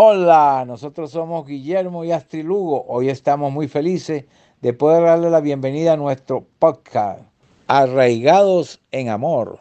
Hola, 0.00 0.62
nosotros 0.64 1.10
somos 1.10 1.44
Guillermo 1.44 2.04
y 2.04 2.12
Astrid 2.12 2.44
Lugo. 2.44 2.84
Hoy 2.86 3.08
estamos 3.08 3.50
muy 3.50 3.66
felices 3.66 4.26
de 4.60 4.72
poder 4.72 5.02
darle 5.02 5.28
la 5.28 5.40
bienvenida 5.40 5.94
a 5.94 5.96
nuestro 5.96 6.46
podcast, 6.60 7.22
Arraigados 7.66 8.78
en 8.92 9.08
Amor. 9.08 9.58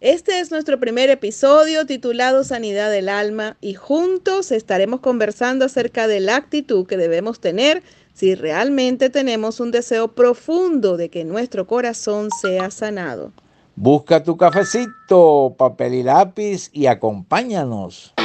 Este 0.00 0.40
es 0.40 0.50
nuestro 0.50 0.80
primer 0.80 1.10
episodio 1.10 1.84
titulado 1.84 2.42
Sanidad 2.42 2.90
del 2.90 3.10
Alma 3.10 3.58
y 3.60 3.74
juntos 3.74 4.50
estaremos 4.50 5.00
conversando 5.00 5.66
acerca 5.66 6.08
de 6.08 6.20
la 6.20 6.36
actitud 6.36 6.86
que 6.86 6.96
debemos 6.96 7.38
tener 7.38 7.82
si 8.14 8.34
realmente 8.34 9.10
tenemos 9.10 9.60
un 9.60 9.72
deseo 9.72 10.14
profundo 10.14 10.96
de 10.96 11.10
que 11.10 11.26
nuestro 11.26 11.66
corazón 11.66 12.30
sea 12.40 12.70
sanado. 12.70 13.30
Busca 13.74 14.22
tu 14.22 14.38
cafecito, 14.38 15.54
papel 15.58 15.92
y 15.92 16.02
lápiz 16.02 16.70
y 16.72 16.86
acompáñanos. 16.86 18.15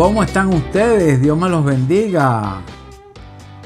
¿Cómo 0.00 0.22
están 0.22 0.48
ustedes? 0.54 1.20
Dios 1.20 1.36
me 1.36 1.50
los 1.50 1.62
bendiga 1.62 2.62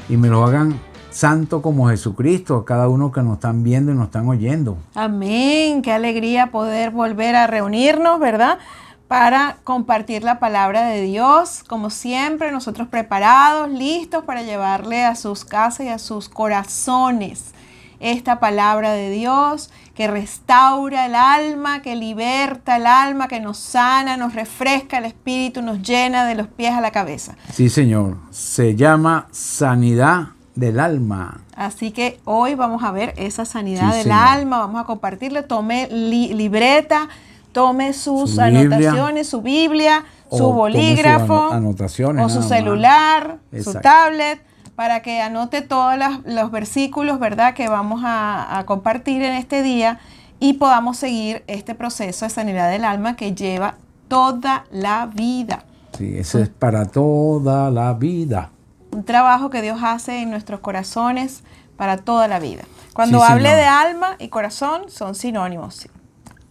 y 0.09 0.17
me 0.17 0.27
lo 0.27 0.43
hagan 0.43 0.77
santo 1.09 1.61
como 1.61 1.87
Jesucristo, 1.87 2.57
a 2.57 2.65
cada 2.65 2.89
uno 2.89 3.09
que 3.09 3.21
nos 3.21 3.35
están 3.35 3.63
viendo 3.63 3.93
y 3.93 3.95
nos 3.95 4.07
están 4.07 4.27
oyendo. 4.27 4.77
Amén, 4.95 5.81
qué 5.81 5.93
alegría 5.93 6.47
poder 6.47 6.91
volver 6.91 7.37
a 7.37 7.47
reunirnos, 7.47 8.19
¿verdad? 8.19 8.59
Para 9.07 9.59
compartir 9.63 10.23
la 10.23 10.39
palabra 10.39 10.87
de 10.87 11.03
Dios, 11.03 11.63
como 11.69 11.89
siempre, 11.89 12.51
nosotros 12.51 12.89
preparados, 12.89 13.69
listos 13.69 14.25
para 14.25 14.41
llevarle 14.41 15.05
a 15.05 15.15
sus 15.15 15.45
casas 15.45 15.85
y 15.85 15.89
a 15.89 15.99
sus 15.99 16.27
corazones 16.27 17.53
esta 18.01 18.39
palabra 18.41 18.91
de 18.91 19.09
Dios 19.09 19.71
que 19.95 20.07
restaura 20.07 21.05
el 21.05 21.15
alma, 21.15 21.81
que 21.81 21.95
liberta 21.95 22.75
el 22.75 22.85
alma, 22.85 23.29
que 23.29 23.39
nos 23.39 23.57
sana, 23.57 24.17
nos 24.17 24.35
refresca 24.35 24.97
el 24.97 25.05
espíritu, 25.05 25.61
nos 25.61 25.81
llena 25.81 26.25
de 26.25 26.35
los 26.35 26.47
pies 26.47 26.73
a 26.73 26.81
la 26.81 26.91
cabeza. 26.91 27.37
Sí, 27.53 27.69
Señor. 27.69 28.17
Se 28.29 28.75
llama 28.75 29.27
sanidad 29.31 30.27
del 30.53 30.81
alma. 30.81 31.39
Así 31.55 31.91
que 31.91 32.19
hoy 32.25 32.55
vamos 32.55 32.83
a 32.83 32.91
ver 32.91 33.13
esa 33.15 33.45
sanidad 33.45 33.93
del 33.95 34.11
alma, 34.11 34.59
vamos 34.59 34.81
a 34.81 34.83
compartirle, 34.83 35.43
tome 35.43 35.87
libreta, 35.87 37.07
tome 37.53 37.93
sus 37.93 38.37
anotaciones, 38.37 39.29
su 39.29 39.41
Biblia, 39.41 40.03
su 40.29 40.51
bolígrafo, 40.51 41.51
o 41.51 42.29
su 42.29 42.43
celular, 42.43 43.37
su 43.63 43.73
tablet 43.75 44.41
para 44.75 45.01
que 45.01 45.21
anote 45.21 45.61
todos 45.61 45.95
los, 46.25 46.51
versículos, 46.51 47.19
¿verdad?, 47.19 47.53
que 47.53 47.67
vamos 47.67 48.01
a, 48.03 48.63
compartir 48.65 49.21
en 49.21 49.35
este 49.35 49.63
día 49.63 49.99
y 50.39 50.53
podamos 50.53 50.97
seguir 50.97 51.43
este 51.47 51.75
proceso 51.75 52.25
de 52.25 52.29
sanidad 52.29 52.69
del 52.69 52.83
alma 52.83 53.15
que 53.15 53.33
lleva 53.33 53.75
toda 54.07 54.65
la 54.71 55.05
vida. 55.05 55.63
Sí, 55.97 56.17
eso 56.17 56.39
es 56.39 56.49
para 56.49 56.85
toda 56.85 57.71
la 57.71 57.93
vida. 57.93 58.51
Un 58.91 59.03
trabajo 59.03 59.49
que 59.49 59.61
Dios 59.61 59.79
hace 59.81 60.21
en 60.21 60.29
nuestros 60.29 60.59
corazones 60.59 61.43
para 61.77 61.97
toda 61.97 62.27
la 62.27 62.39
vida. 62.39 62.63
Cuando 62.93 63.23
hable 63.23 63.49
de 63.49 63.65
alma 63.65 64.15
y 64.19 64.27
corazón 64.27 64.83
son 64.89 65.15
sinónimos. 65.15 65.87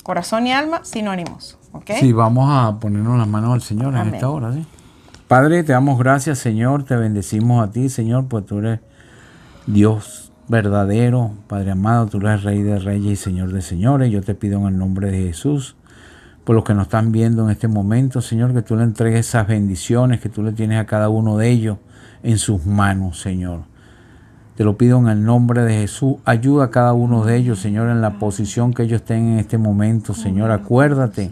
Corazón 0.03 0.47
y 0.47 0.53
alma, 0.53 0.81
sinónimos. 0.84 1.59
¿okay? 1.72 2.00
Sí, 2.00 2.12
vamos 2.12 2.48
a 2.50 2.78
ponernos 2.78 3.19
las 3.19 3.28
manos 3.28 3.55
al 3.55 3.62
Señor 3.62 3.94
en 3.97 4.14
esta 4.14 4.28
hora, 4.28 4.53
¿sí? 4.53 4.66
Padre, 5.28 5.64
te 5.64 5.72
damos 5.72 5.98
gracias, 5.98 6.39
Señor, 6.39 6.84
te 6.84 6.97
bendecimos 6.97 7.67
a 7.67 7.70
ti, 7.72 7.89
Señor, 7.89 8.27
pues 8.28 8.44
tú 8.44 8.58
eres 8.58 8.80
Dios 9.66 10.31
verdadero, 10.48 11.33
Padre 11.47 11.70
amado, 11.70 12.08
tú 12.08 12.19
eres 12.19 12.42
Rey 12.42 12.62
de 12.62 12.78
Reyes 12.78 13.12
y 13.12 13.16
Señor 13.16 13.50
de 13.50 13.62
Señores. 13.62 14.11
Yo 14.11 14.20
te 14.20 14.34
pido 14.34 14.61
en 14.61 14.66
el 14.66 14.78
nombre 14.78 15.11
de 15.11 15.22
Jesús, 15.22 15.77
por 16.44 16.55
los 16.55 16.62
que 16.62 16.75
nos 16.75 16.84
están 16.84 17.11
viendo 17.11 17.44
en 17.44 17.50
este 17.50 17.69
momento, 17.69 18.20
Señor, 18.20 18.53
que 18.53 18.60
tú 18.60 18.76
le 18.76 18.82
entregues 18.82 19.26
esas 19.26 19.49
bendiciones 19.49 20.21
que 20.21 20.28
tú 20.28 20.43
le 20.43 20.53
tienes 20.53 20.78
a 20.78 20.84
cada 20.84 21.09
uno 21.09 21.38
de 21.38 21.49
ellos 21.49 21.78
en 22.22 22.37
sus 22.37 22.66
manos, 22.66 23.19
Señor. 23.19 23.60
Te 24.56 24.62
lo 24.65 24.76
pido 24.76 24.99
en 24.99 25.09
el 25.09 25.25
nombre 25.25 25.62
de 25.62 25.72
Jesús. 25.72 26.16
Ayuda 26.26 26.66
a 26.66 26.70
cada 26.70 26.93
uno 26.93 27.25
de 27.25 27.38
ellos, 27.38 27.60
Señor, 27.60 27.88
en 27.88 28.03
la 28.03 28.19
posición 28.19 28.75
que 28.75 28.82
ellos 28.82 29.00
estén 29.00 29.32
en 29.32 29.38
este 29.38 29.56
momento, 29.56 30.12
Señor. 30.12 30.50
Acuérdate 30.50 31.31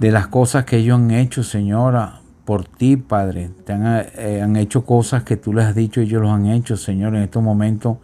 de 0.00 0.10
las 0.10 0.28
cosas 0.28 0.64
que 0.64 0.78
ellos 0.78 0.98
han 0.98 1.10
hecho, 1.10 1.42
Señora 1.44 2.20
por 2.48 2.64
ti, 2.64 2.96
Padre. 2.96 3.50
Te 3.66 3.74
eh, 3.74 4.40
han, 4.40 4.56
hecho 4.56 4.82
cosas 4.86 5.22
que 5.22 5.36
tú 5.36 5.52
les 5.52 5.66
has 5.66 5.74
dicho 5.74 6.00
y 6.00 6.04
ellos 6.04 6.22
los 6.22 6.30
han 6.30 6.46
hecho, 6.46 6.78
Señor. 6.78 7.14
En 7.14 7.24
estos 7.24 7.42
momentos 7.42 7.98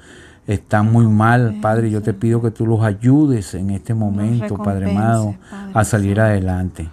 están 0.46 0.92
muy 0.92 1.06
mal, 1.06 1.60
Padre. 1.62 1.90
Yo 1.90 2.02
te 2.02 2.12
pido 2.12 2.42
que 2.42 2.50
tú 2.50 2.66
los 2.66 2.82
ayudes 2.82 3.54
en 3.54 3.70
este 3.70 3.94
momento, 3.94 4.58
Padre 4.58 4.90
amado, 4.90 5.34
a 5.72 5.82
salir 5.84 6.20
adelante. 6.20 6.90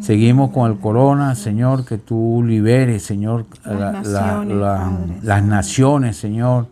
Seguimos 0.00 0.50
con 0.50 0.68
el 0.68 0.80
corona, 0.80 1.36
Señor, 1.36 1.84
que 1.84 1.98
tú 1.98 2.42
liberes, 2.44 3.04
Señor, 3.04 3.46
las 3.64 5.44
naciones, 5.44 6.16
Señor, 6.16 6.66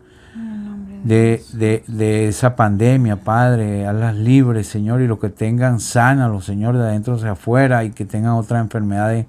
de, 1.05 1.41
de, 1.87 2.27
esa 2.27 2.57
pandemia, 2.57 3.15
Padre. 3.15 3.87
Hazlas 3.87 4.15
libres, 4.17 4.67
Señor, 4.67 4.99
y 4.99 5.07
los 5.07 5.19
que 5.19 5.29
tengan, 5.29 5.79
sánalos, 5.79 6.43
Señor, 6.43 6.75
de 6.75 6.83
adentro 6.83 7.13
hacia 7.15 7.31
afuera 7.31 7.85
y 7.85 7.91
que 7.91 8.03
tengan 8.03 8.33
otras 8.33 8.61
enfermedades 8.61 9.25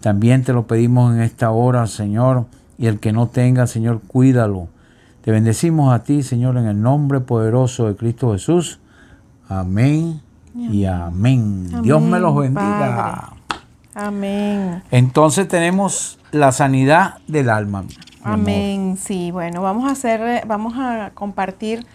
también 0.00 0.44
te 0.44 0.52
lo 0.52 0.66
pedimos 0.66 1.14
en 1.14 1.20
esta 1.20 1.50
hora, 1.50 1.86
Señor, 1.86 2.46
y 2.78 2.86
el 2.86 3.00
que 3.00 3.12
no 3.12 3.28
tenga, 3.28 3.66
Señor, 3.66 4.00
cuídalo. 4.06 4.68
Te 5.22 5.30
bendecimos 5.30 5.92
a 5.92 6.02
ti, 6.02 6.22
Señor, 6.22 6.56
en 6.56 6.66
el 6.66 6.80
nombre 6.80 7.20
poderoso 7.20 7.86
de 7.86 7.96
Cristo 7.96 8.32
Jesús. 8.32 8.80
Amén 9.48 10.20
y 10.54 10.86
amén. 10.86 11.82
Dios 11.82 12.00
me 12.00 12.18
los 12.18 12.34
bendiga. 12.36 13.34
Amén. 13.94 14.82
Entonces 14.90 15.46
tenemos 15.46 16.18
la 16.32 16.52
sanidad 16.52 17.18
del 17.28 17.50
alma. 17.50 17.84
Amén. 18.22 18.96
Sí, 18.96 19.30
bueno, 19.30 19.60
vamos 19.60 19.88
a 19.88 19.92
hacer, 19.92 20.46
vamos 20.46 20.74
a 20.76 21.10
compartir 21.14 21.86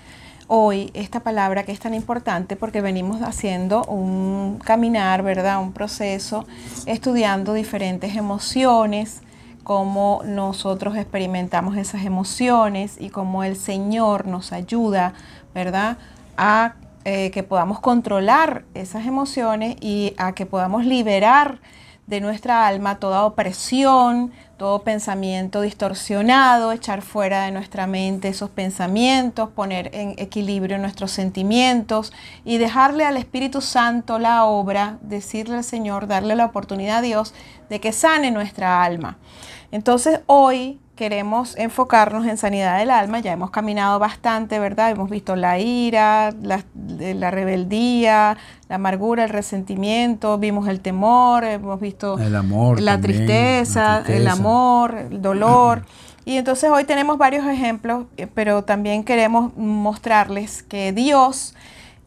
hoy 0.48 0.92
esta 0.94 1.22
palabra 1.22 1.64
que 1.64 1.72
es 1.72 1.80
tan 1.80 1.94
importante 1.94 2.56
porque 2.56 2.82
venimos 2.82 3.22
haciendo 3.22 3.84
un 3.86 4.60
caminar, 4.64 5.24
¿verdad? 5.24 5.62
Un 5.62 5.74
proceso, 5.74 6.46
estudiando 6.86 7.54
diferentes 7.54 8.16
emociones, 8.16 9.22
cómo 9.64 10.22
nosotros 10.26 10.96
experimentamos 10.96 11.78
esas 11.78 12.06
emociones 12.06 12.98
y 13.00 13.10
cómo 13.10 13.44
el 13.44 13.56
Señor 13.56 14.28
nos 14.28 14.52
ayuda, 14.52 15.14
¿verdad? 15.54 15.98
A 16.38 16.76
eh, 17.04 17.32
que 17.32 17.44
podamos 17.44 17.80
controlar 17.80 18.66
esas 18.74 19.06
emociones 19.06 19.76
y 19.80 20.14
a 20.18 20.34
que 20.34 20.46
podamos 20.46 20.86
liberar 20.86 21.60
de 22.08 22.22
nuestra 22.22 22.68
alma 22.68 23.00
toda 23.00 23.26
opresión, 23.26 24.32
todo 24.58 24.84
pensamiento 24.84 25.62
distorsionado, 25.62 26.72
echar 26.72 27.02
fuera 27.02 27.46
de 27.46 27.52
nuestra 27.52 27.88
mente 27.88 28.28
esos 28.28 28.50
pensamientos, 28.50 29.50
poner 29.50 29.90
en 29.94 30.14
equilibrio 30.18 30.78
nuestros 30.78 31.12
sentimientos 31.12 32.14
y 32.46 32.58
dejarle 32.58 33.06
al 33.06 33.18
Espíritu 33.18 33.60
Santo 33.60 34.20
la 34.20 34.46
obra, 34.46 34.98
decirle 35.02 35.58
al 35.58 35.64
Señor, 35.64 36.08
darle 36.08 36.36
la 36.36 36.46
oportunidad 36.46 37.00
a 37.00 37.02
Dios 37.02 37.34
de 37.70 37.80
que 37.80 37.92
sane 37.92 38.32
nuestra 38.32 38.84
alma. 38.84 39.18
Entonces 39.72 40.22
hoy 40.28 40.80
queremos 40.96 41.58
enfocarnos 41.58 42.26
en 42.26 42.38
sanidad 42.38 42.80
del 42.80 42.90
alma, 42.90 43.20
ya 43.20 43.34
hemos 43.34 43.52
caminado 43.52 44.00
bastante, 44.00 44.60
¿verdad? 44.60 44.92
Hemos 44.92 45.10
visto 45.10 45.36
la 45.36 45.60
ira, 45.60 46.34
la, 46.42 46.64
la, 46.98 47.32
rebeldía, 47.32 48.38
la 48.70 48.76
amargura, 48.76 49.26
el 49.26 49.30
resentimiento, 49.30 50.38
vimos 50.38 50.68
el 50.68 50.80
temor, 50.80 51.44
hemos 51.44 51.80
visto 51.80 52.18
el 52.18 52.36
amor 52.36 52.80
la, 52.80 53.00
tristeza, 53.00 54.04
el 54.08 54.28
amor, 54.28 54.96
el 55.12 55.22
dolor. 55.22 55.86
Y 56.28 56.38
entonces 56.38 56.72
hoy 56.72 56.86
tenemos 56.86 57.20
varios 57.20 57.46
ejemplos, 57.46 58.08
eh, 58.18 58.26
pero 58.26 58.64
también 58.64 59.04
queremos 59.04 59.56
mostrarles 59.56 60.64
que 60.64 60.92
Dios 60.92 61.54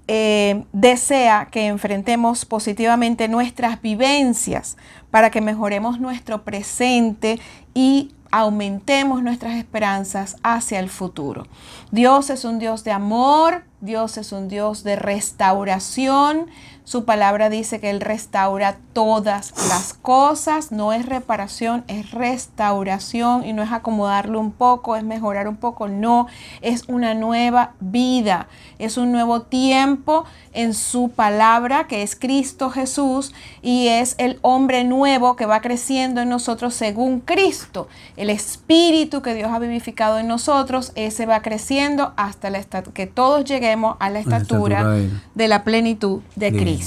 eh, 0.09 0.65
desea 0.73 1.49
que 1.53 1.67
enfrentemos 1.67 2.45
positivamente 2.45 3.29
nuestras 3.29 3.81
vivencias 3.81 4.77
para 5.11 5.31
que 5.31 5.41
mejoremos 5.41 6.01
nuestro 6.01 6.43
presente 6.45 7.39
y 7.75 8.13
aumentemos 8.31 9.23
nuestras 9.23 9.57
esperanzas 9.57 10.37
hacia 10.43 10.81
el 10.81 10.89
futuro. 10.89 11.47
Dios 11.91 12.31
es 12.31 12.45
un 12.45 12.59
Dios 12.59 12.85
de 12.85 12.93
amor, 12.93 13.65
Dios 13.81 14.17
es 14.19 14.33
un 14.33 14.49
Dios 14.49 14.85
de 14.85 14.97
restauración. 14.97 16.47
Su 16.89 17.05
palabra 17.05 17.51
dice 17.51 17.81
que 17.81 17.91
Él 17.91 18.01
restaura 18.01 18.79
todas 18.95 19.53
las 19.69 19.93
cosas. 19.93 20.73
No 20.73 20.95
es 20.95 21.05
reparación, 21.05 21.85
es 21.87 22.13
restauración 22.13 23.45
y 23.45 23.53
no 23.53 23.63
es 23.63 23.73
acomodarlo 23.73 24.41
un 24.41 24.53
poco, 24.53 24.97
es 24.97 25.05
mejorar 25.05 25.49
un 25.49 25.57
poco. 25.57 25.87
No, 25.87 26.29
es 26.63 26.85
una 26.89 27.13
nueva 27.13 27.75
vida, 27.81 28.49
es 28.79 28.97
un 28.97 29.13
nuevo 29.13 29.43
tiempo 29.43 30.25
en 30.55 30.73
su 30.73 31.11
palabra 31.11 31.87
que 31.89 32.03
es 32.03 32.17
Cristo 32.17 32.71
Jesús 32.71 33.35
y 33.61 33.89
es 33.89 34.15
el 34.17 34.39
hombre 34.41 34.85
nuevo 34.85 35.37
que 35.37 35.45
va 35.45 35.61
creciendo 35.61 36.23
en 36.23 36.31
nosotros 36.31 36.73
según 36.73 37.21
Cristo. 37.21 37.89
El 38.17 38.31
espíritu 38.31 39.21
que 39.21 39.35
Dios 39.35 39.51
ha 39.53 39.59
vivificado 39.59 40.19
en 40.19 40.27
nosotros, 40.27 40.93
ese 40.95 41.27
va 41.27 41.43
creciendo 41.43 42.15
hasta 42.17 42.49
la 42.49 42.59
que 42.95 43.07
todos 43.07 43.45
lleguemos 43.45 43.97
a 44.01 44.09
la 44.09 44.21
estatura, 44.21 44.97
de, 45.35 45.49
la 45.49 45.65
plenitud 45.65 46.21
de, 46.35 46.51
Cristo. 46.51 46.78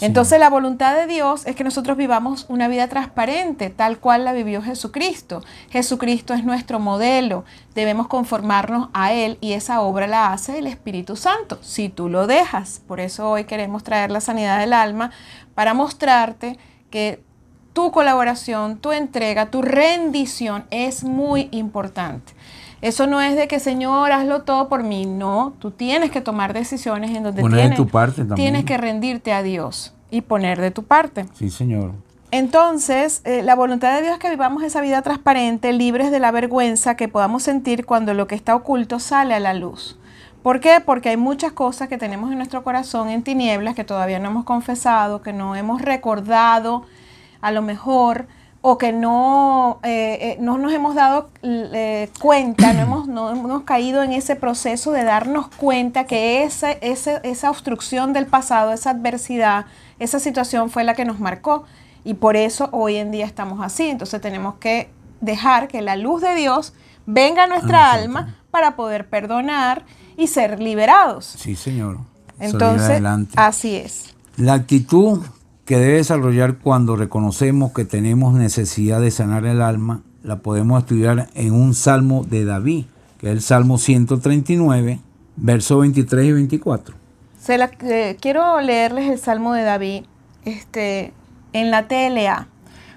Entonces 0.00 0.38
la 0.38 0.50
voluntad 0.50 0.94
de 0.94 1.06
Dios 1.06 1.46
es 1.46 1.56
que 1.56 1.64
nosotros 1.64 1.96
vivamos 1.96 2.46
una 2.48 2.68
vida 2.68 2.88
transparente, 2.88 3.70
tal 3.70 3.98
cual 3.98 4.24
la 4.24 4.32
vivió 4.32 4.62
Jesucristo. 4.62 5.42
Jesucristo 5.70 6.34
es 6.34 6.44
nuestro 6.44 6.80
modelo. 6.80 7.44
Debemos 7.74 8.08
conformarnos 8.08 8.88
a 8.92 9.12
Él 9.12 9.38
y 9.40 9.52
esa 9.52 9.80
obra 9.80 10.06
la 10.06 10.32
hace 10.32 10.58
el 10.58 10.66
Espíritu 10.66 11.16
Santo, 11.16 11.58
si 11.62 11.88
tú 11.88 12.08
lo 12.08 12.26
dejas. 12.26 12.82
Por 12.86 13.00
eso 13.00 13.30
hoy 13.30 13.44
queremos 13.44 13.84
traer 13.84 14.10
la 14.10 14.20
sanidad 14.20 14.58
del 14.58 14.72
alma 14.72 15.10
para 15.54 15.74
mostrarte 15.74 16.58
que 16.90 17.22
tu 17.72 17.90
colaboración, 17.90 18.78
tu 18.78 18.92
entrega, 18.92 19.50
tu 19.50 19.60
rendición 19.60 20.64
es 20.70 21.02
muy 21.02 21.48
importante. 21.50 22.33
Eso 22.84 23.06
no 23.06 23.22
es 23.22 23.34
de 23.34 23.48
que, 23.48 23.60
Señor, 23.60 24.12
hazlo 24.12 24.42
todo 24.42 24.68
por 24.68 24.82
mí. 24.82 25.06
No, 25.06 25.54
tú 25.58 25.70
tienes 25.70 26.10
que 26.10 26.20
tomar 26.20 26.52
decisiones 26.52 27.16
en 27.16 27.22
donde 27.22 27.42
tienes, 27.42 27.76
tu 27.76 27.88
parte 27.88 28.26
tienes 28.34 28.66
que 28.66 28.76
rendirte 28.76 29.32
a 29.32 29.42
Dios 29.42 29.94
y 30.10 30.20
poner 30.20 30.60
de 30.60 30.70
tu 30.70 30.82
parte. 30.82 31.24
Sí, 31.32 31.48
Señor. 31.48 31.92
Entonces, 32.30 33.22
eh, 33.24 33.42
la 33.42 33.54
voluntad 33.54 33.94
de 33.94 34.02
Dios 34.02 34.12
es 34.12 34.18
que 34.18 34.28
vivamos 34.28 34.62
esa 34.62 34.82
vida 34.82 35.00
transparente, 35.00 35.72
libres 35.72 36.10
de 36.10 36.20
la 36.20 36.30
vergüenza 36.30 36.94
que 36.94 37.08
podamos 37.08 37.42
sentir 37.42 37.86
cuando 37.86 38.12
lo 38.12 38.26
que 38.26 38.34
está 38.34 38.54
oculto 38.54 38.98
sale 38.98 39.32
a 39.32 39.40
la 39.40 39.54
luz. 39.54 39.98
¿Por 40.42 40.60
qué? 40.60 40.82
Porque 40.84 41.08
hay 41.08 41.16
muchas 41.16 41.52
cosas 41.52 41.88
que 41.88 41.96
tenemos 41.96 42.32
en 42.32 42.36
nuestro 42.36 42.64
corazón 42.64 43.08
en 43.08 43.22
tinieblas 43.22 43.74
que 43.74 43.84
todavía 43.84 44.18
no 44.18 44.28
hemos 44.28 44.44
confesado, 44.44 45.22
que 45.22 45.32
no 45.32 45.56
hemos 45.56 45.80
recordado 45.80 46.84
a 47.40 47.50
lo 47.50 47.62
mejor 47.62 48.26
o 48.66 48.78
que 48.78 48.92
no, 48.94 49.78
eh, 49.82 50.16
eh, 50.22 50.36
no 50.40 50.56
nos 50.56 50.72
hemos 50.72 50.94
dado 50.94 51.28
eh, 51.42 52.08
cuenta, 52.18 52.72
no 52.72 52.80
hemos, 52.80 53.06
no 53.06 53.30
hemos 53.30 53.62
caído 53.64 54.02
en 54.02 54.14
ese 54.14 54.36
proceso 54.36 54.90
de 54.90 55.04
darnos 55.04 55.48
cuenta 55.48 56.06
que 56.06 56.44
esa, 56.44 56.72
esa, 56.72 57.18
esa 57.18 57.50
obstrucción 57.50 58.14
del 58.14 58.24
pasado, 58.24 58.72
esa 58.72 58.88
adversidad, 58.88 59.66
esa 59.98 60.18
situación 60.18 60.70
fue 60.70 60.82
la 60.82 60.94
que 60.94 61.04
nos 61.04 61.20
marcó 61.20 61.64
y 62.04 62.14
por 62.14 62.36
eso 62.36 62.70
hoy 62.72 62.96
en 62.96 63.10
día 63.10 63.26
estamos 63.26 63.60
así. 63.62 63.90
Entonces 63.90 64.18
tenemos 64.22 64.54
que 64.54 64.88
dejar 65.20 65.68
que 65.68 65.82
la 65.82 65.96
luz 65.96 66.22
de 66.22 66.34
Dios 66.34 66.72
venga 67.04 67.44
a 67.44 67.46
nuestra 67.46 67.92
alma 67.92 68.36
para 68.50 68.76
poder 68.76 69.10
perdonar 69.10 69.84
y 70.16 70.28
ser 70.28 70.58
liberados. 70.58 71.26
Sí, 71.26 71.54
Señor. 71.54 71.98
Entonces, 72.40 73.02
así 73.36 73.76
es. 73.76 74.14
La 74.38 74.54
actitud 74.54 75.20
que 75.64 75.78
debe 75.78 75.94
desarrollar 75.94 76.58
cuando 76.58 76.96
reconocemos 76.96 77.72
que 77.72 77.84
tenemos 77.84 78.34
necesidad 78.34 79.00
de 79.00 79.10
sanar 79.10 79.46
el 79.46 79.62
alma, 79.62 80.02
la 80.22 80.40
podemos 80.40 80.82
estudiar 80.82 81.28
en 81.34 81.52
un 81.52 81.74
salmo 81.74 82.24
de 82.24 82.44
David, 82.44 82.84
que 83.18 83.28
es 83.28 83.32
el 83.32 83.40
Salmo 83.40 83.78
139, 83.78 85.00
versos 85.36 85.80
23 85.80 86.26
y 86.26 86.32
24. 86.32 86.94
Se 87.38 87.58
la, 87.58 87.70
eh, 87.80 88.16
quiero 88.20 88.60
leerles 88.60 89.10
el 89.10 89.18
Salmo 89.18 89.52
de 89.54 89.62
David 89.62 90.04
este, 90.44 91.12
en 91.52 91.70
la 91.70 91.88
TLA. 91.88 92.48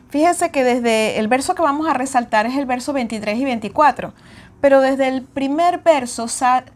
Fíjese 0.10 0.52
que 0.52 0.64
desde 0.64 1.20
el 1.20 1.28
verso 1.28 1.54
que 1.54 1.62
vamos 1.62 1.88
a 1.88 1.94
resaltar 1.94 2.46
es 2.46 2.56
el 2.56 2.66
verso 2.66 2.94
23 2.94 3.38
y 3.38 3.44
24, 3.44 4.14
pero 4.62 4.82
desde 4.82 5.10
el 5.10 5.22
primer 5.24 5.80
verso 5.80 6.28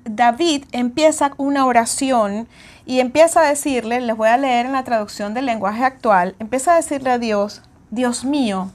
David 0.04 0.66
empieza 0.74 1.32
una 1.38 1.66
oración 1.66 2.48
y 2.86 3.00
empieza 3.00 3.42
a 3.42 3.50
decirle, 3.50 4.02
les 4.02 4.16
voy 4.16 4.30
a 4.30 4.38
leer 4.38 4.66
en 4.66 4.74
la 4.74 4.84
traducción 4.84 5.34
del 5.34 5.46
lenguaje 5.46 5.84
actual, 5.84 6.36
empieza 6.40 6.74
a 6.74 6.78
decirle 6.78 7.12
a 7.12 7.20
Dios, 7.20 7.62
Dios 7.90 8.26
mío, 8.26 8.72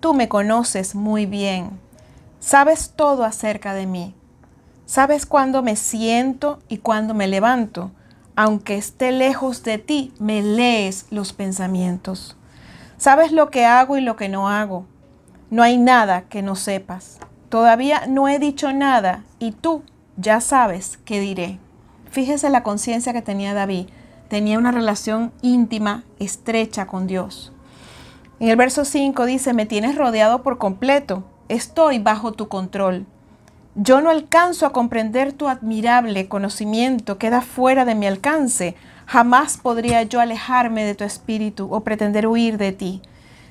tú 0.00 0.14
me 0.14 0.28
conoces 0.28 0.94
muy 0.94 1.26
bien, 1.26 1.70
sabes 2.38 2.92
todo 2.94 3.24
acerca 3.24 3.74
de 3.74 3.86
mí, 3.86 4.14
sabes 4.86 5.26
cuándo 5.26 5.62
me 5.62 5.76
siento 5.76 6.60
y 6.68 6.78
cuándo 6.78 7.14
me 7.14 7.26
levanto, 7.26 7.90
aunque 8.36 8.76
esté 8.76 9.12
lejos 9.12 9.62
de 9.64 9.78
ti, 9.78 10.14
me 10.18 10.42
lees 10.42 11.06
los 11.10 11.32
pensamientos. 11.32 12.36
Sabes 12.96 13.32
lo 13.32 13.50
que 13.50 13.64
hago 13.64 13.96
y 13.96 14.00
lo 14.00 14.16
que 14.16 14.28
no 14.28 14.48
hago. 14.48 14.86
No 15.50 15.62
hay 15.62 15.78
nada 15.78 16.22
que 16.22 16.42
no 16.42 16.54
sepas. 16.54 17.18
Todavía 17.48 18.06
no 18.06 18.28
he 18.28 18.38
dicho 18.38 18.72
nada 18.72 19.24
y 19.38 19.52
tú 19.52 19.82
ya 20.16 20.40
sabes 20.40 20.98
qué 21.04 21.18
diré. 21.18 21.58
Fíjese 22.10 22.50
la 22.50 22.62
conciencia 22.62 23.12
que 23.12 23.22
tenía 23.22 23.54
David. 23.54 23.86
Tenía 24.28 24.58
una 24.58 24.72
relación 24.72 25.32
íntima, 25.42 26.04
estrecha 26.18 26.86
con 26.86 27.06
Dios. 27.06 27.52
En 28.40 28.48
el 28.48 28.56
verso 28.56 28.84
5 28.84 29.26
dice, 29.26 29.52
me 29.52 29.66
tienes 29.66 29.96
rodeado 29.96 30.42
por 30.42 30.58
completo, 30.58 31.24
estoy 31.48 31.98
bajo 31.98 32.32
tu 32.32 32.48
control. 32.48 33.06
Yo 33.76 34.00
no 34.00 34.10
alcanzo 34.10 34.66
a 34.66 34.72
comprender 34.72 35.32
tu 35.32 35.48
admirable 35.48 36.26
conocimiento, 36.26 37.18
queda 37.18 37.42
fuera 37.42 37.84
de 37.84 37.94
mi 37.94 38.06
alcance. 38.06 38.74
Jamás 39.06 39.58
podría 39.58 40.02
yo 40.02 40.20
alejarme 40.20 40.84
de 40.84 40.94
tu 40.94 41.04
espíritu 41.04 41.72
o 41.72 41.80
pretender 41.80 42.26
huir 42.26 42.58
de 42.58 42.72
ti. 42.72 43.02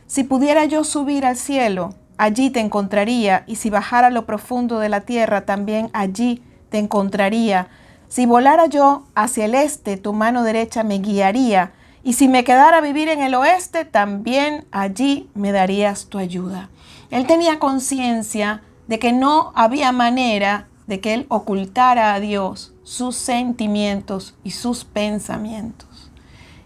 Si 0.07 0.23
pudiera 0.23 0.65
yo 0.65 0.83
subir 0.83 1.25
al 1.25 1.37
cielo, 1.37 1.93
allí 2.17 2.49
te 2.49 2.59
encontraría, 2.59 3.43
y 3.47 3.55
si 3.55 3.69
bajara 3.69 4.07
a 4.07 4.11
lo 4.11 4.25
profundo 4.25 4.79
de 4.79 4.89
la 4.89 5.01
tierra, 5.01 5.45
también 5.45 5.89
allí 5.93 6.43
te 6.69 6.79
encontraría. 6.79 7.67
Si 8.09 8.25
volara 8.25 8.65
yo 8.65 9.03
hacia 9.15 9.45
el 9.45 9.55
este, 9.55 9.95
tu 9.95 10.13
mano 10.13 10.43
derecha 10.43 10.83
me 10.83 10.97
guiaría, 10.97 11.73
y 12.03 12.13
si 12.13 12.27
me 12.27 12.43
quedara 12.43 12.77
a 12.77 12.81
vivir 12.81 13.07
en 13.07 13.21
el 13.21 13.35
oeste, 13.35 13.85
también 13.85 14.65
allí 14.71 15.29
me 15.35 15.51
darías 15.51 16.07
tu 16.07 16.17
ayuda. 16.17 16.69
Él 17.11 17.27
tenía 17.27 17.59
conciencia 17.59 18.63
de 18.87 18.99
que 18.99 19.11
no 19.11 19.51
había 19.55 19.91
manera 19.91 20.67
de 20.87 20.99
que 20.99 21.13
él 21.13 21.27
ocultara 21.29 22.15
a 22.15 22.19
Dios 22.19 22.73
sus 22.83 23.15
sentimientos 23.15 24.35
y 24.43 24.51
sus 24.51 24.85
pensamientos. 24.85 26.09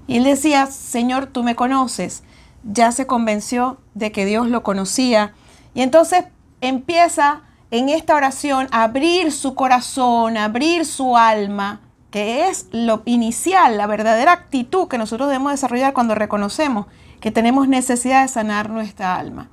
Y 0.07 0.17
él 0.17 0.23
decía, 0.23 0.67
Señor, 0.67 1.25
tú 1.25 1.43
me 1.43 1.55
conoces. 1.55 2.23
Ya 2.63 2.93
se 2.93 3.05
convenció 3.05 3.79
de 3.93 4.13
que 4.13 4.25
Dios 4.25 4.47
lo 4.47 4.63
conocía. 4.63 5.33
Y 5.73 5.81
entonces 5.81 6.25
empieza 6.61 7.41
en 7.73 7.89
esta 7.89 8.15
oración 8.15 8.67
abrir 8.69 9.31
su 9.31 9.55
corazón, 9.55 10.37
abrir 10.37 10.85
su 10.85 11.17
alma, 11.17 11.81
que 12.11 12.47
es 12.47 12.67
lo 12.71 13.01
inicial, 13.05 13.77
la 13.77 13.87
verdadera 13.87 14.31
actitud 14.31 14.87
que 14.87 14.99
nosotros 14.99 15.27
debemos 15.27 15.53
desarrollar 15.53 15.91
cuando 15.91 16.13
reconocemos 16.13 16.85
que 17.19 17.31
tenemos 17.31 17.67
necesidad 17.67 18.21
de 18.21 18.27
sanar 18.27 18.69
nuestra 18.69 19.15
alma. 19.15 19.49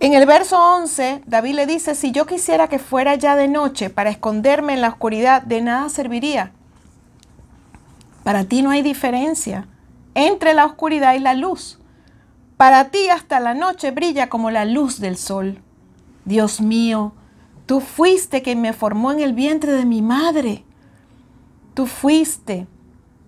En 0.00 0.14
el 0.14 0.26
verso 0.26 0.58
11, 0.58 1.22
David 1.24 1.54
le 1.54 1.66
dice, 1.66 1.94
si 1.94 2.10
yo 2.10 2.26
quisiera 2.26 2.66
que 2.66 2.80
fuera 2.80 3.14
ya 3.14 3.36
de 3.36 3.46
noche 3.46 3.88
para 3.88 4.10
esconderme 4.10 4.72
en 4.72 4.80
la 4.80 4.88
oscuridad, 4.88 5.42
de 5.42 5.60
nada 5.60 5.90
serviría. 5.90 6.50
Para 8.24 8.42
ti 8.42 8.62
no 8.62 8.70
hay 8.70 8.82
diferencia 8.82 9.68
entre 10.16 10.54
la 10.54 10.66
oscuridad 10.66 11.14
y 11.14 11.20
la 11.20 11.34
luz. 11.34 11.78
Para 12.56 12.88
ti 12.88 13.08
hasta 13.10 13.38
la 13.38 13.54
noche 13.54 13.92
brilla 13.92 14.28
como 14.28 14.50
la 14.50 14.64
luz 14.64 14.98
del 14.98 15.16
sol. 15.16 15.62
Dios 16.24 16.60
mío, 16.60 17.12
tú 17.66 17.80
fuiste 17.80 18.42
quien 18.42 18.60
me 18.60 18.72
formó 18.72 19.10
en 19.12 19.20
el 19.20 19.32
vientre 19.32 19.72
de 19.72 19.84
mi 19.84 20.02
madre. 20.02 20.64
Tú 21.74 21.86
fuiste 21.86 22.66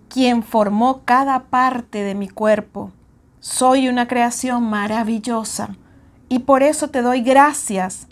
quien 0.07 0.43
formó 0.43 1.01
cada 1.03 1.45
parte 1.45 2.03
de 2.03 2.15
mi 2.15 2.29
cuerpo. 2.29 2.91
Soy 3.41 3.89
una 3.89 4.07
creación 4.07 4.63
maravillosa 4.63 5.75
y 6.29 6.39
por 6.39 6.63
eso 6.63 6.89
te 6.89 7.01
doy 7.01 7.21
gracias. 7.21 8.07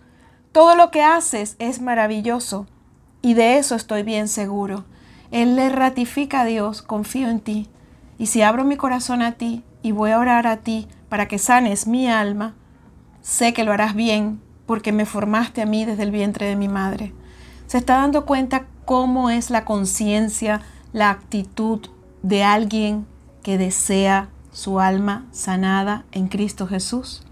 Todo 0.51 0.75
lo 0.75 0.91
que 0.91 1.01
haces 1.01 1.55
es 1.59 1.81
maravilloso 1.81 2.67
y 3.21 3.35
de 3.35 3.57
eso 3.57 3.75
estoy 3.75 4.03
bien 4.03 4.27
seguro. 4.27 4.83
Él 5.31 5.55
le 5.55 5.69
ratifica 5.69 6.41
a 6.41 6.45
Dios, 6.45 6.81
confío 6.81 7.29
en 7.29 7.39
ti. 7.39 7.69
Y 8.19 8.27
si 8.27 8.41
abro 8.41 8.63
mi 8.65 8.75
corazón 8.75 9.21
a 9.21 9.31
ti 9.31 9.63
y 9.81 9.91
voy 9.91 10.11
a 10.11 10.19
orar 10.19 10.45
a 10.45 10.57
ti 10.57 10.87
para 11.09 11.27
que 11.27 11.39
sanes 11.39 11.87
mi 11.87 12.07
alma, 12.07 12.53
sé 13.21 13.53
que 13.53 13.63
lo 13.63 13.71
harás 13.71 13.95
bien 13.95 14.41
porque 14.65 14.91
me 14.91 15.05
formaste 15.05 15.61
a 15.61 15.65
mí 15.65 15.85
desde 15.85 16.03
el 16.03 16.11
vientre 16.11 16.47
de 16.47 16.55
mi 16.55 16.67
madre. 16.67 17.13
Se 17.67 17.77
está 17.77 17.95
dando 17.95 18.25
cuenta 18.25 18.65
cómo 18.85 19.29
es 19.29 19.49
la 19.49 19.65
conciencia, 19.65 20.61
la 20.91 21.09
actitud 21.09 21.81
de 22.21 22.43
alguien 22.43 23.05
que 23.41 23.57
desea 23.57 24.29
su 24.51 24.79
alma 24.79 25.25
sanada 25.31 26.05
en 26.11 26.27
Cristo 26.27 26.67
Jesús. 26.67 27.23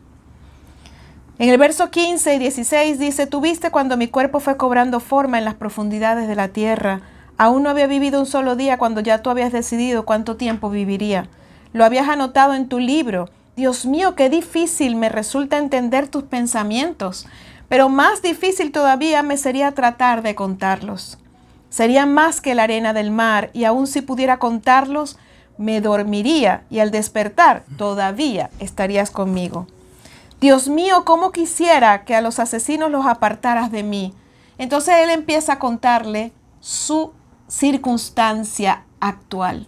En 1.40 1.50
el 1.50 1.58
verso 1.58 1.90
15 1.90 2.36
y 2.36 2.40
16 2.40 3.00
dice, 3.00 3.26
tuviste 3.26 3.72
cuando 3.72 3.98
mi 3.98 4.08
cuerpo 4.08 4.40
fue 4.40 4.58
cobrando 4.58 5.00
forma 5.00 5.40
en 5.40 5.46
las 5.46 5.56
profundidades 5.56 6.28
de 6.28 6.36
la 6.36 6.50
tierra. 6.50 7.02
Aún 7.38 7.64
no 7.64 7.70
había 7.70 7.88
vivido 7.88 8.20
un 8.20 8.28
solo 8.28 8.56
día 8.56 8.78
cuando 8.78 9.02
ya 9.02 9.24
tú 9.24 9.30
habías 9.30 9.52
decidido 9.52 10.06
cuánto 10.06 10.38
tiempo 10.38 10.70
viviría. 10.70 11.30
Lo 11.74 11.86
habías 11.86 12.10
anotado 12.10 12.54
en 12.54 12.68
tu 12.68 12.78
libro 12.78 13.30
Dios 13.56 13.86
mío, 13.86 14.16
qué 14.16 14.30
difícil 14.30 14.96
me 14.96 15.10
resulta 15.10 15.58
entender 15.58 16.08
tus 16.08 16.24
pensamientos, 16.24 17.28
pero 17.68 17.90
más 17.90 18.22
difícil 18.22 18.72
todavía 18.72 19.24
me 19.24 19.38
sería 19.38 19.74
tratar 19.74 20.22
de 20.24 20.36
contarlos. 20.36 21.18
Serían 21.70 22.14
más 22.14 22.40
que 22.42 22.56
la 22.56 22.64
arena 22.64 22.94
del 22.94 23.12
mar, 23.12 23.50
y 23.54 23.66
aun 23.66 23.88
si 23.88 24.02
pudiera 24.02 24.40
contarlos, 24.40 25.18
me 25.58 25.82
dormiría 25.82 26.64
y 26.70 26.80
al 26.80 26.92
despertar 26.92 27.64
todavía 27.78 28.50
estarías 28.60 29.12
conmigo. 29.12 29.68
Dios 30.40 30.70
mío, 30.70 31.06
¿cómo 31.06 31.32
quisiera 31.32 32.04
que 32.04 32.16
a 32.16 32.22
los 32.22 32.40
asesinos 32.40 32.90
los 32.90 33.06
apartaras 33.06 33.72
de 33.72 33.84
mí? 33.84 34.14
Entonces 34.58 34.96
él 34.98 35.10
empieza 35.10 35.54
a 35.54 35.60
contarle 35.60 36.32
su 36.62 37.14
circunstancia 37.48 38.86
actual. 39.00 39.68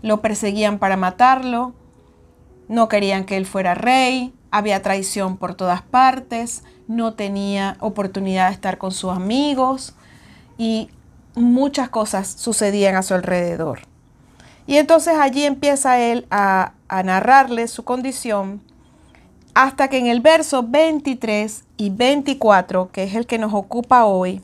Lo 0.00 0.20
perseguían 0.20 0.78
para 0.78 0.96
matarlo, 0.96 1.74
no 2.72 2.88
querían 2.88 3.24
que 3.24 3.36
él 3.36 3.44
fuera 3.44 3.74
rey, 3.74 4.32
había 4.50 4.80
traición 4.80 5.36
por 5.36 5.54
todas 5.54 5.82
partes, 5.82 6.64
no 6.88 7.12
tenía 7.12 7.76
oportunidad 7.80 8.48
de 8.48 8.54
estar 8.54 8.78
con 8.78 8.92
sus 8.92 9.12
amigos 9.12 9.94
y 10.56 10.88
muchas 11.34 11.90
cosas 11.90 12.28
sucedían 12.28 12.96
a 12.96 13.02
su 13.02 13.12
alrededor. 13.12 13.80
Y 14.66 14.78
entonces 14.78 15.14
allí 15.18 15.44
empieza 15.44 16.00
él 16.00 16.26
a, 16.30 16.72
narrarle 17.04 17.68
su 17.68 17.84
condición 17.84 18.60
hasta 19.54 19.88
que 19.88 19.98
en 19.98 20.06
el 20.06 20.20
verso 20.20 20.62
23 20.62 21.64
y 21.76 21.90
24, 21.90 22.90
que 22.90 23.04
es 23.04 23.14
el 23.14 23.26
que 23.26 23.38
nos 23.38 23.52
ocupa 23.52 24.06
hoy, 24.06 24.40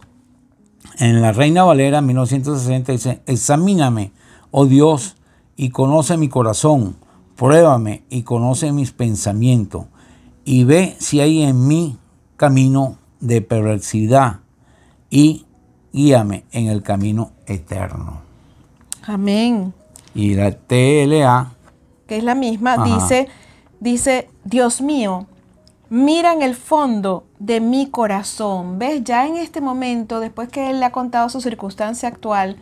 en 0.99 1.23
la 1.23 1.33
Reina 1.33 1.65
Valera 1.65 2.03
1960 2.03 2.93
dice, 2.93 3.23
examíname, 3.27 4.13
oh 4.51 4.67
Dios, 4.67 5.17
y 5.57 5.71
conoce 5.71 6.17
mi 6.17 6.29
corazón, 6.29 6.97
pruébame 7.39 8.03
y 8.11 8.25
conoce 8.25 8.73
mis 8.73 8.91
pensamientos, 8.91 9.87
y 10.45 10.65
ve 10.65 10.97
si 10.99 11.21
hay 11.21 11.43
en 11.43 11.69
mí 11.69 11.97
camino 12.37 12.99
de 13.21 13.41
perversidad, 13.43 14.41
y 15.09 15.47
guíame 15.93 16.45
en 16.51 16.67
el 16.67 16.83
camino 16.83 17.31
eterno. 17.47 18.23
Amén. 19.07 19.73
Y 20.15 20.35
la 20.35 20.51
TLA, 20.51 21.53
que 22.09 22.17
es 22.17 22.25
la 22.25 22.35
misma, 22.35 22.85
dice, 22.85 23.29
dice, 23.79 24.29
Dios 24.45 24.81
mío, 24.81 25.27
mira 25.91 26.33
en 26.33 26.43
el 26.43 26.57
fondo 26.57 27.25
de 27.39 27.61
mi 27.61 27.89
corazón. 27.89 28.81
¿Ves? 28.81 29.05
Ya 29.05 29.27
en 29.29 29.37
este 29.37 29.61
momento, 29.61 30.19
después 30.19 30.49
que 30.49 30.71
él 30.71 30.81
le 30.81 30.87
ha 30.87 30.93
contado 30.93 31.29
su 31.29 31.41
circunstancia 31.41 32.09
actual, 32.09 32.57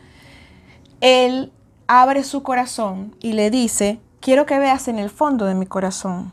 él 1.01 1.51
abre 1.87 2.25
su 2.25 2.43
corazón 2.43 3.15
y 3.21 3.33
le 3.33 3.51
dice, 3.51 4.01
quiero 4.21 4.47
que 4.47 4.59
veas 4.59 4.89
en 4.89 4.99
el 4.99 5.11
fondo 5.11 5.45
de 5.45 5.55
mi 5.55 5.67
corazón. 5.67 6.33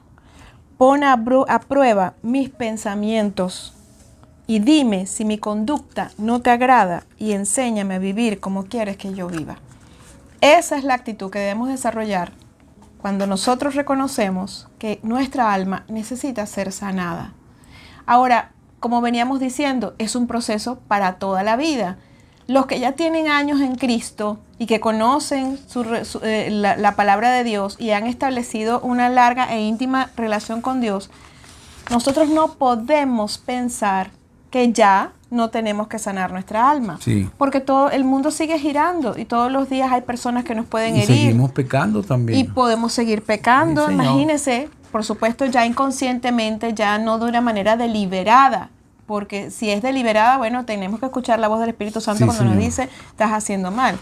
Pon 0.78 1.04
a, 1.04 1.14
a 1.14 1.60
prueba 1.60 2.14
mis 2.22 2.50
pensamientos 2.50 3.74
y 4.48 4.60
dime 4.60 5.06
si 5.06 5.26
mi 5.26 5.38
conducta 5.38 6.12
no 6.18 6.42
te 6.42 6.50
agrada 6.50 7.06
y 7.18 7.32
enséñame 7.32 7.96
a 7.96 8.00
vivir 8.00 8.40
como 8.40 8.66
quieres 8.66 8.98
que 8.98 9.14
yo 9.14 9.28
viva. 9.28 9.58
Esa 10.42 10.78
es 10.78 10.84
la 10.84 10.96
actitud 10.96 11.32
que 11.32 11.40
debemos 11.40 11.70
desarrollar 11.70 12.34
cuando 13.04 13.28
nosotros 13.28 13.76
reconocemos 13.76 14.68
que 14.80 15.00
nuestra 15.04 15.54
alma 15.54 15.84
necesita 15.88 16.46
ser 16.46 16.72
sanada. 16.72 17.34
Ahora, 18.06 18.52
como 18.80 19.02
veníamos 19.02 19.40
diciendo, 19.40 19.96
es 19.98 20.16
un 20.16 20.28
proceso 20.28 20.80
para 20.88 21.16
toda 21.16 21.44
la 21.44 21.56
vida. 21.56 21.98
Los 22.48 22.66
que 22.66 22.80
ya 22.80 22.94
tienen 22.94 23.30
años 23.30 23.62
en 23.62 23.76
Cristo 23.76 24.40
y 24.64 24.66
que 24.66 24.80
conocen 24.80 25.60
eh, 26.22 26.48
la, 26.50 26.78
la 26.78 26.96
palabra 26.96 27.32
de 27.32 27.44
Dios 27.44 27.76
y 27.80 27.90
han 27.90 28.08
establecido 28.08 28.80
una 28.80 29.10
larga 29.10 29.54
e 29.54 29.60
íntima 29.60 30.10
relación 30.16 30.62
con 30.62 30.80
Dios, 30.80 31.10
nosotros 31.92 32.30
no 32.30 32.54
podemos 32.54 33.40
pensar 33.40 34.12
que 34.52 34.72
ya 34.72 35.12
no 35.32 35.50
tenemos 35.50 35.90
que 35.90 36.00
sanar 36.00 36.32
nuestra 36.32 36.70
alma. 36.70 36.98
Porque 37.38 37.60
todo 37.60 37.90
el 37.90 38.06
mundo 38.06 38.32
sigue 38.32 38.58
girando 38.58 39.18
y 39.18 39.26
todos 39.26 39.52
los 39.52 39.70
días 39.70 39.92
hay 39.92 40.04
personas 40.04 40.46
que 40.46 40.56
nos 40.56 40.66
pueden 40.66 40.96
y 40.96 41.02
herir. 41.02 41.18
Seguimos 41.18 41.52
pecando 41.52 42.02
también. 42.02 42.40
Y 42.40 42.46
podemos 42.46 42.94
seguir 42.94 43.22
pecando, 43.22 43.92
imagínese, 43.92 44.70
por 44.94 45.04
supuesto, 45.04 45.46
ya 45.46 45.66
inconscientemente, 45.66 46.74
ya 46.74 46.98
no 47.00 47.20
de 47.20 47.26
una 47.26 47.42
manera 47.42 47.76
deliberada. 47.76 48.70
Porque 49.06 49.52
si 49.52 49.70
es 49.70 49.82
deliberada, 49.82 50.38
bueno, 50.38 50.66
tenemos 50.66 51.00
que 51.00 51.08
escuchar 51.08 51.40
la 51.40 51.48
voz 51.48 51.60
del 51.60 51.70
Espíritu 51.70 52.02
Santo 52.02 52.26
cuando 52.26 52.46
nos 52.46 52.58
dice, 52.58 52.90
estás 53.10 53.32
haciendo 53.32 53.72
mal. 53.72 54.00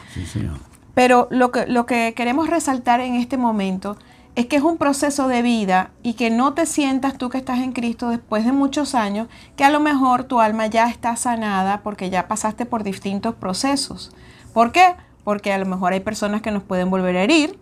Pero 0.93 1.27
lo 1.31 1.51
que, 1.51 1.65
lo 1.67 1.85
que 1.85 2.13
queremos 2.15 2.49
resaltar 2.49 2.99
en 3.01 3.15
este 3.15 3.37
momento 3.37 3.97
es 4.35 4.45
que 4.45 4.55
es 4.55 4.63
un 4.63 4.77
proceso 4.77 5.27
de 5.27 5.41
vida 5.41 5.91
y 6.03 6.13
que 6.13 6.29
no 6.29 6.53
te 6.53 6.65
sientas 6.65 7.17
tú 7.17 7.29
que 7.29 7.37
estás 7.37 7.59
en 7.59 7.73
Cristo 7.73 8.09
después 8.09 8.45
de 8.45 8.51
muchos 8.51 8.95
años, 8.95 9.27
que 9.55 9.63
a 9.63 9.69
lo 9.69 9.79
mejor 9.79 10.23
tu 10.23 10.39
alma 10.39 10.67
ya 10.67 10.89
está 10.89 11.15
sanada 11.15 11.81
porque 11.81 12.09
ya 12.09 12.27
pasaste 12.27 12.65
por 12.65 12.83
distintos 12.83 13.35
procesos. 13.35 14.11
¿Por 14.53 14.71
qué? 14.71 14.95
Porque 15.23 15.51
a 15.51 15.57
lo 15.57 15.65
mejor 15.65 15.93
hay 15.93 15.99
personas 15.99 16.41
que 16.41 16.51
nos 16.51 16.63
pueden 16.63 16.89
volver 16.89 17.17
a 17.17 17.23
herir 17.23 17.59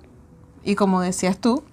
y 0.63 0.75
como 0.75 1.01
decías 1.01 1.37
tú, 1.39 1.63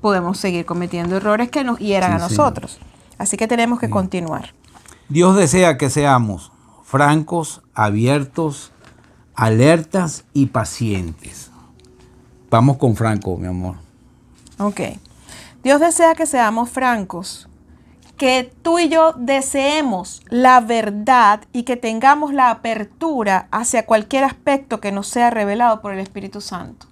podemos 0.00 0.38
seguir 0.38 0.64
cometiendo 0.64 1.16
errores 1.16 1.50
que 1.50 1.64
nos 1.64 1.78
hieran 1.78 2.12
a 2.12 2.18
nosotros. 2.18 2.78
Así 3.18 3.36
que 3.36 3.46
tenemos 3.46 3.80
que 3.80 3.90
continuar. 3.90 4.54
Dios 5.08 5.36
desea 5.36 5.78
que 5.78 5.88
seamos 5.88 6.50
francos, 6.82 7.62
abiertos, 7.74 8.72
alertas 9.36 10.24
y 10.32 10.46
pacientes. 10.46 11.52
Vamos 12.50 12.78
con 12.78 12.96
Franco, 12.96 13.36
mi 13.36 13.46
amor. 13.46 13.76
Ok. 14.58 14.80
Dios 15.62 15.80
desea 15.80 16.16
que 16.16 16.26
seamos 16.26 16.70
francos, 16.70 17.48
que 18.16 18.52
tú 18.62 18.80
y 18.80 18.88
yo 18.88 19.12
deseemos 19.12 20.22
la 20.28 20.60
verdad 20.60 21.42
y 21.52 21.62
que 21.62 21.76
tengamos 21.76 22.32
la 22.32 22.50
apertura 22.50 23.46
hacia 23.52 23.86
cualquier 23.86 24.24
aspecto 24.24 24.80
que 24.80 24.90
nos 24.90 25.06
sea 25.06 25.30
revelado 25.30 25.82
por 25.82 25.92
el 25.92 26.00
Espíritu 26.00 26.40
Santo. 26.40 26.86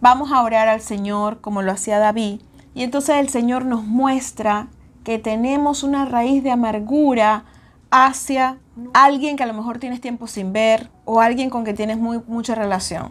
Vamos 0.00 0.30
a 0.30 0.42
orar 0.42 0.68
al 0.68 0.80
Señor 0.80 1.40
como 1.40 1.62
lo 1.62 1.72
hacía 1.72 1.98
David 1.98 2.42
y 2.74 2.82
entonces 2.84 3.16
el 3.16 3.28
Señor 3.28 3.64
nos 3.64 3.82
muestra 3.82 4.68
que 5.04 5.18
tenemos 5.18 5.82
una 5.82 6.06
raíz 6.06 6.42
de 6.42 6.50
amargura 6.50 7.44
hacia 7.90 8.58
alguien 8.92 9.36
que 9.36 9.42
a 9.42 9.46
lo 9.46 9.54
mejor 9.54 9.78
tienes 9.78 10.00
tiempo 10.00 10.26
sin 10.26 10.52
ver 10.52 10.90
o 11.04 11.20
alguien 11.20 11.50
con 11.50 11.62
que 11.64 11.74
tienes 11.74 11.98
muy, 11.98 12.20
mucha 12.26 12.54
relación. 12.54 13.10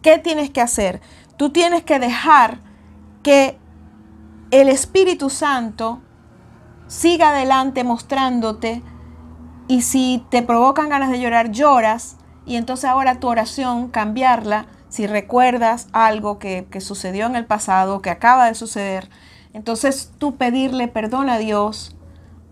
¿Qué 0.00 0.18
tienes 0.18 0.48
que 0.50 0.60
hacer? 0.60 1.00
Tú 1.36 1.50
tienes 1.50 1.82
que 1.82 1.98
dejar 1.98 2.58
que 3.22 3.58
el 4.50 4.68
Espíritu 4.68 5.28
Santo 5.28 6.00
siga 6.86 7.30
adelante 7.30 7.84
mostrándote 7.84 8.82
y 9.66 9.82
si 9.82 10.24
te 10.30 10.42
provocan 10.42 10.88
ganas 10.88 11.10
de 11.10 11.20
llorar, 11.20 11.50
lloras 11.50 12.16
y 12.46 12.56
entonces 12.56 12.88
ahora 12.88 13.20
tu 13.20 13.28
oración 13.28 13.88
cambiarla 13.88 14.66
si 14.88 15.06
recuerdas 15.06 15.88
algo 15.92 16.38
que, 16.38 16.66
que 16.70 16.80
sucedió 16.80 17.26
en 17.26 17.36
el 17.36 17.44
pasado, 17.44 18.00
que 18.00 18.08
acaba 18.08 18.46
de 18.46 18.54
suceder. 18.54 19.10
Entonces 19.58 20.12
tú 20.18 20.36
pedirle 20.36 20.86
perdón 20.86 21.28
a 21.28 21.36
Dios 21.36 21.96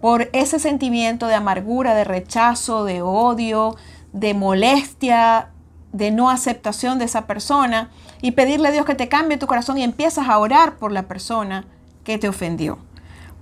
por 0.01 0.29
ese 0.33 0.59
sentimiento 0.59 1.29
de 1.29 1.37
amargura, 1.37 1.95
de 1.95 2.03
rechazo, 2.03 2.83
de 2.83 3.01
odio, 3.01 3.77
de 4.13 4.35
molestia, 4.35 5.51
de 5.93 6.11
no 6.11 6.31
aceptación 6.31 6.99
de 6.99 7.05
esa 7.05 7.29
persona 7.29 7.91
y 8.23 8.33
pedirle 8.33 8.69
a 8.69 8.71
Dios 8.73 8.85
que 8.85 8.97
te 8.97 9.09
cambie 9.09 9.39
tu 9.39 9.47
corazón 9.47 9.79
y 9.79 9.85
empiezas 9.85 10.29
a 10.29 10.37
orar 10.37 10.79
por 10.79 10.91
la 10.91 11.05
persona 11.05 11.65
que 12.03 12.19
te 12.19 12.29
ofendió. 12.29 12.79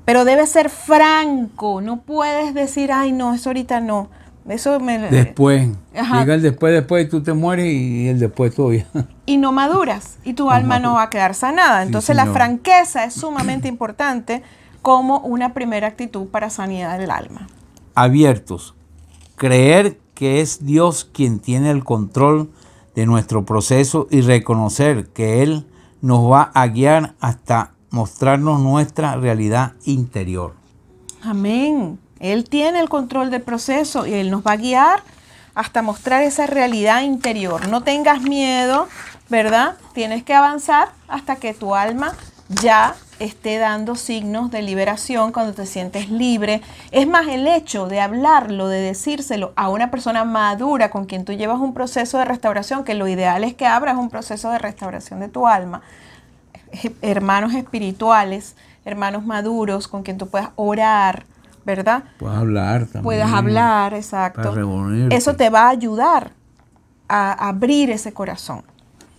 Pero 0.04 0.26
debe 0.26 0.46
ser 0.46 0.68
franco, 0.68 1.80
no 1.80 2.02
puedes 2.02 2.52
decir, 2.52 2.92
ay 2.92 3.12
no, 3.12 3.32
eso 3.32 3.48
ahorita 3.48 3.80
no. 3.80 4.10
Eso 4.48 4.78
me... 4.78 4.98
Después, 4.98 5.70
llega 5.92 6.34
el 6.34 6.42
después, 6.42 6.74
después 6.74 7.06
y 7.06 7.08
tú 7.08 7.22
te 7.22 7.32
mueres 7.32 7.66
y 7.66 8.08
el 8.08 8.18
después 8.18 8.54
todavía. 8.54 8.86
Y 9.26 9.38
no 9.38 9.52
maduras 9.52 10.18
y 10.22 10.34
tu 10.34 10.50
alma 10.50 10.78
no 10.78 10.94
va 10.94 11.04
a 11.04 11.10
quedar 11.10 11.34
sanada. 11.34 11.82
Entonces 11.82 12.14
la 12.14 12.26
franqueza 12.26 13.04
es 13.04 13.14
sumamente 13.14 13.68
importante 13.68 14.42
como 14.82 15.20
una 15.20 15.54
primera 15.54 15.86
actitud 15.86 16.26
para 16.26 16.50
sanidad 16.50 16.98
del 16.98 17.10
alma. 17.10 17.46
Abiertos. 17.94 18.74
Creer 19.36 19.98
que 20.12 20.42
es 20.42 20.66
Dios 20.66 21.08
quien 21.10 21.38
tiene 21.38 21.70
el 21.70 21.84
control 21.84 22.50
de 22.94 23.06
nuestro 23.06 23.46
proceso 23.46 24.06
y 24.10 24.20
reconocer 24.20 25.08
que 25.08 25.42
Él 25.42 25.66
nos 26.02 26.30
va 26.30 26.50
a 26.54 26.66
guiar 26.66 27.14
hasta 27.18 27.72
mostrarnos 27.90 28.60
nuestra 28.60 29.16
realidad 29.16 29.72
interior. 29.84 30.52
Amén. 31.22 31.98
Él 32.32 32.48
tiene 32.48 32.80
el 32.80 32.88
control 32.88 33.30
del 33.30 33.42
proceso 33.42 34.06
y 34.06 34.14
Él 34.14 34.30
nos 34.30 34.42
va 34.42 34.52
a 34.52 34.56
guiar 34.56 35.02
hasta 35.54 35.82
mostrar 35.82 36.22
esa 36.22 36.46
realidad 36.46 37.02
interior. 37.02 37.68
No 37.68 37.82
tengas 37.82 38.22
miedo, 38.22 38.88
¿verdad? 39.28 39.76
Tienes 39.92 40.22
que 40.22 40.32
avanzar 40.32 40.88
hasta 41.06 41.36
que 41.36 41.52
tu 41.52 41.74
alma 41.74 42.14
ya 42.48 42.94
esté 43.18 43.58
dando 43.58 43.94
signos 43.94 44.50
de 44.50 44.62
liberación 44.62 45.32
cuando 45.32 45.52
te 45.52 45.66
sientes 45.66 46.08
libre. 46.08 46.62
Es 46.92 47.06
más 47.06 47.28
el 47.28 47.46
hecho 47.46 47.88
de 47.88 48.00
hablarlo, 48.00 48.68
de 48.68 48.80
decírselo 48.80 49.52
a 49.54 49.68
una 49.68 49.90
persona 49.90 50.24
madura 50.24 50.90
con 50.90 51.04
quien 51.04 51.26
tú 51.26 51.34
llevas 51.34 51.60
un 51.60 51.74
proceso 51.74 52.16
de 52.16 52.24
restauración, 52.24 52.84
que 52.84 52.94
lo 52.94 53.06
ideal 53.06 53.44
es 53.44 53.52
que 53.52 53.66
abras 53.66 53.98
un 53.98 54.08
proceso 54.08 54.50
de 54.50 54.58
restauración 54.58 55.20
de 55.20 55.28
tu 55.28 55.46
alma. 55.46 55.82
Hermanos 57.02 57.52
espirituales, 57.52 58.56
hermanos 58.86 59.26
maduros 59.26 59.88
con 59.88 60.02
quien 60.02 60.16
tú 60.16 60.28
puedas 60.28 60.48
orar, 60.56 61.26
¿verdad? 61.64 62.04
Puedes 62.18 62.36
hablar 62.36 62.80
también. 62.84 63.02
Puedes 63.02 63.26
hablar, 63.26 63.94
exacto. 63.94 64.54
Eso 65.10 65.34
te 65.34 65.50
va 65.50 65.66
a 65.66 65.68
ayudar 65.70 66.32
a 67.08 67.48
abrir 67.48 67.90
ese 67.90 68.12
corazón. 68.12 68.62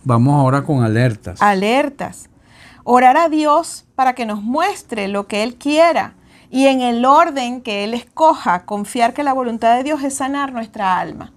Vamos 0.04 0.34
ahora 0.34 0.62
con 0.62 0.82
alertas. 0.82 1.42
Alertas. 1.42 2.28
Orar 2.84 3.16
a 3.16 3.28
Dios 3.28 3.84
para 3.96 4.14
que 4.14 4.26
nos 4.26 4.42
muestre 4.42 5.08
lo 5.08 5.26
que 5.26 5.42
Él 5.42 5.56
quiera 5.56 6.14
y 6.50 6.66
en 6.66 6.80
el 6.80 7.04
orden 7.04 7.60
que 7.60 7.84
Él 7.84 7.94
escoja, 7.94 8.64
confiar 8.64 9.14
que 9.14 9.24
la 9.24 9.32
voluntad 9.32 9.76
de 9.76 9.82
Dios 9.82 10.02
es 10.04 10.14
sanar 10.14 10.52
nuestra 10.52 10.98
alma. 10.98 11.32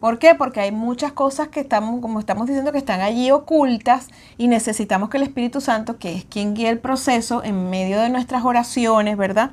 ¿Por 0.00 0.18
qué? 0.18 0.34
Porque 0.34 0.60
hay 0.60 0.72
muchas 0.72 1.12
cosas 1.12 1.48
que 1.48 1.60
estamos, 1.60 2.00
como 2.00 2.20
estamos 2.20 2.46
diciendo, 2.46 2.70
que 2.70 2.78
están 2.78 3.00
allí 3.00 3.30
ocultas 3.30 4.08
y 4.36 4.48
necesitamos 4.48 5.08
que 5.08 5.16
el 5.16 5.22
Espíritu 5.22 5.60
Santo, 5.60 5.98
que 5.98 6.14
es 6.14 6.24
quien 6.24 6.54
guía 6.54 6.70
el 6.70 6.78
proceso 6.78 7.42
en 7.42 7.70
medio 7.70 7.98
de 8.00 8.10
nuestras 8.10 8.44
oraciones, 8.44 9.16
¿verdad? 9.16 9.50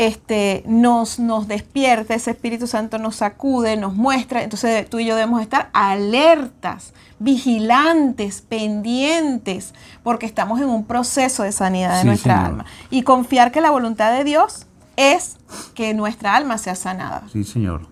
Este, 0.00 0.62
nos, 0.66 1.18
nos 1.18 1.46
despierta, 1.46 2.14
ese 2.14 2.30
Espíritu 2.30 2.66
Santo 2.66 2.96
nos 2.96 3.16
sacude, 3.16 3.76
nos 3.76 3.94
muestra. 3.94 4.42
Entonces 4.42 4.88
tú 4.88 4.98
y 4.98 5.04
yo 5.04 5.14
debemos 5.14 5.42
estar 5.42 5.68
alertas, 5.74 6.94
vigilantes, 7.18 8.40
pendientes, 8.40 9.74
porque 10.02 10.24
estamos 10.24 10.58
en 10.58 10.70
un 10.70 10.86
proceso 10.86 11.42
de 11.42 11.52
sanidad 11.52 11.98
de 11.98 12.06
nuestra 12.06 12.46
alma. 12.46 12.64
Y 12.88 13.02
confiar 13.02 13.52
que 13.52 13.60
la 13.60 13.70
voluntad 13.70 14.16
de 14.16 14.24
Dios 14.24 14.64
es 14.96 15.36
que 15.74 15.92
nuestra 15.92 16.34
alma 16.34 16.56
sea 16.56 16.76
sanada. 16.76 17.24
Sí, 17.30 17.44
Señor. 17.44 17.82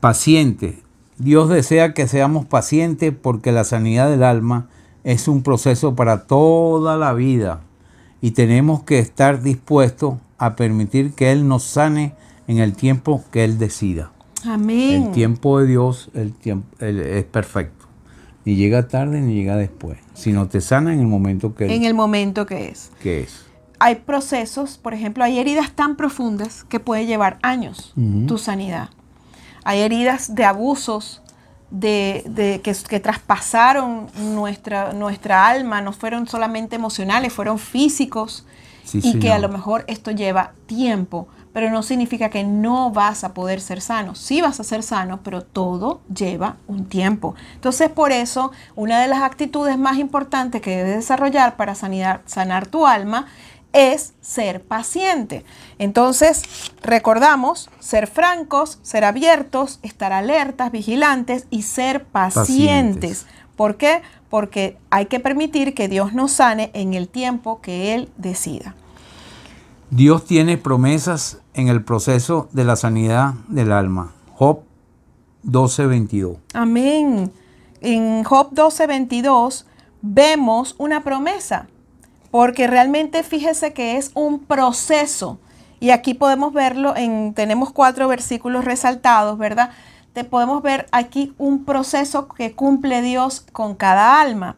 Paciente, 0.00 0.82
Dios 1.18 1.50
desea 1.50 1.92
que 1.92 2.08
seamos 2.08 2.46
pacientes 2.46 3.12
porque 3.14 3.52
la 3.52 3.64
sanidad 3.64 4.08
del 4.08 4.22
alma 4.22 4.68
es 5.04 5.28
un 5.28 5.42
proceso 5.42 5.94
para 5.94 6.24
toda 6.26 6.96
la 6.96 7.12
vida 7.12 7.60
y 8.22 8.30
tenemos 8.30 8.84
que 8.84 9.00
estar 9.00 9.42
dispuestos 9.42 10.14
a 10.38 10.56
permitir 10.56 11.12
que 11.12 11.32
Él 11.32 11.48
nos 11.48 11.64
sane 11.64 12.14
en 12.46 12.58
el 12.58 12.74
tiempo 12.74 13.24
que 13.30 13.44
Él 13.44 13.58
decida. 13.58 14.12
Amén. 14.44 15.06
El 15.06 15.12
tiempo 15.12 15.58
de 15.58 15.66
Dios 15.66 16.10
el 16.14 16.32
tiempo, 16.32 16.68
es 16.84 17.24
perfecto. 17.24 17.86
Ni 18.44 18.54
llega 18.54 18.86
tarde 18.86 19.20
ni 19.20 19.34
llega 19.34 19.56
después, 19.56 19.98
sino 20.14 20.46
te 20.46 20.60
sana 20.60 20.92
en 20.92 21.00
el 21.00 21.06
momento 21.06 21.54
que 21.54 21.74
En 21.74 21.84
el 21.84 21.94
momento 21.94 22.46
que 22.46 22.68
es. 22.68 22.92
Que 23.02 23.22
es. 23.22 23.44
Hay 23.78 23.96
procesos, 23.96 24.78
por 24.78 24.94
ejemplo, 24.94 25.24
hay 25.24 25.38
heridas 25.38 25.72
tan 25.72 25.96
profundas 25.96 26.64
que 26.64 26.80
puede 26.80 27.06
llevar 27.06 27.38
años 27.42 27.92
tu 28.26 28.38
sanidad. 28.38 28.88
Hay 29.64 29.80
heridas 29.80 30.34
de 30.34 30.44
abusos 30.44 31.22
de, 31.70 32.60
que, 32.62 33.00
traspasaron 33.00 34.06
nuestra, 34.16 34.92
nuestra 34.92 35.48
alma, 35.48 35.82
no 35.82 35.92
fueron 35.92 36.26
solamente 36.26 36.76
emocionales, 36.76 37.32
fueron 37.32 37.58
físicos. 37.58 38.46
Y 38.92 39.18
que 39.18 39.32
a 39.32 39.38
lo 39.38 39.48
mejor 39.48 39.84
esto 39.88 40.10
lleva 40.10 40.52
tiempo, 40.66 41.28
pero 41.52 41.70
no 41.70 41.82
significa 41.82 42.28
que 42.28 42.44
no 42.44 42.90
vas 42.90 43.24
a 43.24 43.32
poder 43.32 43.60
ser 43.60 43.80
sano. 43.80 44.14
Sí 44.14 44.40
vas 44.40 44.60
a 44.60 44.64
ser 44.64 44.82
sano, 44.82 45.20
pero 45.22 45.42
todo 45.42 46.02
lleva 46.14 46.56
un 46.66 46.84
tiempo. 46.84 47.34
Entonces, 47.54 47.88
por 47.88 48.12
eso, 48.12 48.52
una 48.74 49.00
de 49.00 49.08
las 49.08 49.22
actitudes 49.22 49.78
más 49.78 49.98
importantes 49.98 50.60
que 50.60 50.76
debes 50.76 50.96
desarrollar 50.96 51.56
para 51.56 51.74
sanar 51.74 52.66
tu 52.66 52.86
alma 52.86 53.26
es 53.72 54.14
ser 54.20 54.62
paciente. 54.62 55.44
Entonces, 55.78 56.42
recordamos 56.82 57.70
ser 57.78 58.06
francos, 58.06 58.78
ser 58.82 59.04
abiertos, 59.04 59.80
estar 59.82 60.12
alertas, 60.12 60.72
vigilantes 60.72 61.46
y 61.50 61.62
ser 61.62 62.04
pacientes. 62.04 63.26
¿Por 63.54 63.76
qué? 63.76 64.02
Porque 64.28 64.76
hay 64.90 65.06
que 65.06 65.20
permitir 65.20 65.74
que 65.74 65.88
Dios 65.88 66.12
nos 66.12 66.32
sane 66.32 66.70
en 66.74 66.94
el 66.94 67.08
tiempo 67.08 67.60
que 67.60 67.94
Él 67.94 68.08
decida. 68.16 68.74
Dios 69.90 70.24
tiene 70.24 70.58
promesas 70.58 71.40
en 71.54 71.68
el 71.68 71.84
proceso 71.84 72.48
de 72.52 72.64
la 72.64 72.76
sanidad 72.76 73.34
del 73.48 73.72
alma. 73.72 74.12
Job 74.34 74.60
12:22. 75.44 76.38
Amén. 76.54 77.32
En 77.80 78.24
Job 78.24 78.50
12:22 78.52 79.64
vemos 80.02 80.74
una 80.78 81.04
promesa 81.04 81.68
porque 82.30 82.66
realmente 82.66 83.22
fíjese 83.22 83.72
que 83.72 83.96
es 83.96 84.10
un 84.14 84.40
proceso. 84.40 85.38
Y 85.80 85.90
aquí 85.90 86.14
podemos 86.14 86.52
verlo 86.52 86.94
en, 86.96 87.32
tenemos 87.34 87.72
cuatro 87.72 88.08
versículos 88.08 88.64
resaltados, 88.64 89.38
¿verdad? 89.38 89.70
Te 90.16 90.24
podemos 90.24 90.62
ver 90.62 90.86
aquí 90.92 91.34
un 91.36 91.66
proceso 91.66 92.26
que 92.26 92.54
cumple 92.54 93.02
Dios 93.02 93.44
con 93.52 93.74
cada 93.74 94.18
alma. 94.18 94.56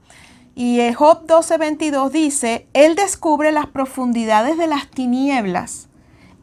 Y 0.55 0.79
Job 0.93 1.27
12:22 1.27 2.11
dice, 2.11 2.69
Él 2.75 2.95
descubre 2.95 3.51
las 3.51 3.67
profundidades 3.67 4.57
de 4.57 4.69
las 4.69 4.87
tinieblas 4.87 5.89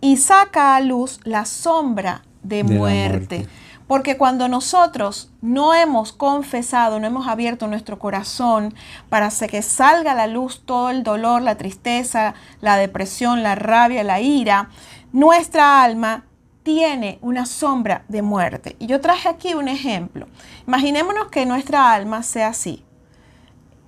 y 0.01 0.17
saca 0.17 0.75
a 0.75 0.81
luz 0.81 1.21
la 1.23 1.45
sombra 1.45 2.23
de, 2.43 2.65
muerte. 2.65 3.47
Porque 3.87 4.17
cuando 4.17 4.49
nosotros 4.49 5.31
no 5.41 5.73
hemos 5.73 6.11
confesado, 6.11 6.99
no 6.99 7.07
hemos 7.07 7.25
abierto 7.25 7.67
nuestro 7.67 7.97
corazón 7.97 8.73
para 9.07 9.29
que 9.29 9.61
salga 9.61 10.11
a 10.11 10.15
la 10.15 10.27
luz 10.27 10.63
todo 10.65 10.89
el 10.89 11.03
dolor, 11.03 11.41
la 11.41 11.55
tristeza, 11.55 12.33
la 12.59 12.75
depresión, 12.75 13.43
la 13.43 13.55
rabia, 13.55 14.03
la 14.03 14.19
ira, 14.19 14.71
nuestra 15.13 15.83
alma 15.83 16.25
tiene 16.65 17.19
una 17.21 17.45
sombra 17.45 18.03
de 18.09 18.21
muerte. 18.21 18.75
Y 18.79 18.87
yo 18.87 18.99
traje 18.99 19.29
aquí 19.29 19.53
un 19.53 19.69
ejemplo. 19.69 20.27
Imaginémonos 20.67 21.29
que 21.29 21.45
nuestra 21.45 21.93
alma 21.93 22.23
sea 22.23 22.49
así. 22.49 22.83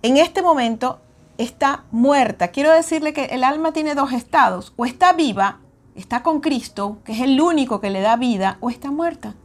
En 0.02 0.16
este 0.16 0.42
momento 0.42 1.02
está 1.38 1.84
muerta. 1.92 2.48
Quiero 2.48 2.72
decirle 2.72 3.12
que 3.12 3.26
el 3.26 3.44
alma 3.44 3.74
tiene 3.74 3.96
dos 3.96 4.14
estados. 4.14 4.72
O 4.78 4.86
está 4.86 5.12
viva, 5.12 5.60
está 5.96 6.24
con 6.24 6.40
Cristo, 6.40 7.00
que 7.04 7.12
es 7.12 7.20
el 7.20 7.42
único 7.42 7.82
que 7.82 7.90
le 7.90 8.00
da 8.00 8.16
vida, 8.16 8.58
o 8.62 8.70
está 8.70 8.92
muerta 8.92 9.36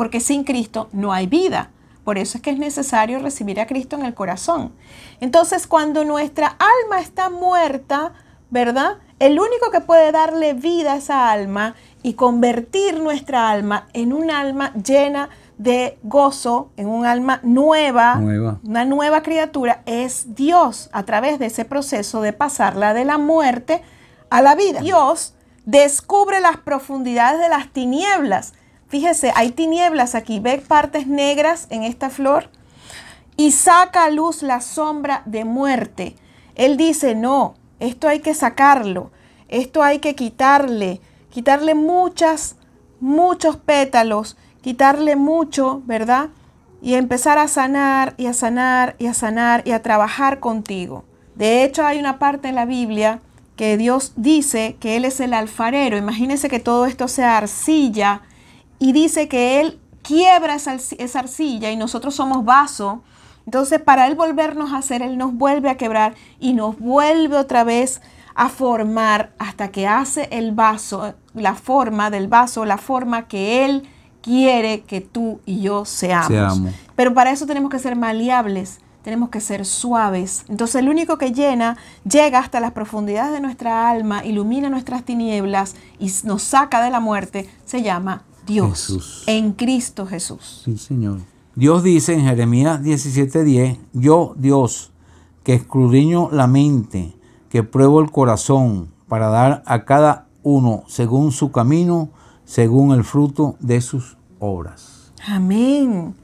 porque 0.00 0.20
sin 0.20 0.44
Cristo 0.44 0.88
no 0.92 1.12
hay 1.12 1.26
vida. 1.26 1.72
Por 2.04 2.16
eso 2.16 2.38
es 2.38 2.42
que 2.42 2.48
es 2.48 2.58
necesario 2.58 3.18
recibir 3.18 3.60
a 3.60 3.66
Cristo 3.66 3.96
en 3.96 4.06
el 4.06 4.14
corazón. 4.14 4.72
Entonces, 5.20 5.66
cuando 5.66 6.06
nuestra 6.06 6.56
alma 6.58 7.00
está 7.00 7.28
muerta, 7.28 8.14
¿verdad? 8.48 8.96
El 9.20 9.38
único 9.38 9.70
que 9.70 9.80
puede 9.80 10.10
darle 10.10 10.54
vida 10.54 10.94
a 10.94 10.96
esa 10.96 11.30
alma 11.30 11.76
y 12.02 12.14
convertir 12.14 12.98
nuestra 12.98 13.50
alma 13.50 13.86
en 13.92 14.12
un 14.12 14.30
alma 14.30 14.72
llena 14.74 15.28
de 15.58 15.98
gozo, 16.02 16.70
en 16.76 16.88
un 16.88 17.06
alma 17.06 17.38
nueva, 17.44 18.16
una 18.64 18.84
nueva 18.84 19.22
criatura, 19.22 19.82
es 19.86 20.34
Dios 20.34 20.90
a 20.92 21.04
través 21.04 21.38
de 21.38 21.46
ese 21.46 21.64
proceso 21.64 22.22
de 22.22 22.32
pasarla 22.32 22.94
de 22.94 23.04
la 23.04 23.18
muerte 23.18 23.82
a 24.30 24.42
la 24.42 24.56
vida. 24.56 24.80
Dios 24.80 25.34
descubre 25.66 26.40
las 26.40 26.56
profundidades 26.56 27.40
de 27.40 27.48
las 27.48 27.72
tinieblas 27.72 28.54
Fíjese, 28.90 29.32
hay 29.36 29.52
tinieblas 29.52 30.16
aquí. 30.16 30.40
¿Ve 30.40 30.58
partes 30.58 31.06
negras 31.06 31.68
en 31.70 31.84
esta 31.84 32.10
flor? 32.10 32.50
Y 33.36 33.52
saca 33.52 34.04
a 34.04 34.10
luz 34.10 34.42
la 34.42 34.60
sombra 34.60 35.22
de 35.26 35.44
muerte. 35.44 36.16
Él 36.56 36.76
dice, 36.76 37.14
no, 37.14 37.54
esto 37.80 38.08
hay 38.08 38.20
que 38.20 38.34
sacarlo. 38.34 39.10
Esto 39.48 39.82
hay 39.82 39.98
que 39.98 40.14
quitarle. 40.14 41.00
Quitarle 41.30 41.74
muchas, 41.74 42.56
muchos 43.00 43.56
pétalos. 43.56 44.36
Quitarle 44.62 45.16
mucho, 45.16 45.82
¿verdad? 45.86 46.28
Y 46.82 46.94
empezar 46.94 47.38
a 47.38 47.48
sanar 47.48 48.14
y 48.16 48.26
a 48.26 48.32
sanar 48.32 48.94
y 48.98 49.06
a 49.06 49.14
sanar 49.14 49.62
y 49.64 49.72
a 49.72 49.82
trabajar 49.82 50.38
contigo. 50.38 51.04
De 51.34 51.64
hecho, 51.64 51.84
hay 51.84 51.98
una 51.98 52.18
parte 52.18 52.48
en 52.48 52.54
la 52.54 52.66
Biblia 52.66 53.20
que 53.56 53.76
Dios 53.76 54.12
dice 54.16 54.76
que 54.80 54.96
Él 54.96 55.04
es 55.04 55.20
el 55.20 55.34
alfarero. 55.34 55.96
Imagínese 55.96 56.48
que 56.48 56.60
todo 56.60 56.86
esto 56.86 57.08
sea 57.08 57.36
arcilla 57.36 58.22
y 58.78 58.92
dice 58.92 59.28
que 59.28 59.60
Él 59.60 59.78
quiebra 60.02 60.54
esa, 60.54 60.78
arcilla 61.18 61.70
y 61.70 61.76
nosotros 61.76 62.14
somos 62.14 62.44
vaso. 62.44 63.02
Entonces, 63.50 63.82
para 63.82 64.06
Él 64.06 64.14
volvernos 64.14 64.72
a 64.72 64.76
hacer, 64.76 65.02
Él 65.02 65.18
nos 65.18 65.34
vuelve 65.34 65.70
a 65.70 65.76
quebrar 65.76 66.14
y 66.38 66.52
nos 66.52 66.78
vuelve 66.78 67.36
otra 67.36 67.64
vez 67.64 68.00
a 68.36 68.48
formar 68.48 69.32
hasta 69.40 69.72
que 69.72 69.88
hace 69.88 70.28
el 70.30 70.52
vaso, 70.52 71.14
la 71.34 71.56
forma 71.56 72.10
del 72.10 72.28
vaso, 72.28 72.64
la 72.64 72.78
forma 72.78 73.26
que 73.26 73.64
Él 73.64 73.88
quiere 74.22 74.82
que 74.82 75.00
tú 75.00 75.40
y 75.46 75.62
yo 75.62 75.84
seamos. 75.84 76.28
seamos. 76.28 76.74
Pero 76.94 77.12
para 77.12 77.32
eso 77.32 77.44
tenemos 77.44 77.72
que 77.72 77.80
ser 77.80 77.96
maleables, 77.96 78.78
tenemos 79.02 79.30
que 79.30 79.40
ser 79.40 79.66
suaves. 79.66 80.44
Entonces 80.48 80.76
el 80.76 80.88
único 80.88 81.18
que 81.18 81.32
llena, 81.32 81.76
llega 82.08 82.38
hasta 82.38 82.60
las 82.60 82.70
profundidades 82.70 83.32
de 83.32 83.40
nuestra 83.40 83.90
alma, 83.90 84.24
ilumina 84.24 84.70
nuestras 84.70 85.02
tinieblas 85.02 85.74
y 85.98 86.08
nos 86.22 86.44
saca 86.44 86.80
de 86.84 86.90
la 86.90 87.00
muerte, 87.00 87.50
se 87.64 87.82
llama 87.82 88.22
Dios 88.46 89.24
en 89.26 89.54
Cristo 89.54 90.06
Jesús. 90.06 90.62
Sí, 90.64 90.78
Señor. 90.78 91.18
Dios 91.60 91.82
dice 91.82 92.14
en 92.14 92.22
Jeremías 92.22 92.80
17:10, 92.82 93.76
yo 93.92 94.32
Dios, 94.38 94.92
que 95.44 95.52
escudriño 95.52 96.30
la 96.32 96.46
mente, 96.46 97.14
que 97.50 97.62
pruebo 97.62 98.00
el 98.00 98.10
corazón, 98.10 98.88
para 99.08 99.28
dar 99.28 99.62
a 99.66 99.84
cada 99.84 100.26
uno 100.42 100.84
según 100.86 101.32
su 101.32 101.52
camino, 101.52 102.08
según 102.46 102.92
el 102.94 103.04
fruto 103.04 103.56
de 103.60 103.82
sus 103.82 104.16
obras. 104.38 105.12
Amén. 105.26 106.14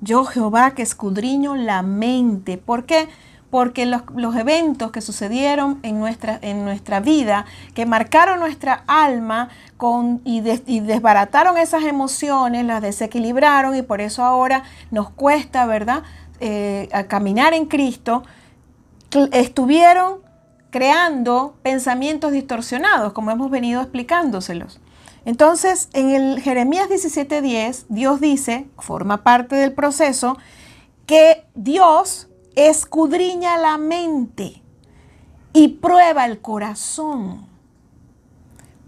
Yo 0.00 0.24
Jehová 0.24 0.70
que 0.70 0.84
escudriño 0.84 1.54
la 1.54 1.82
mente. 1.82 2.56
¿Por 2.56 2.84
qué? 2.84 3.08
Porque 3.50 3.86
los, 3.86 4.02
eventos 4.36 4.90
que 4.92 5.00
sucedieron 5.00 5.78
en 5.82 5.98
nuestra, 5.98 6.38
en 6.42 6.64
nuestra 6.64 7.00
vida, 7.00 7.46
que 7.74 7.86
marcaron 7.86 8.40
nuestra 8.40 8.84
alma 8.86 9.48
con, 9.76 10.20
y, 10.24 10.40
desbarataron 10.40 11.56
esas 11.56 11.84
emociones, 11.84 12.64
las 12.66 12.82
desequilibraron 12.82 13.74
y 13.74 13.82
por 13.82 14.00
eso 14.00 14.24
ahora 14.24 14.64
nos 14.90 15.10
cuesta, 15.10 15.66
¿verdad?, 15.66 16.02
eh, 16.40 16.88
caminar 17.08 17.54
en 17.54 17.66
Cristo, 17.66 18.22
estuvieron 19.32 20.18
creando 20.70 21.56
pensamientos 21.62 22.32
distorsionados, 22.32 23.12
como 23.12 23.30
hemos 23.30 23.50
venido 23.50 23.80
explicándoselos. 23.80 24.80
Entonces, 25.24 25.88
en 25.94 26.10
el 26.10 26.40
Jeremías 26.40 26.88
17:10, 26.88 27.86
Dios 27.88 28.20
dice, 28.20 28.66
forma 28.78 29.24
parte 29.24 29.56
del 29.56 29.72
proceso, 29.72 30.38
que 31.06 31.44
Dios 31.54 32.27
escudriña 32.66 33.56
la 33.56 33.78
mente 33.78 34.62
y 35.52 35.68
prueba 35.68 36.26
el 36.26 36.40
corazón 36.40 37.46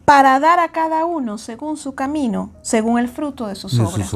para 0.05 0.41
dar 0.41 0.59
a 0.59 0.73
cada 0.73 1.05
uno 1.05 1.39
según 1.39 1.77
su 1.77 1.95
camino, 1.95 2.51
según 2.63 2.99
el 2.99 3.09
fruto 3.09 3.47
de 3.47 3.55
sus 3.55 3.79
obras. 3.79 4.13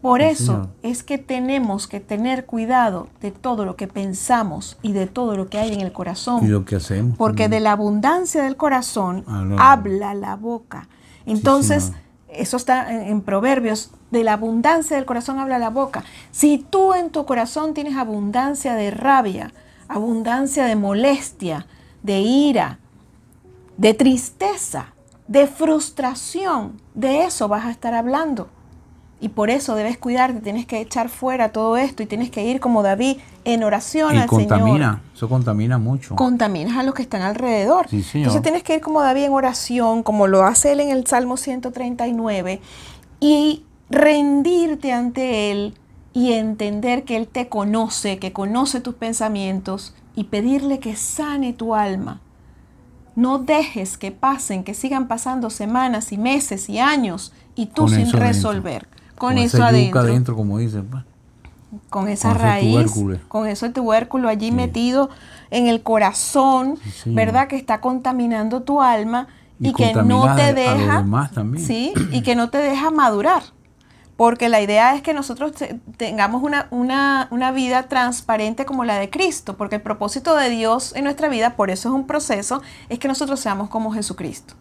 Por 0.00 0.20
eso 0.20 0.70
es 0.82 1.02
que 1.02 1.18
tenemos 1.18 1.88
que 1.88 1.98
tener 2.00 2.46
cuidado 2.46 3.08
de 3.20 3.32
todo 3.32 3.64
lo 3.64 3.76
que 3.76 3.88
pensamos 3.88 4.78
y 4.82 4.92
de 4.92 5.06
todo 5.06 5.36
lo 5.36 5.48
que 5.48 5.58
hay 5.58 5.72
en 5.72 5.80
el 5.80 5.92
corazón. 5.92 6.44
Y 6.44 6.48
lo 6.48 6.64
que 6.64 6.76
hacemos. 6.76 7.16
Porque 7.16 7.48
de 7.48 7.60
la 7.60 7.72
abundancia 7.72 8.42
del 8.42 8.56
corazón 8.56 9.24
habla 9.58 10.14
la 10.14 10.36
boca. 10.36 10.88
Entonces, 11.26 11.92
eso 12.28 12.56
está 12.56 13.06
en, 13.08 13.22
Proverbios, 13.22 13.90
de 14.10 14.24
la 14.24 14.34
abundancia 14.34 14.96
del 14.96 15.06
corazón 15.06 15.38
habla 15.38 15.58
la 15.58 15.70
boca. 15.70 16.04
Si 16.30 16.58
tú 16.58 16.94
en 16.94 17.10
tu 17.10 17.26
corazón 17.26 17.74
tienes 17.74 17.96
abundancia 17.96 18.74
de 18.74 18.90
rabia, 18.90 19.52
abundancia 19.88 20.64
de 20.64 20.76
molestia, 20.76 21.66
de 22.02 22.20
ira, 22.20 22.78
de 23.76 23.94
tristeza, 23.94 24.92
de 25.26 25.46
frustración, 25.46 26.80
de 26.94 27.24
eso 27.24 27.48
vas 27.48 27.66
a 27.66 27.70
estar 27.70 27.94
hablando. 27.94 28.48
Y 29.20 29.30
por 29.30 29.50
eso 29.50 29.74
debes 29.74 29.98
cuidarte, 29.98 30.40
tienes 30.40 30.64
que 30.64 30.80
echar 30.80 31.08
fuera 31.08 31.50
todo 31.50 31.76
esto 31.76 32.04
y 32.04 32.06
tienes 32.06 32.30
que 32.30 32.44
ir 32.44 32.60
como 32.60 32.84
David 32.84 33.16
en 33.44 33.64
oración 33.64 34.16
al 34.16 34.28
contamina, 34.28 35.02
Eso 35.12 35.28
contamina 35.28 35.76
mucho. 35.76 36.14
Contaminas 36.14 36.76
a 36.76 36.84
los 36.84 36.94
que 36.94 37.02
están 37.02 37.22
alrededor. 37.22 37.86
Entonces 37.90 38.42
tienes 38.42 38.62
que 38.62 38.76
ir 38.76 38.80
como 38.80 39.00
David 39.00 39.24
en 39.24 39.32
oración, 39.32 40.04
como 40.04 40.28
lo 40.28 40.44
hace 40.44 40.72
él 40.72 40.80
en 40.80 40.90
el 40.90 41.04
Salmo 41.06 41.36
139, 41.36 42.60
y 43.20 43.64
rendirte 43.90 44.92
ante 44.92 45.50
él 45.50 45.74
y 46.12 46.32
entender 46.32 47.04
que 47.04 47.16
él 47.16 47.28
te 47.28 47.48
conoce, 47.48 48.18
que 48.18 48.32
conoce 48.32 48.80
tus 48.80 48.94
pensamientos 48.94 49.94
y 50.14 50.24
pedirle 50.24 50.80
que 50.80 50.96
sane 50.96 51.52
tu 51.52 51.74
alma. 51.74 52.20
No 53.14 53.38
dejes 53.38 53.98
que 53.98 54.12
pasen, 54.12 54.64
que 54.64 54.74
sigan 54.74 55.08
pasando 55.08 55.50
semanas 55.50 56.12
y 56.12 56.18
meses 56.18 56.68
y 56.68 56.78
años 56.78 57.32
y 57.54 57.66
tú 57.66 57.88
sin 57.88 58.12
resolver 58.12 58.88
con, 59.18 59.38
eso 59.38 59.62
adentro. 59.62 60.36
como 60.36 60.58
dicen. 60.58 60.88
Con 61.90 62.08
esa 62.08 62.32
raíz, 62.32 62.92
con 63.28 63.46
ese 63.46 63.68
tubérculo 63.68 64.28
allí 64.28 64.52
metido 64.52 65.10
en 65.50 65.66
el 65.66 65.82
corazón, 65.82 66.78
¿verdad? 67.04 67.48
Que 67.48 67.56
está 67.56 67.80
contaminando 67.80 68.62
tu 68.62 68.80
alma 68.80 69.28
y, 69.60 69.74
que 69.74 69.92
no 69.94 70.34
te 70.34 70.54
deja, 70.54 71.04
sí, 71.58 71.92
y 72.10 72.22
que 72.22 72.36
no 72.36 72.48
te 72.48 72.58
deja 72.58 72.90
madurar. 72.90 73.42
Porque 74.18 74.48
la 74.48 74.60
idea 74.60 74.96
es 74.96 75.02
que 75.02 75.14
nosotros 75.14 75.52
tengamos 75.96 76.42
una, 76.42 76.66
una, 76.72 77.28
una, 77.30 77.52
vida 77.52 77.84
transparente 77.84 78.66
como 78.66 78.84
la 78.84 78.98
de 78.98 79.10
Cristo, 79.10 79.56
porque 79.56 79.76
el 79.76 79.80
propósito 79.80 80.34
de 80.34 80.50
Dios 80.50 80.92
en 80.96 81.04
nuestra 81.04 81.28
vida, 81.28 81.54
por 81.54 81.70
eso 81.70 81.88
es 81.88 81.94
un 81.94 82.04
proceso, 82.04 82.60
es 82.88 82.98
que 82.98 83.06
nosotros 83.06 83.38
seamos 83.38 83.68
como 83.68 83.92
Jesucristo. 83.92 84.54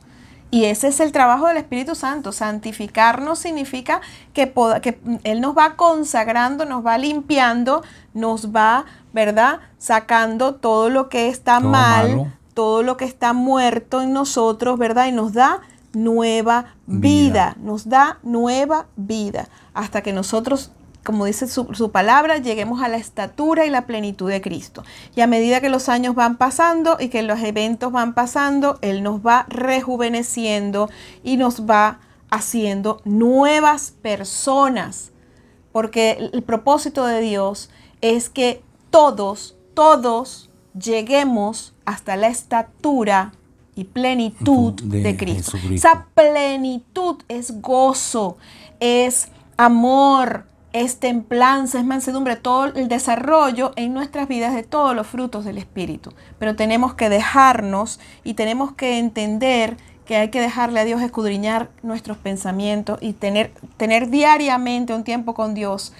Y 0.51 0.65
ese 0.65 0.89
es 0.89 0.99
el 0.99 1.11
trabajo 1.11 1.47
del 1.47 1.57
Espíritu 1.57 1.95
Santo. 1.95 2.31
Santificarnos 2.33 3.39
significa 3.39 4.01
que, 4.31 4.53
que, 4.83 4.99
Él 5.23 5.41
nos 5.41 5.57
va 5.57 5.75
consagrando, 5.75 6.65
nos 6.65 6.85
va 6.85 6.99
limpiando, 6.99 7.81
nos 8.13 8.55
va, 8.55 8.85
¿verdad? 9.11 9.59
Sacando 9.79 10.53
todo 10.53 10.91
lo 10.91 11.09
que 11.09 11.29
está 11.29 11.61
mal, 11.61 12.31
todo 12.53 12.83
lo 12.83 12.95
que 12.95 13.05
está 13.05 13.33
muerto 13.33 14.03
en 14.03 14.13
nosotros, 14.13 14.77
¿verdad? 14.77 15.07
Y 15.07 15.13
nos 15.13 15.33
da 15.33 15.61
nueva 16.03 16.75
vida, 16.85 17.55
nos 17.59 17.89
da 17.89 18.19
nueva 18.23 18.87
vida, 18.95 19.49
hasta 19.73 20.01
que 20.01 20.13
nosotros 20.13 20.71
como 21.03 21.23
dice 21.23 21.47
su, 21.47 21.91
palabra, 21.93 22.35
lleguemos 22.35 22.81
a 22.81 22.89
la 22.89 22.97
estatura 22.97 23.65
y 23.65 23.69
la 23.69 23.85
plenitud 23.85 24.29
de 24.29 24.41
Cristo. 24.41 24.83
Y 25.15 25.21
a 25.21 25.27
medida 25.27 25.61
que 25.61 25.69
los 25.69 25.87
años 25.87 26.15
van 26.15 26.35
pasando 26.35 26.97
y 26.99 27.07
que 27.07 27.23
los 27.23 27.39
eventos 27.39 27.93
van 27.93 28.13
pasando, 28.13 28.77
Él 28.81 29.03
nos 29.03 29.21
va 29.25 29.45
rejuveneciendo 29.47 30.89
y 31.23 31.37
nos 31.37 31.65
va 31.65 32.01
haciendo 32.29 32.99
nuevas 33.05 33.91
personas. 34.01 35.13
Porque 35.71 36.29
el 36.33 36.43
propósito 36.43 37.05
de 37.05 37.21
Dios 37.21 37.69
es 38.01 38.29
que 38.29 38.61
todos, 38.89 39.55
todos 39.73 40.49
lleguemos 40.77 41.73
hasta 41.85 42.17
la 42.17 42.27
estatura 42.27 43.31
y 43.77 43.83
plenitud 43.83 44.73
de, 44.73 45.15
Cristo. 45.15 45.57
Esa 45.71 46.07
plenitud 46.15 47.17
es 47.29 47.61
gozo, 47.61 48.37
es 48.79 49.29
amor, 49.55 50.45
es 50.73 50.99
templanza, 50.99 51.79
es 51.79 51.85
mansedumbre, 51.85 52.35
todo 52.35 52.65
el 52.65 52.87
desarrollo 52.87 53.73
en 53.75 53.93
nuestras 53.93 54.27
vidas 54.27 54.55
de 54.55 54.63
todos 54.63 54.95
los 54.95 55.05
frutos 55.05 55.45
del 55.45 55.59
Espíritu. 55.59 56.11
Pero 56.39 56.55
tenemos 56.55 56.95
que 56.95 57.07
dejarnos 57.09 57.99
y 58.23 58.33
tenemos 58.33 58.73
que 58.73 58.97
entender 58.97 59.77
que 60.05 60.15
hay 60.15 60.29
que 60.29 60.41
dejarle 60.41 60.79
a 60.79 60.85
Dios 60.85 61.01
escudriñar 61.01 61.69
nuestros 61.83 62.17
pensamientos 62.17 62.97
y 63.01 63.13
tener, 63.13 63.51
tener 63.77 64.09
diariamente 64.09 64.93
un 64.93 65.03
tiempo 65.03 65.35
con 65.35 65.53
Dios 65.53 65.93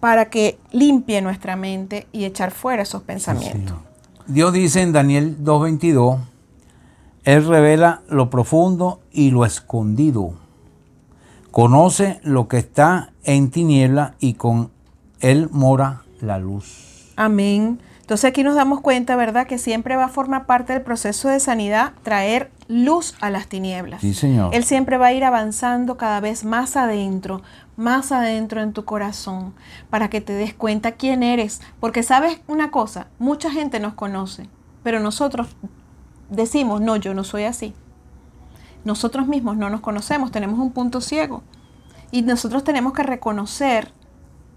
para 0.00 0.30
que 0.30 0.58
limpie 0.70 1.20
nuestra 1.20 1.56
mente 1.56 2.06
y 2.10 2.24
echar 2.24 2.52
fuera 2.52 2.84
esos 2.84 3.02
pensamientos. 3.02 3.76
Dios 4.28 4.52
dice 4.52 4.82
en 4.82 4.92
Daniel 4.92 5.36
2.22, 5.42 6.20
Él 7.24 7.46
revela 7.46 8.02
lo 8.08 8.30
profundo 8.30 9.00
y 9.10 9.30
lo 9.30 9.44
escondido 9.44 10.34
Conoce 11.50 12.20
lo 12.22 12.46
que 12.46 12.58
está 12.58 13.12
en 13.24 13.50
tiniebla 13.50 14.14
y 14.20 14.34
con 14.34 14.70
él 15.20 15.48
mora 15.50 16.02
la 16.20 16.38
luz. 16.38 17.12
Amén. 17.16 17.80
Entonces 18.00 18.28
aquí 18.28 18.42
nos 18.42 18.54
damos 18.54 18.80
cuenta, 18.80 19.16
¿verdad?, 19.16 19.46
que 19.46 19.58
siempre 19.58 19.96
va 19.96 20.04
a 20.04 20.08
formar 20.08 20.46
parte 20.46 20.72
del 20.72 20.82
proceso 20.82 21.28
de 21.28 21.40
sanidad 21.40 21.94
traer 22.02 22.50
luz 22.68 23.14
a 23.20 23.30
las 23.30 23.48
tinieblas. 23.48 24.02
Sí, 24.02 24.14
Señor. 24.14 24.54
Él 24.54 24.64
siempre 24.64 24.98
va 24.98 25.06
a 25.06 25.12
ir 25.12 25.24
avanzando 25.24 25.96
cada 25.96 26.20
vez 26.20 26.44
más 26.44 26.76
adentro, 26.76 27.42
más 27.76 28.12
adentro 28.12 28.60
en 28.60 28.72
tu 28.72 28.84
corazón, 28.84 29.54
para 29.90 30.08
que 30.10 30.20
te 30.20 30.34
des 30.34 30.54
cuenta 30.54 30.92
quién 30.92 31.22
eres. 31.22 31.60
Porque 31.80 32.02
sabes 32.02 32.40
una 32.46 32.70
cosa, 32.70 33.08
mucha 33.18 33.50
gente 33.50 33.80
nos 33.80 33.94
conoce, 33.94 34.48
pero 34.82 35.00
nosotros 35.00 35.48
decimos, 36.28 36.80
no, 36.80 36.96
yo 36.96 37.14
no 37.14 37.24
soy 37.24 37.44
así 37.44 37.74
nosotros 38.84 39.26
mismos 39.26 39.56
no 39.56 39.70
nos 39.70 39.80
conocemos, 39.80 40.32
tenemos 40.32 40.58
un 40.58 40.72
punto 40.72 41.00
ciego. 41.00 41.42
Y 42.10 42.22
nosotros 42.22 42.64
tenemos 42.64 42.92
que 42.94 43.02
reconocer 43.02 43.92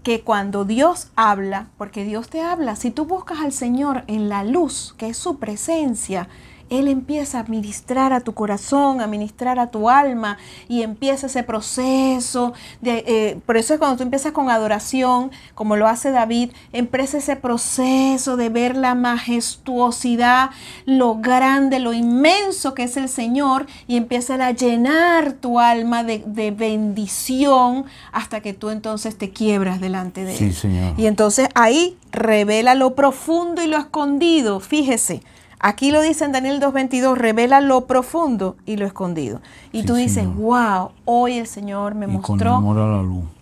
que 0.03 0.21
cuando 0.21 0.65
Dios 0.65 1.11
habla, 1.15 1.67
porque 1.77 2.03
Dios 2.05 2.29
te 2.29 2.41
habla, 2.41 2.75
si 2.75 2.91
tú 2.91 3.05
buscas 3.05 3.39
al 3.39 3.51
Señor 3.51 4.03
en 4.07 4.29
la 4.29 4.43
luz, 4.43 4.95
que 4.97 5.09
es 5.09 5.17
su 5.17 5.37
presencia, 5.37 6.27
él 6.71 6.87
empieza 6.87 7.41
a 7.41 7.43
ministrar 7.43 8.13
a 8.13 8.21
tu 8.21 8.33
corazón, 8.33 9.01
a 9.01 9.07
ministrar 9.07 9.59
a 9.59 9.67
tu 9.67 9.89
alma 9.89 10.37
y 10.69 10.83
empieza 10.83 11.27
ese 11.27 11.43
proceso. 11.43 12.53
De, 12.79 13.03
eh, 13.05 13.39
por 13.45 13.57
eso 13.57 13.73
es 13.73 13.79
cuando 13.79 13.97
tú 13.97 14.03
empiezas 14.03 14.31
con 14.31 14.49
adoración, 14.49 15.31
como 15.53 15.75
lo 15.75 15.87
hace 15.87 16.11
David, 16.11 16.51
empieza 16.71 17.17
ese 17.17 17.35
proceso 17.35 18.37
de 18.37 18.47
ver 18.47 18.77
la 18.77 18.95
majestuosidad, 18.95 20.51
lo 20.85 21.15
grande, 21.15 21.79
lo 21.79 21.91
inmenso 21.91 22.73
que 22.73 22.83
es 22.83 22.95
el 22.95 23.09
Señor 23.09 23.67
y 23.85 23.97
empieza 23.97 24.35
a 24.35 24.51
llenar 24.51 25.33
tu 25.33 25.59
alma 25.59 26.05
de, 26.05 26.23
de 26.25 26.51
bendición 26.51 27.83
hasta 28.13 28.39
que 28.39 28.53
tú 28.53 28.69
entonces 28.69 29.17
te 29.17 29.31
quiebras 29.31 29.81
delante 29.81 30.23
de 30.23 30.37
Él. 30.37 30.53
Señor. 30.53 30.93
Y 30.97 31.07
entonces 31.07 31.49
ahí 31.53 31.97
revela 32.13 32.75
lo 32.75 32.95
profundo 32.95 33.61
y 33.61 33.67
lo 33.67 33.77
escondido. 33.77 34.61
Fíjese. 34.61 35.21
Aquí 35.63 35.91
lo 35.91 36.01
dice 36.01 36.25
en 36.25 36.31
Daniel 36.31 36.59
2.22, 36.59 37.15
revela 37.15 37.61
lo 37.61 37.85
profundo 37.85 38.57
y 38.65 38.77
lo 38.77 38.87
escondido. 38.87 39.41
Y 39.71 39.83
tú 39.83 39.93
dices, 39.93 40.25
wow, 40.35 40.89
hoy 41.05 41.37
el 41.37 41.45
Señor 41.45 41.93
me 41.93 42.07
mostró 42.07 42.63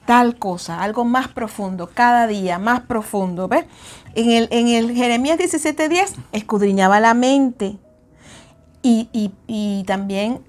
tal 0.06 0.36
cosa, 0.38 0.82
algo 0.84 1.06
más 1.06 1.30
profundo, 1.30 1.90
cada 1.94 2.28
día 2.28 2.60
más 2.60 2.82
profundo. 2.82 3.48
¿Ves? 3.48 3.64
En 4.16 4.32
el, 4.32 4.50
en 4.52 4.68
el 4.68 4.94
Jeremías 4.94 5.40
17.10 5.40 6.14
escudriñaba 6.34 7.00
la 7.00 7.14
mente 7.14 7.78
y, 8.84 9.08
y 9.48 9.84
también 9.86 10.42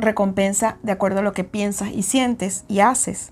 recompensa 0.00 0.78
de 0.82 0.90
acuerdo 0.90 1.20
a 1.20 1.22
lo 1.22 1.32
que 1.32 1.44
piensas 1.44 1.90
y 1.92 2.02
sientes 2.02 2.64
y 2.66 2.80
haces. 2.80 3.30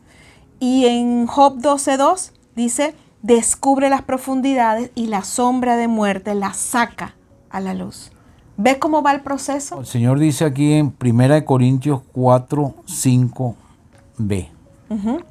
Y 0.61 0.87
en 0.87 1.27
Job 1.27 1.59
12.2 1.59 2.31
dice, 2.55 2.95
descubre 3.23 3.91
las 3.91 4.03
profundidades 4.03 4.93
y 4.95 5.09
la 5.09 5.25
sombra 5.25 5.77
de 5.77 5.89
muerte 5.89 6.37
la 6.37 6.55
saca 6.55 7.17
a 7.53 7.61
la 7.61 7.75
luz. 7.75 8.11
¿Ves 8.57 8.79
cómo 8.79 9.03
va 9.03 9.13
el 9.13 9.21
proceso? 9.21 9.81
El 9.81 9.87
Señor 9.87 10.19
dice 10.19 10.45
aquí 10.45 10.73
en 10.73 10.95
1 11.01 11.45
Corintios 11.45 12.01
4, 12.13 12.75
5b. 12.87 14.49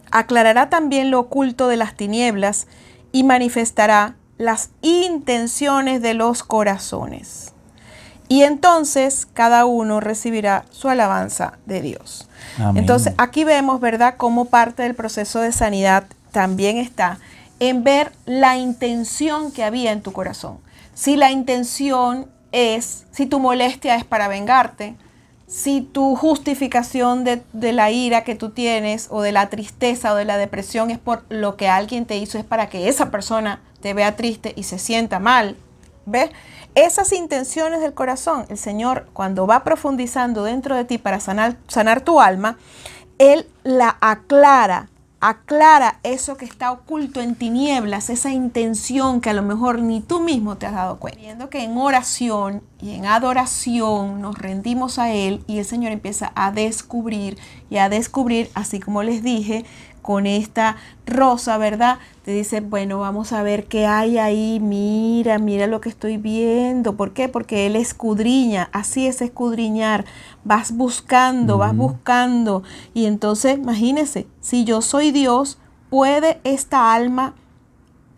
Aclarará 0.10 0.70
también 0.70 1.12
lo 1.12 1.20
oculto 1.20 1.68
de 1.68 1.78
las 1.78 1.96
tinieblas 1.96 2.68
y 3.12 3.24
manifestará 3.24 4.16
las 4.38 4.72
intenciones 4.82 6.02
de 6.02 6.16
los 6.16 6.44
corazones. 6.44 7.54
Y 8.28 8.44
entonces 8.44 9.28
cada 9.34 9.66
uno 9.66 10.00
recibirá 10.00 10.66
su 10.72 10.90
alabanza 10.90 11.60
de 11.66 11.82
Dios. 11.82 12.28
Entonces 12.76 13.14
aquí 13.18 13.44
vemos, 13.44 13.82
¿verdad?, 13.82 14.16
cómo 14.18 14.46
parte 14.46 14.84
del 14.84 14.96
proceso 14.96 15.42
de 15.42 15.52
sanidad 15.52 16.06
también 16.32 16.78
está 16.78 17.20
en 17.60 17.84
ver 17.84 18.14
la 18.26 18.58
intención 18.58 19.52
que 19.52 19.64
había 19.64 19.92
en 19.92 20.02
tu 20.02 20.12
corazón. 20.12 20.58
Si 20.94 21.16
la 21.16 21.32
intención 21.32 22.28
es, 22.52 23.06
si 23.12 23.26
tu 23.26 23.40
molestia 23.40 23.96
es 23.96 24.04
para 24.04 24.28
vengarte, 24.28 24.96
si 25.48 25.82
tu 25.82 26.16
justificación 26.16 27.26
de, 27.26 27.44
la 27.74 27.92
ira 27.92 28.24
que 28.24 28.36
tú 28.36 28.52
tienes 28.52 29.08
o 29.10 29.22
de 29.22 29.34
la 29.34 29.50
tristeza 29.50 30.14
o 30.14 30.16
de 30.16 30.24
la 30.24 30.38
depresión 30.38 30.92
es 30.92 30.98
por 30.98 31.26
lo 31.28 31.58
que 31.58 31.68
alguien 31.68 32.06
te 32.06 32.18
hizo, 32.18 32.38
es 32.38 32.46
para 32.46 32.70
que 32.70 32.88
esa 32.88 33.12
persona 33.12 33.62
te 33.82 33.94
vea 33.94 34.16
triste 34.16 34.54
y 34.56 34.64
se 34.64 34.80
sienta 34.80 35.20
mal, 35.20 35.58
¿ves? 36.06 36.30
Esas 36.74 37.12
intenciones 37.12 37.82
del 37.82 37.94
corazón, 37.94 38.46
el 38.48 38.58
Señor 38.58 39.10
cuando 39.12 39.46
va 39.46 39.66
profundizando 39.66 40.44
dentro 40.44 40.78
de 40.78 40.86
ti 40.86 40.98
para 40.98 41.20
sanar, 41.20 41.58
sanar 41.68 42.00
tu 42.00 42.22
alma, 42.22 42.58
Él 43.18 43.46
la 43.64 43.98
aclara 44.00 44.91
aclara 45.22 46.00
eso 46.02 46.36
que 46.36 46.46
está 46.46 46.72
oculto 46.72 47.22
en 47.22 47.36
tinieblas, 47.36 48.10
esa 48.10 48.32
intención 48.32 49.22
que 49.22 49.30
a 49.30 49.34
lo 49.34 49.44
mejor 49.44 49.80
ni 49.80 50.02
tú 50.02 50.20
mismo 50.20 50.58
te 50.58 50.66
has 50.66 50.74
dado 50.74 50.98
cuenta. 50.98 51.20
Viendo 51.20 51.50
que 51.50 51.64
en 51.64 51.78
oración 51.78 52.64
y 52.82 52.96
en 52.96 53.06
adoración 53.06 54.20
nos 54.20 54.38
rendimos 54.38 54.98
a 54.98 55.12
Él 55.14 55.44
y 55.46 55.60
el 55.60 55.66
Señor 55.66 55.92
empieza 55.92 56.32
a 56.36 56.52
descubrir 56.52 57.38
y 57.70 57.78
a 57.78 57.88
descubrir, 57.88 58.50
así 58.56 58.80
como 58.80 59.04
les 59.04 59.22
dije, 59.22 59.64
con 60.02 60.26
esta 60.26 60.78
rosa, 61.06 61.58
¿verdad? 61.58 62.00
Te 62.24 62.32
dice, 62.32 62.62
bueno, 62.62 63.00
vamos 63.00 63.34
a 63.34 63.44
ver 63.44 63.66
qué 63.66 63.86
hay 63.86 64.18
ahí, 64.18 64.60
mira, 64.60 65.40
mira 65.40 65.68
lo 65.68 65.82
que 65.82 65.90
estoy 65.90 66.18
viendo. 66.18 66.96
¿Por 66.96 67.14
qué? 67.14 67.30
Porque 67.30 67.66
Él 67.68 67.76
escudriña, 67.76 68.70
así 68.74 69.08
es 69.08 69.22
escudriñar. 69.22 70.06
Vas 70.44 70.72
buscando, 70.76 71.58
vas 71.58 71.76
buscando. 71.76 72.64
Y 72.94 73.06
entonces, 73.06 73.58
imagínese, 73.58 74.28
si 74.40 74.64
yo 74.64 74.82
soy 74.82 75.12
Dios, 75.12 75.60
¿puede 75.90 76.40
esta 76.44 76.94
alma 76.94 77.36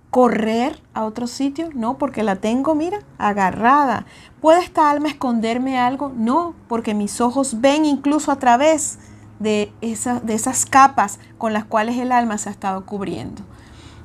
correr 0.09 0.79
a 0.93 1.05
otro 1.05 1.25
sitio? 1.25 1.69
No, 1.73 1.97
porque 1.97 2.23
la 2.23 2.35
tengo, 2.35 2.75
mira, 2.75 2.99
agarrada. 3.17 4.05
¿Puede 4.41 4.61
esta 4.61 4.91
alma 4.91 5.07
esconderme 5.07 5.79
algo? 5.79 6.11
No, 6.15 6.53
porque 6.67 6.93
mis 6.93 7.19
ojos 7.19 7.61
ven 7.61 7.85
incluso 7.85 8.31
a 8.31 8.37
través 8.37 8.99
de, 9.43 9.71
de 9.81 10.33
esas 10.33 10.65
capas 10.65 11.19
con 11.37 11.53
las 11.53 11.65
cuales 11.65 11.97
el 11.97 12.11
alma 12.11 12.37
se 12.37 12.49
ha 12.49 12.51
estado 12.51 12.85
cubriendo. 12.85 13.43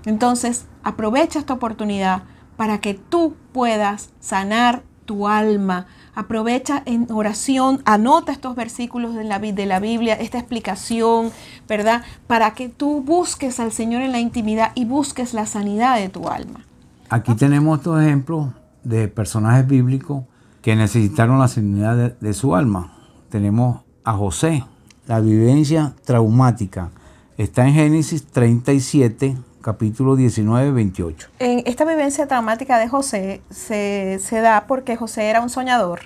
Entonces, 0.04 0.66
aprovecha 0.82 1.38
esta 1.38 1.54
oportunidad 1.54 2.24
para 2.56 2.80
que 2.80 2.94
tú 2.94 3.36
puedas 3.52 4.10
sanar 4.20 4.82
tu 5.06 5.26
alma. 5.26 5.86
Aprovecha 6.14 6.82
en 6.84 7.06
oración, 7.10 7.80
anota 7.84 8.32
estos 8.32 8.54
versículos 8.56 9.14
de 9.14 9.24
la, 9.24 9.38
de 9.38 9.66
la 9.66 9.80
Biblia, 9.80 10.14
esta 10.14 10.38
explicación, 10.38 11.30
¿verdad? 11.66 12.02
Para 12.26 12.52
que 12.52 12.68
tú 12.68 13.02
busques 13.02 13.60
al 13.60 13.72
Señor 13.72 14.02
en 14.02 14.12
la 14.12 14.20
intimidad 14.20 14.72
y 14.74 14.84
busques 14.84 15.32
la 15.32 15.46
sanidad 15.46 15.96
de 15.96 16.08
tu 16.08 16.28
alma. 16.28 16.60
Aquí 17.08 17.34
tenemos 17.34 17.78
estos 17.78 18.02
ejemplos 18.02 18.48
de 18.84 19.08
personajes 19.08 19.66
bíblicos 19.66 20.24
que 20.60 20.76
necesitaron 20.76 21.38
la 21.38 21.48
sanidad 21.48 21.96
de, 21.96 22.16
de 22.20 22.34
su 22.34 22.54
alma. 22.54 22.92
Tenemos 23.30 23.82
a 24.04 24.12
José, 24.12 24.64
la 25.08 25.20
vivencia 25.20 25.94
traumática. 26.04 26.90
Está 27.38 27.66
en 27.66 27.74
Génesis 27.74 28.26
37, 28.26 29.36
capítulo 29.62 30.16
19, 30.16 30.70
28. 30.70 31.28
En 31.38 31.62
esta 31.64 31.84
vivencia 31.84 32.28
traumática 32.28 32.78
de 32.78 32.88
José 32.88 33.40
se, 33.50 34.20
se 34.22 34.40
da 34.40 34.66
porque 34.68 34.96
José 34.96 35.24
era 35.24 35.40
un 35.40 35.48
soñador 35.48 36.00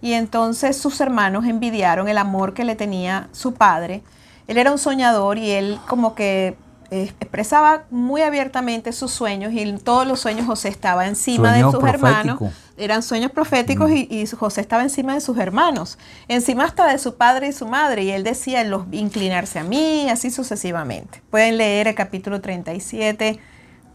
y 0.00 0.12
entonces 0.12 0.76
sus 0.76 1.00
hermanos 1.00 1.44
envidiaron 1.44 2.08
el 2.08 2.18
amor 2.18 2.54
que 2.54 2.64
le 2.64 2.76
tenía 2.76 3.28
su 3.32 3.52
padre. 3.52 4.02
Él 4.46 4.58
era 4.58 4.70
un 4.70 4.78
soñador 4.78 5.38
y 5.38 5.50
él 5.50 5.80
como 5.88 6.14
que 6.14 6.56
eh, 6.92 7.12
expresaba 7.18 7.82
muy 7.90 8.22
abiertamente 8.22 8.92
sus 8.92 9.10
sueños 9.10 9.52
y 9.52 9.60
en 9.60 9.80
todos 9.80 10.06
los 10.06 10.20
sueños 10.20 10.46
José 10.46 10.68
estaba 10.68 11.08
encima 11.08 11.52
de 11.52 11.62
sus 11.62 11.82
hermanos. 11.82 12.38
Eran 12.78 13.02
sueños 13.02 13.32
proféticos 13.32 13.90
y, 13.90 14.26
José 14.26 14.60
estaba 14.60 14.82
encima 14.82 15.14
de 15.14 15.20
sus 15.20 15.38
hermanos, 15.38 15.98
encima 16.28 16.64
hasta 16.64 16.86
de 16.86 16.98
su 16.98 17.16
padre 17.16 17.48
y 17.48 17.52
su 17.52 17.66
madre. 17.66 18.04
Y 18.04 18.10
él 18.10 18.22
decía 18.22 18.62
los 18.64 18.84
inclinarse 18.92 19.58
a 19.58 19.64
mí, 19.64 20.08
así 20.10 20.30
sucesivamente. 20.30 21.22
Pueden 21.30 21.56
leer 21.56 21.88
el 21.88 21.94
capítulo 21.94 22.40
37 22.40 23.38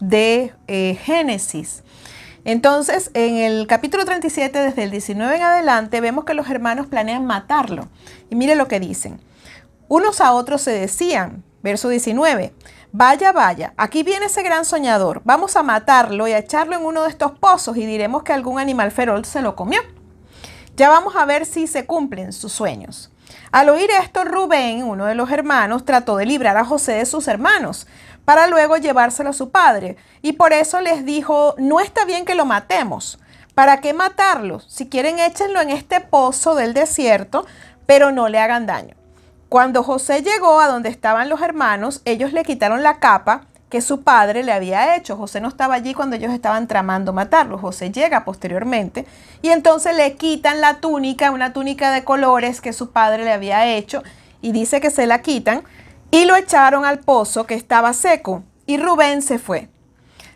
de 0.00 0.52
eh, 0.66 0.98
Génesis. 1.02 1.84
Entonces, 2.44 3.12
en 3.14 3.36
el 3.36 3.68
capítulo 3.68 4.04
37, 4.04 4.58
desde 4.58 4.82
el 4.82 4.90
19 4.90 5.36
en 5.36 5.42
adelante, 5.42 6.00
vemos 6.00 6.24
que 6.24 6.34
los 6.34 6.50
hermanos 6.50 6.88
planean 6.88 7.24
matarlo. 7.24 7.88
Y 8.30 8.34
mire 8.34 8.56
lo 8.56 8.66
que 8.66 8.80
dicen. 8.80 9.20
Unos 9.86 10.20
a 10.20 10.32
otros 10.32 10.62
se 10.62 10.72
decían, 10.72 11.44
verso 11.62 11.88
19, 11.88 12.52
Vaya, 12.94 13.32
vaya, 13.32 13.72
aquí 13.78 14.02
viene 14.02 14.26
ese 14.26 14.42
gran 14.42 14.66
soñador. 14.66 15.22
Vamos 15.24 15.56
a 15.56 15.62
matarlo 15.62 16.28
y 16.28 16.32
a 16.32 16.38
echarlo 16.38 16.76
en 16.76 16.84
uno 16.84 17.04
de 17.04 17.08
estos 17.08 17.32
pozos 17.32 17.78
y 17.78 17.86
diremos 17.86 18.22
que 18.22 18.34
algún 18.34 18.58
animal 18.58 18.90
feroz 18.90 19.26
se 19.26 19.40
lo 19.40 19.56
comió. 19.56 19.80
Ya 20.76 20.90
vamos 20.90 21.16
a 21.16 21.24
ver 21.24 21.46
si 21.46 21.66
se 21.66 21.86
cumplen 21.86 22.34
sus 22.34 22.52
sueños. 22.52 23.10
Al 23.50 23.70
oír 23.70 23.88
esto, 24.02 24.24
Rubén, 24.24 24.82
uno 24.82 25.06
de 25.06 25.14
los 25.14 25.30
hermanos, 25.30 25.86
trató 25.86 26.16
de 26.18 26.26
librar 26.26 26.58
a 26.58 26.66
José 26.66 26.92
de 26.92 27.06
sus 27.06 27.28
hermanos, 27.28 27.86
para 28.26 28.46
luego 28.46 28.76
llevárselo 28.76 29.30
a 29.30 29.34
su 29.34 29.50
padre. 29.50 29.96
Y 30.20 30.32
por 30.32 30.52
eso 30.52 30.82
les 30.82 31.06
dijo, 31.06 31.54
no 31.56 31.80
está 31.80 32.04
bien 32.04 32.26
que 32.26 32.34
lo 32.34 32.44
matemos. 32.44 33.18
¿Para 33.54 33.80
qué 33.80 33.94
matarlo? 33.94 34.60
Si 34.60 34.90
quieren, 34.90 35.18
échenlo 35.18 35.62
en 35.62 35.70
este 35.70 36.00
pozo 36.02 36.54
del 36.54 36.74
desierto, 36.74 37.46
pero 37.86 38.12
no 38.12 38.28
le 38.28 38.38
hagan 38.38 38.66
daño. 38.66 39.01
Cuando 39.52 39.82
José 39.82 40.22
llegó 40.22 40.60
a 40.60 40.68
donde 40.68 40.88
estaban 40.88 41.28
los 41.28 41.42
hermanos, 41.42 42.00
ellos 42.06 42.32
le 42.32 42.42
quitaron 42.42 42.82
la 42.82 43.00
capa 43.00 43.42
que 43.68 43.82
su 43.82 44.00
padre 44.00 44.44
le 44.44 44.50
había 44.50 44.96
hecho. 44.96 45.18
José 45.18 45.42
no 45.42 45.48
estaba 45.48 45.74
allí 45.74 45.92
cuando 45.92 46.16
ellos 46.16 46.32
estaban 46.32 46.66
tramando 46.66 47.12
matarlo. 47.12 47.58
José 47.58 47.90
llega 47.90 48.24
posteriormente 48.24 49.04
y 49.42 49.50
entonces 49.50 49.94
le 49.94 50.16
quitan 50.16 50.62
la 50.62 50.80
túnica, 50.80 51.30
una 51.30 51.52
túnica 51.52 51.90
de 51.90 52.02
colores 52.02 52.62
que 52.62 52.72
su 52.72 52.92
padre 52.92 53.24
le 53.24 53.32
había 53.32 53.66
hecho 53.66 54.02
y 54.40 54.52
dice 54.52 54.80
que 54.80 54.88
se 54.88 55.06
la 55.06 55.20
quitan 55.20 55.64
y 56.10 56.24
lo 56.24 56.34
echaron 56.34 56.86
al 56.86 57.00
pozo 57.00 57.44
que 57.44 57.54
estaba 57.54 57.92
seco 57.92 58.44
y 58.64 58.78
Rubén 58.78 59.20
se 59.20 59.38
fue. 59.38 59.68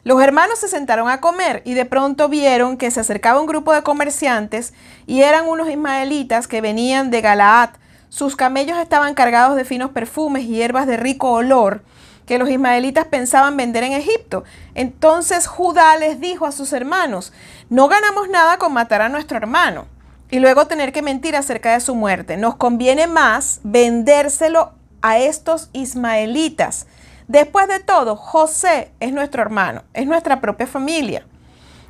Los 0.05 0.21
hermanos 0.21 0.59
se 0.59 0.69
sentaron 0.69 1.09
a 1.09 1.23
comer 1.23 1.63
y 1.65 1.73
de 1.73 1.87
pronto 1.87 2.29
vieron 2.29 2.77
que 2.77 2.91
se 2.91 3.01
acercaba 3.01 3.41
un 3.41 3.47
grupo 3.47 3.73
de 3.73 3.83
comerciantes 3.83 4.75
y 5.07 5.23
eran 5.23 5.49
unos 5.49 5.71
ismaelitas 5.71 6.47
que 6.47 6.61
venían 6.61 7.11
de 7.11 7.23
Galaad 7.23 7.71
sus 8.17 8.35
camellos 8.35 8.79
estaban 8.79 9.13
cargados 9.13 9.57
de 9.57 9.67
finos 9.67 9.91
perfumes 9.91 10.45
y 10.45 10.55
hierbas 10.55 10.87
de 10.87 10.97
rico 10.97 11.33
olor 11.33 11.83
que 12.25 12.39
los 12.39 12.49
ismaelitas 12.49 13.05
pensaban 13.09 13.59
vender 13.59 13.85
en 13.85 13.93
Egipto. 13.93 14.43
Entonces 14.75 15.47
Judá 15.47 15.95
les 15.99 16.19
dijo 16.19 16.47
a 16.47 16.53
sus 16.53 16.73
hermanos, 16.73 17.35
no 17.69 17.89
ganamos 17.89 18.31
nada 18.31 18.57
con 18.57 18.73
matar 18.73 19.03
a 19.03 19.11
nuestro 19.11 19.37
hermano 19.37 19.85
y 20.31 20.39
luego 20.39 20.67
tener 20.67 20.95
que 20.95 21.03
mentir 21.03 21.37
acerca 21.37 21.75
de 21.75 21.81
su 21.81 21.95
muerte. 21.95 22.39
Nos 22.39 22.57
conviene 22.57 23.07
más 23.07 23.61
vendérselo 23.65 24.73
a 25.03 25.19
estos 25.19 25.69
ismaelitas. 25.75 26.87
Después 27.29 27.69
de 27.69 27.81
todo, 27.81 28.17
José 28.17 28.93
es 28.99 29.13
nuestro 29.13 29.43
hermano, 29.43 29.83
es 29.93 30.07
nuestra 30.07 30.41
propia 30.41 30.67
familia. 30.67 31.27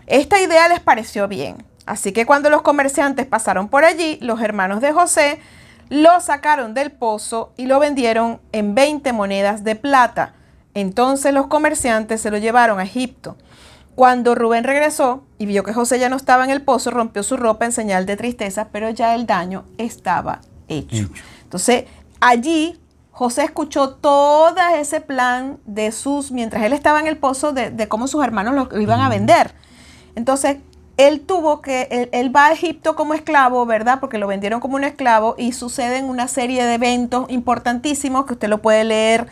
Esta 0.08 0.40
idea 0.40 0.66
les 0.66 0.80
pareció 0.80 1.28
bien. 1.28 1.64
Así 1.86 2.10
que 2.10 2.26
cuando 2.26 2.50
los 2.50 2.62
comerciantes 2.62 3.26
pasaron 3.26 3.68
por 3.68 3.84
allí, 3.84 4.18
los 4.20 4.40
hermanos 4.40 4.80
de 4.80 4.90
José 4.90 5.38
lo 5.88 6.20
sacaron 6.20 6.75
del 6.75 6.90
pozo 6.92 7.53
y 7.57 7.66
lo 7.66 7.79
vendieron 7.79 8.40
en 8.53 8.75
20 8.75 9.12
monedas 9.12 9.64
de 9.64 9.77
plata. 9.77 10.35
Entonces 10.75 11.33
los 11.33 11.46
comerciantes 11.46 12.20
se 12.20 12.31
lo 12.31 12.38
llevaron 12.38 12.81
a 12.81 12.85
Egipto. 12.85 13.37
Cuando 13.94 14.35
Rubén 14.35 14.64
regresó 14.64 15.25
y 15.38 15.46
vio 15.46 15.64
que 15.64 15.72
José 15.72 15.99
ya 15.99 16.11
no 16.11 16.16
estaba 16.16 16.44
en 16.44 16.51
el 16.51 16.62
pozo, 16.62 16.90
rompió 16.90 17.22
su 17.22 17.37
ropa 17.37 17.64
en 17.64 17.72
señal 17.72 18.05
de 18.05 18.16
tristeza, 18.16 18.68
pero 18.70 18.90
ya 18.90 19.14
el 19.14 19.27
daño 19.27 19.64
estaba 19.79 20.42
hecho. 20.68 21.09
Entonces 21.42 21.85
allí 22.20 22.79
José 23.11 23.44
escuchó 23.44 23.94
todo 23.94 24.55
ese 24.75 25.01
plan 25.01 25.59
de 25.64 25.92
sus, 25.92 26.31
mientras 26.31 26.62
él 26.64 26.75
estaba 26.75 27.01
en 27.01 27.07
el 27.07 27.16
pozo, 27.16 27.53
de, 27.53 27.88
cómo 27.88 28.09
sus 28.09 28.22
hermanos 28.22 28.68
lo 28.70 28.81
iban 28.81 29.01
a 29.01 29.09
vender. 29.09 29.55
Entonces 30.14 30.59
él 30.96 31.20
tuvo 31.20 31.61
que, 31.61 32.09
él, 32.12 32.35
va 32.35 32.46
a 32.46 32.52
Egipto 32.52 32.96
como 32.96 33.14
esclavo, 33.14 33.66
¿verdad? 33.66 34.00
Porque 34.00 34.18
lo 34.18 34.26
vendieron 34.26 34.61
como 34.61 34.76
un 34.76 34.85
esclavo 34.85 35.35
y 35.38 35.52
suceden 35.52 36.06
una 36.06 36.28
serie 36.28 36.64
de 36.64 36.74
eventos 36.74 37.26
importantísimos 37.28 38.26
que 38.26 38.35
usted 38.35 38.48
lo 38.48 38.62
puede 38.62 38.85
leer 38.85 39.26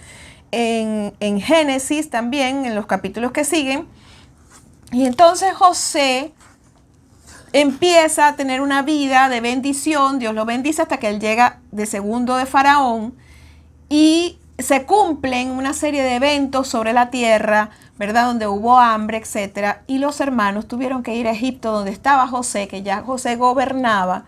en, 0.50 1.14
en 1.20 1.40
Génesis 1.40 2.11
también, 2.11 2.66
en 2.66 2.74
los 2.74 2.87
capítulos 2.87 3.33
que 3.33 3.44
siguen. 3.44 3.87
Y 4.92 5.07
entonces 5.07 5.55
José 5.55 6.33
empieza 7.55 8.29
a 8.29 8.37
tener 8.37 8.61
una 8.61 8.83
vida 8.83 9.29
de 9.29 9.40
bendición, 9.40 10.18
Dios 10.18 10.35
lo 10.35 10.44
bendice 10.44 10.83
hasta 10.83 10.98
que 10.98 11.09
él 11.09 11.20
llega 11.20 11.61
de 11.70 11.87
segundo 11.87 12.37
de 12.37 12.46
Faraón 12.46 13.14
y 13.88 14.38
se 14.59 14.85
cumplen 14.87 15.50
una 15.50 15.72
serie 15.72 16.03
de 16.03 16.16
eventos 16.16 16.68
sobre 16.68 16.92
la 16.92 17.11
tierra, 17.11 17.70
¿verdad? 17.98 18.26
Donde 18.26 18.46
hubo 18.46 18.78
hambre, 18.78 19.18
etcétera, 19.18 19.83
y 19.87 19.98
los 19.98 20.20
hermanos 20.20 20.66
tuvieron 20.66 21.02
que 21.02 21.14
ir 21.14 21.28
a 21.28 21.33
Egipto 21.33 21.72
donde 21.72 21.90
estaba 21.90 22.26
José, 22.26 22.68
que 22.68 22.83
ya 22.83 23.02
José 23.02 23.37
gobernaba, 23.37 24.24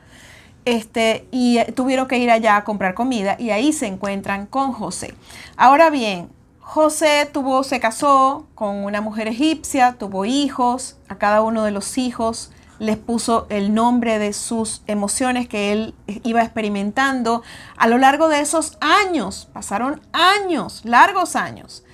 este, 0.65 1.29
y 1.31 1.61
tuvieron 1.75 2.09
que 2.09 2.19
ir 2.19 2.31
allá 2.31 2.57
a 2.57 2.65
comprar 2.65 2.95
comida 2.95 3.37
y 3.39 3.51
ahí 3.51 3.73
se 3.73 3.87
encuentran 3.87 4.47
con 4.47 4.73
José. 4.73 5.15
Ahora 5.57 5.91
bien, 5.91 6.29
José 6.61 7.29
tuvo, 7.33 7.63
se 7.63 7.79
casó 7.79 8.47
con 8.55 8.85
una 8.85 9.01
mujer 9.01 9.29
egipcia, 9.29 9.97
tuvo 9.99 10.25
hijos, 10.25 10.97
a 11.09 11.17
cada 11.17 11.43
uno 11.43 11.63
de 11.63 11.71
los 11.71 11.99
hijos 11.99 12.51
les 12.79 12.97
puso 12.97 13.47
el 13.49 13.75
nombre 13.75 14.19
de 14.19 14.33
sus 14.33 14.83
emociones 14.87 15.49
que 15.49 15.73
él 15.73 15.95
iba 16.25 16.43
experimentando 16.43 17.43
a 17.77 17.87
lo 17.87 17.99
largo 17.99 18.29
de 18.29 18.41
esos 18.41 18.77
años. 18.81 19.49
Pasaron 19.53 20.03
años, 20.13 20.83
largos 20.85 21.37
años. 21.37 21.85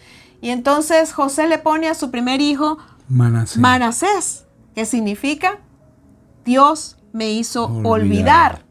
Y 0.42 0.50
entonces 0.50 1.12
José 1.12 1.46
le 1.46 1.59
pone 1.59 1.88
a 1.88 1.94
su 1.94 2.11
primer 2.11 2.40
hijo 2.40 2.76
Manasés, 3.09 4.44
que 4.74 4.85
significa 4.85 5.61
Dios 6.44 6.98
me 7.12 7.31
hizo 7.31 7.66
olvidar. 7.85 8.64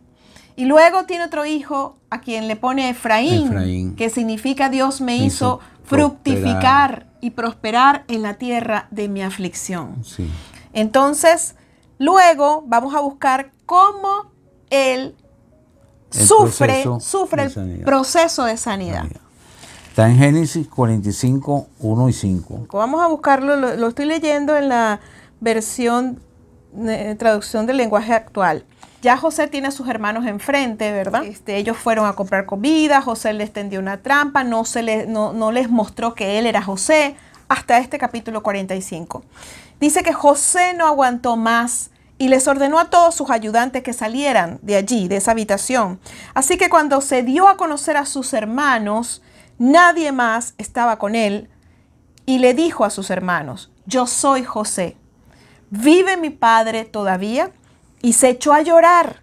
Y 0.57 0.65
luego 0.65 1.05
tiene 1.05 1.23
otro 1.23 1.45
hijo 1.45 1.97
a 2.10 2.19
quien 2.19 2.49
le 2.49 2.57
pone 2.57 2.89
Efraín, 2.89 3.95
que 3.95 4.10
significa 4.10 4.69
Dios 4.69 4.99
me, 4.99 5.15
hizo, 5.15 5.62
fructificar 5.86 7.07
y 7.21 7.31
prosperar 7.31 8.03
en 8.10 8.21
la 8.21 8.34
tierra 8.34 8.88
de 8.91 9.07
mi 9.07 9.23
aflicción. 9.23 10.03
Entonces, 10.73 11.55
luego 11.97 12.65
vamos 12.67 12.93
a 12.95 12.99
buscar 12.99 13.53
cómo 13.65 14.34
él 14.69 15.15
sufre, 16.10 16.84
sufre 16.99 17.43
el 17.45 17.84
proceso 17.86 18.43
de 18.43 18.57
sanidad. 18.57 19.05
Está 19.91 20.08
en 20.08 20.15
Génesis 20.15 20.69
45, 20.69 21.67
1 21.82 22.10
y 22.10 22.13
5. 22.13 22.67
Vamos 22.71 23.01
a 23.01 23.08
buscarlo, 23.08 23.58
lo, 23.58 23.88
estoy 23.89 24.06
leyendo 24.06 24.56
en 24.56 24.69
la 24.69 25.01
versión, 25.41 26.21
de 26.71 27.13
traducción 27.15 27.67
del 27.67 27.75
lenguaje 27.75 28.13
actual. 28.13 28.63
Ya 29.01 29.17
José 29.17 29.49
tiene 29.49 29.67
a 29.67 29.71
sus 29.71 29.89
hermanos 29.89 30.25
enfrente, 30.27 30.93
¿verdad? 30.93 31.25
Este, 31.25 31.58
ellos 31.58 31.75
fueron 31.75 32.06
a 32.06 32.13
comprar 32.13 32.45
comida, 32.45 33.01
José 33.01 33.34
les 33.34 33.51
tendió 33.51 33.82
una 33.82 34.01
trampa, 34.01 34.45
no, 34.45 34.63
se 34.63 34.82
les, 34.82 35.10
no, 35.10 35.34
no 35.34 35.51
les 35.51 35.69
mostró 35.69 36.15
que 36.15 36.39
él 36.39 36.45
era 36.45 36.62
José, 36.62 37.17
hasta 37.49 37.77
este 37.77 37.97
capítulo 37.97 38.41
45. 38.43 39.25
Dice 39.82 40.04
que 40.04 40.13
José 40.13 40.73
no 40.73 40.88
aguantó 40.88 41.36
más 41.36 41.91
y 42.17 42.30
les 42.30 42.47
ordenó 42.47 42.80
a 42.80 42.89
todos 42.89 43.13
sus 43.13 43.30
ayudantes 43.30 43.84
que 43.84 43.91
salieran 43.91 44.58
de 44.62 44.77
allí, 44.77 45.10
de 45.10 45.17
esa 45.17 45.32
habitación. 45.32 45.99
Así 46.34 46.58
que 46.58 46.69
cuando 46.69 47.01
se 47.01 47.23
dio 47.23 47.49
a 47.49 47.58
conocer 47.58 47.97
a 47.97 48.06
sus 48.06 48.32
hermanos, 48.32 49.21
Nadie 49.62 50.12
más 50.12 50.56
estaba 50.58 50.97
con 50.97 51.13
él 51.13 51.47
y 52.26 52.39
le 52.39 52.56
dijo 52.56 52.84
a 52.84 52.89
sus 52.89 53.12
hermanos, 53.12 53.69
yo 53.86 54.08
soy 54.08 54.43
José. 54.43 54.97
¿Vive 55.69 56.17
mi 56.17 56.32
padre 56.32 56.84
todavía? 56.84 57.52
Y 58.02 58.13
se 58.13 58.30
echó 58.30 58.54
a 58.54 58.63
llorar. 58.63 59.21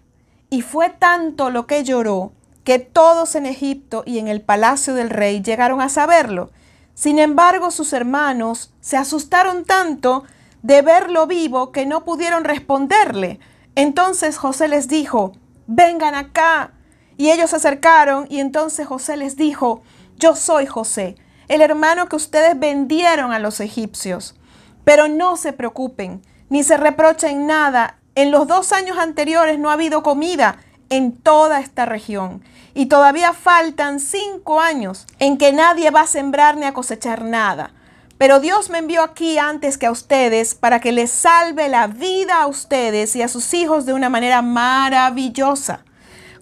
Y 0.49 0.61
fue 0.61 0.91
tanto 0.91 1.49
lo 1.49 1.67
que 1.67 1.83
lloró 1.83 2.31
que 2.63 2.79
todos 2.79 3.35
en 3.35 3.47
Egipto 3.47 4.03
y 4.05 4.17
en 4.17 4.29
el 4.29 4.39
palacio 4.39 4.93
del 4.93 5.09
rey 5.09 5.41
llegaron 5.41 5.81
a 5.81 5.89
saberlo. 5.89 6.51
Sin 6.93 7.19
embargo, 7.19 7.69
sus 7.69 7.91
hermanos 7.91 8.71
se 8.79 8.95
asustaron 8.95 9.65
tanto 9.65 10.23
de 10.63 10.81
verlo 10.81 11.27
vivo 11.27 11.73
que 11.73 11.85
no 11.85 12.05
pudieron 12.05 12.45
responderle. 12.45 13.41
Entonces 13.75 14.37
José 14.37 14.69
les 14.69 14.87
dijo, 14.87 15.33
vengan 15.67 16.15
acá. 16.15 16.71
Y 17.17 17.29
ellos 17.29 17.49
se 17.49 17.57
acercaron 17.57 18.25
y 18.29 18.39
entonces 18.39 18.87
José 18.87 19.17
les 19.17 19.35
dijo, 19.35 19.83
yo 20.19 20.35
soy 20.35 20.65
José, 20.65 21.15
el 21.47 21.61
hermano 21.61 22.09
que 22.09 22.17
ustedes 22.17 22.59
vendieron 22.59 23.31
a 23.31 23.39
los 23.39 23.59
egipcios. 23.61 24.35
Pero 24.83 25.07
no 25.07 25.37
se 25.37 25.53
preocupen, 25.53 26.21
ni 26.49 26.63
se 26.63 26.77
reprochen 26.77 27.47
nada. 27.47 27.97
En 28.15 28.29
los 28.31 28.47
dos 28.47 28.73
años 28.73 28.97
anteriores 28.97 29.57
no 29.57 29.69
ha 29.69 29.73
habido 29.73 30.03
comida 30.03 30.57
en 30.89 31.15
toda 31.15 31.61
esta 31.61 31.85
región. 31.85 32.43
Y 32.73 32.87
todavía 32.87 33.33
faltan 33.33 33.99
cinco 33.99 34.59
años 34.59 35.07
en 35.19 35.37
que 35.37 35.53
nadie 35.53 35.89
va 35.89 36.01
a 36.01 36.07
sembrar 36.07 36.57
ni 36.57 36.65
a 36.65 36.73
cosechar 36.73 37.23
nada. 37.23 37.71
Pero 38.17 38.41
Dios 38.41 38.69
me 38.69 38.79
envió 38.79 39.01
aquí 39.01 39.37
antes 39.37 39.77
que 39.77 39.85
a 39.85 39.91
ustedes 39.91 40.53
para 40.53 40.81
que 40.81 40.91
les 40.91 41.09
salve 41.09 41.69
la 41.69 41.87
vida 41.87 42.41
a 42.41 42.47
ustedes 42.47 43.15
y 43.15 43.21
a 43.21 43.29
sus 43.29 43.53
hijos 43.53 43.85
de 43.85 43.93
una 43.93 44.09
manera 44.09 44.41
maravillosa. 44.41 45.85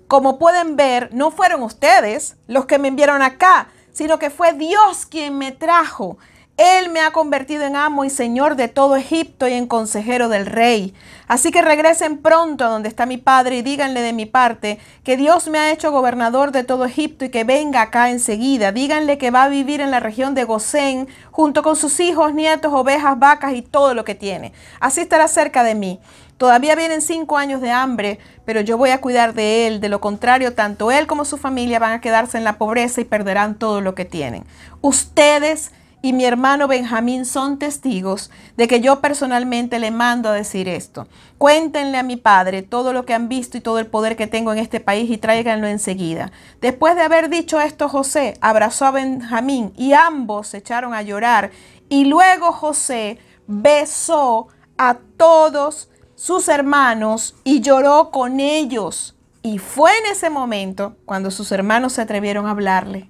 Como 0.07 0.39
pueden 0.39 0.77
ver, 0.77 1.09
no 1.13 1.31
fueron 1.31 1.63
ustedes 1.63 2.37
los 2.47 2.65
que 2.65 2.79
me 2.79 2.87
enviaron 2.87 3.21
acá, 3.21 3.67
sino 3.91 4.19
que 4.19 4.29
fue 4.29 4.53
Dios 4.53 5.05
quien 5.05 5.37
me 5.37 5.51
trajo. 5.51 6.17
Él 6.57 6.89
me 6.89 7.01
ha 7.01 7.11
convertido 7.11 7.65
en 7.65 7.75
amo 7.75 8.03
y 8.03 8.09
señor 8.09 8.55
de 8.55 8.67
todo 8.67 8.95
Egipto 8.95 9.47
y 9.47 9.53
en 9.53 9.67
consejero 9.67 10.27
del 10.27 10.47
rey. 10.47 10.95
Así 11.27 11.51
que 11.51 11.61
regresen 11.61 12.17
pronto 12.17 12.65
a 12.65 12.69
donde 12.69 12.89
está 12.89 13.05
mi 13.05 13.17
padre 13.17 13.57
y 13.57 13.61
díganle 13.61 14.01
de 14.01 14.11
mi 14.11 14.25
parte 14.25 14.79
que 15.03 15.17
Dios 15.17 15.47
me 15.49 15.59
ha 15.59 15.71
hecho 15.71 15.91
gobernador 15.91 16.51
de 16.51 16.63
todo 16.63 16.85
Egipto 16.85 17.25
y 17.25 17.29
que 17.29 17.43
venga 17.43 17.83
acá 17.83 18.09
enseguida. 18.09 18.71
Díganle 18.71 19.19
que 19.19 19.29
va 19.29 19.43
a 19.43 19.49
vivir 19.49 19.81
en 19.81 19.91
la 19.91 19.99
región 19.99 20.33
de 20.33 20.45
Gosén 20.45 21.07
junto 21.29 21.61
con 21.61 21.75
sus 21.75 21.99
hijos, 21.99 22.33
nietos, 22.33 22.73
ovejas, 22.73 23.19
vacas 23.19 23.53
y 23.53 23.61
todo 23.61 23.93
lo 23.93 24.03
que 24.03 24.15
tiene. 24.15 24.51
Así 24.79 25.01
estará 25.01 25.27
cerca 25.27 25.61
de 25.63 25.75
mí. 25.75 25.99
Todavía 26.37 26.75
vienen 26.75 27.01
cinco 27.01 27.37
años 27.37 27.61
de 27.61 27.71
hambre, 27.71 28.19
pero 28.45 28.61
yo 28.61 28.77
voy 28.77 28.91
a 28.91 29.01
cuidar 29.01 29.33
de 29.33 29.67
él. 29.67 29.81
De 29.81 29.89
lo 29.89 29.99
contrario, 29.99 30.53
tanto 30.53 30.91
él 30.91 31.07
como 31.07 31.25
su 31.25 31.37
familia 31.37 31.79
van 31.79 31.93
a 31.93 32.01
quedarse 32.01 32.37
en 32.37 32.43
la 32.43 32.57
pobreza 32.57 33.01
y 33.01 33.05
perderán 33.05 33.55
todo 33.55 33.81
lo 33.81 33.95
que 33.95 34.05
tienen. 34.05 34.43
Ustedes 34.81 35.71
y 36.01 36.13
mi 36.13 36.25
hermano 36.25 36.67
Benjamín 36.67 37.25
son 37.25 37.57
testigos 37.57 38.29
de 38.55 38.67
que 38.67 38.81
yo 38.81 39.01
personalmente 39.01 39.79
le 39.79 39.89
mando 39.89 40.29
a 40.29 40.33
decir 40.33 40.69
esto. 40.69 41.07
Cuéntenle 41.39 41.97
a 41.97 42.03
mi 42.03 42.17
padre 42.17 42.61
todo 42.61 42.93
lo 42.93 43.03
que 43.03 43.15
han 43.15 43.27
visto 43.29 43.57
y 43.57 43.61
todo 43.61 43.79
el 43.79 43.87
poder 43.87 44.15
que 44.15 44.27
tengo 44.27 44.53
en 44.53 44.59
este 44.59 44.79
país 44.79 45.09
y 45.09 45.17
tráiganlo 45.17 45.65
enseguida. 45.65 46.31
Después 46.61 46.95
de 46.95 47.01
haber 47.01 47.29
dicho 47.29 47.59
esto, 47.59 47.89
José 47.89 48.35
abrazó 48.41 48.85
a 48.85 48.91
Benjamín 48.91 49.73
y 49.75 49.93
ambos 49.93 50.49
se 50.49 50.59
echaron 50.59 50.93
a 50.93 51.01
llorar. 51.01 51.49
Y 51.89 52.05
luego 52.05 52.51
José 52.51 53.17
besó 53.47 54.49
a 54.77 54.97
todos 55.17 55.89
sus 56.17 56.49
hermanos 56.49 57.35
y 57.43 57.61
lloró 57.61 58.09
con 58.09 58.39
ellos. 58.39 59.15
Y 59.43 59.59
fue 59.59 59.91
en 59.99 60.11
ese 60.11 60.31
momento 60.31 60.97
cuando 61.05 61.29
sus 61.29 61.51
hermanos 61.51 61.93
se 61.93 62.01
atrevieron 62.01 62.47
a 62.47 62.51
hablarle. 62.51 63.07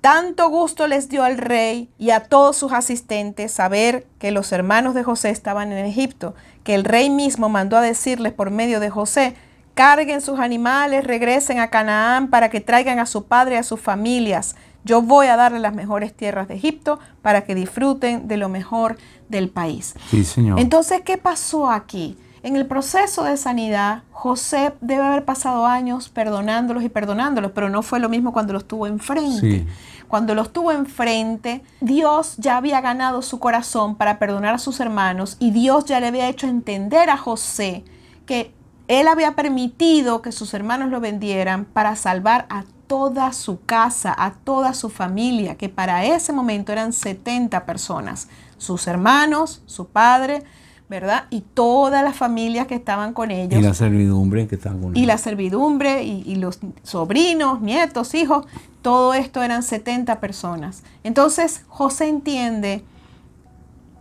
Tanto 0.00 0.50
gusto 0.50 0.88
les 0.88 1.08
dio 1.08 1.22
al 1.22 1.38
rey 1.38 1.88
y 1.98 2.10
a 2.10 2.24
todos 2.24 2.56
sus 2.56 2.72
asistentes 2.72 3.52
saber 3.52 4.06
que 4.18 4.32
los 4.32 4.50
hermanos 4.50 4.94
de 4.94 5.04
José 5.04 5.30
estaban 5.30 5.72
en 5.72 5.86
Egipto, 5.86 6.34
que 6.64 6.74
el 6.74 6.84
rey 6.84 7.10
mismo 7.10 7.48
mandó 7.48 7.76
a 7.76 7.80
decirles 7.80 8.32
por 8.32 8.50
medio 8.50 8.80
de 8.80 8.90
José, 8.90 9.36
carguen 9.74 10.20
sus 10.20 10.40
animales, 10.40 11.04
regresen 11.04 11.60
a 11.60 11.70
Canaán 11.70 12.28
para 12.28 12.50
que 12.50 12.60
traigan 12.60 12.98
a 12.98 13.06
su 13.06 13.26
padre 13.26 13.54
y 13.54 13.58
a 13.58 13.62
sus 13.62 13.80
familias. 13.80 14.56
Yo 14.86 15.02
voy 15.02 15.26
a 15.26 15.36
darle 15.36 15.58
las 15.58 15.74
mejores 15.74 16.16
tierras 16.16 16.46
de 16.46 16.54
Egipto 16.54 17.00
para 17.20 17.42
que 17.42 17.56
disfruten 17.56 18.28
de 18.28 18.36
lo 18.36 18.48
mejor 18.48 18.98
del 19.28 19.48
país. 19.50 19.94
Sí, 20.10 20.24
señor. 20.24 20.60
Entonces, 20.60 21.00
¿qué 21.04 21.18
pasó 21.18 21.68
aquí? 21.68 22.16
En 22.44 22.54
el 22.54 22.66
proceso 22.66 23.24
de 23.24 23.36
sanidad, 23.36 24.04
José 24.12 24.74
debe 24.80 25.02
haber 25.02 25.24
pasado 25.24 25.66
años 25.66 26.08
perdonándolos 26.08 26.84
y 26.84 26.88
perdonándolos, 26.88 27.50
pero 27.50 27.68
no 27.68 27.82
fue 27.82 27.98
lo 27.98 28.08
mismo 28.08 28.32
cuando 28.32 28.52
los 28.52 28.68
tuvo 28.68 28.86
enfrente. 28.86 29.66
Cuando 30.06 30.36
los 30.36 30.52
tuvo 30.52 30.70
enfrente, 30.70 31.64
Dios 31.80 32.36
ya 32.36 32.56
había 32.56 32.80
ganado 32.80 33.22
su 33.22 33.40
corazón 33.40 33.96
para 33.96 34.20
perdonar 34.20 34.54
a 34.54 34.58
sus 34.58 34.78
hermanos 34.78 35.36
y 35.40 35.50
Dios 35.50 35.86
ya 35.86 35.98
le 35.98 36.06
había 36.06 36.28
hecho 36.28 36.46
entender 36.46 37.10
a 37.10 37.16
José 37.16 37.82
que 38.24 38.52
él 38.86 39.08
había 39.08 39.34
permitido 39.34 40.22
que 40.22 40.30
sus 40.30 40.54
hermanos 40.54 40.90
lo 40.90 41.00
vendieran 41.00 41.64
para 41.64 41.96
salvar 41.96 42.46
a 42.50 42.62
toda 42.86 43.32
su 43.32 43.60
casa, 43.64 44.14
a 44.16 44.32
toda 44.32 44.74
su 44.74 44.88
familia, 44.88 45.56
que 45.56 45.68
para 45.68 46.04
ese 46.04 46.32
momento 46.32 46.72
eran 46.72 46.92
70 46.92 47.66
personas, 47.66 48.28
sus 48.58 48.86
hermanos, 48.86 49.62
su 49.66 49.86
padre, 49.86 50.44
¿verdad? 50.88 51.24
Y 51.30 51.40
todas 51.40 52.04
las 52.04 52.16
familias 52.16 52.66
que 52.66 52.76
estaban 52.76 53.12
con 53.12 53.30
ellos. 53.30 53.60
Y 53.60 53.62
la 53.62 53.74
servidumbre 53.74 54.46
que 54.46 54.54
estaban 54.54 54.80
con 54.80 54.90
ellos. 54.92 55.02
Y 55.02 55.06
la 55.06 55.18
servidumbre, 55.18 56.04
y, 56.04 56.22
y, 56.24 56.36
los 56.36 56.60
sobrinos, 56.82 57.60
nietos, 57.60 58.14
hijos, 58.14 58.46
todo 58.82 59.14
esto 59.14 59.42
eran 59.42 59.62
70 59.62 60.20
personas. 60.20 60.84
Entonces 61.02 61.64
José 61.68 62.08
entiende, 62.08 62.84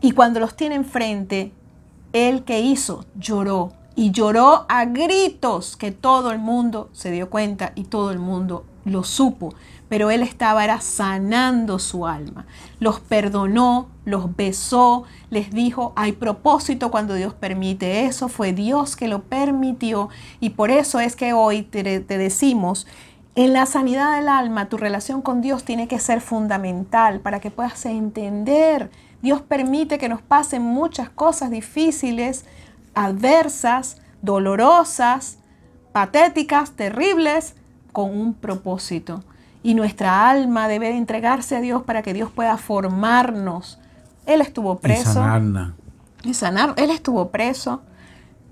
y 0.01 0.11
cuando 0.11 0.39
los 0.39 0.55
tiene 0.55 0.75
enfrente, 0.75 1.51
él 2.13 2.43
que 2.43 2.61
hizo, 2.61 3.05
lloró. 3.15 3.73
Y 3.95 4.11
lloró 4.11 4.65
a 4.67 4.85
gritos 4.85 5.77
que 5.77 5.91
todo 5.91 6.31
el 6.31 6.39
mundo 6.39 6.89
se 6.93 7.11
dio 7.11 7.29
cuenta 7.29 7.71
y 7.75 7.85
todo 7.85 8.11
el 8.11 8.19
mundo 8.19 8.65
lo 8.85 9.03
supo, 9.03 9.53
pero 9.89 10.11
él 10.11 10.21
estaba 10.21 10.79
sanando 10.79 11.79
su 11.79 12.07
alma. 12.07 12.45
Los 12.79 12.99
perdonó, 12.99 13.89
los 14.05 14.35
besó, 14.35 15.03
les 15.29 15.51
dijo, 15.51 15.93
hay 15.95 16.13
propósito 16.13 16.91
cuando 16.91 17.15
Dios 17.15 17.33
permite 17.33 18.05
eso, 18.05 18.29
fue 18.29 18.53
Dios 18.53 18.95
que 18.95 19.07
lo 19.07 19.23
permitió 19.23 20.09
y 20.39 20.51
por 20.51 20.71
eso 20.71 20.99
es 20.99 21.15
que 21.15 21.33
hoy 21.33 21.63
te, 21.63 21.99
te 21.99 22.17
decimos, 22.17 22.87
En 23.37 23.51
la 23.51 23.65
sanidad 23.65 24.15
del 24.15 24.29
alma, 24.29 24.69
tu 24.69 24.77
relación 24.77 25.21
con 25.21 25.41
Dios 25.41 25.65
tiene 25.65 25.89
que 25.89 25.99
ser 25.99 26.21
fundamental 26.21 27.19
para 27.19 27.41
que 27.41 27.51
puedas 27.51 27.85
entender. 27.85 28.89
Dios 29.21 29.41
permite 29.41 29.97
que 29.97 30.07
nos 30.07 30.21
pasen 30.21 30.61
muchas 30.61 31.09
cosas 31.09 31.49
difíciles, 31.49 32.45
adversas, 32.93 33.97
dolorosas, 34.21 35.39
patéticas, 35.91 36.71
terribles, 36.77 37.55
con 37.95 38.11
un 38.11 38.33
propósito. 38.33 39.23
Y 39.63 39.73
nuestra 39.73 40.29
alma 40.29 40.67
debe 40.67 40.95
entregarse 40.95 41.55
a 41.55 41.61
Dios 41.61 41.83
para 41.83 42.01
que 42.01 42.13
Dios 42.13 42.29
pueda 42.29 42.57
formarnos. 42.57 43.79
Él 44.25 44.41
estuvo 44.41 44.79
preso. 44.79 45.21
Y 46.23 46.33
sanar. 46.33 46.73
Él 46.75 46.91
estuvo 46.91 47.29
preso. 47.29 47.81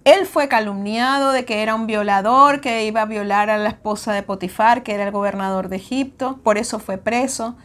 Él 0.05 0.25
fue 0.25 0.47
calumniado 0.47 1.33
de 1.33 1.43
que 1.43 1.61
era 1.61 1.75
un 1.75 1.87
violador, 1.87 2.61
que 2.61 2.85
iba 2.85 3.01
a 3.01 3.05
violar 3.05 3.49
a 3.49 3.57
la 3.57 3.67
esposa 3.67 4.13
de 4.13 4.23
Potifar, 4.23 4.81
que 4.81 4.93
era 4.93 5.03
el 5.03 5.11
gobernador 5.11 5.67
de 5.67 5.75
Egipto. 5.75 6.39
Por 6.41 6.57
eso 6.57 6.79
fue 6.79 6.97
preso. 6.97 7.57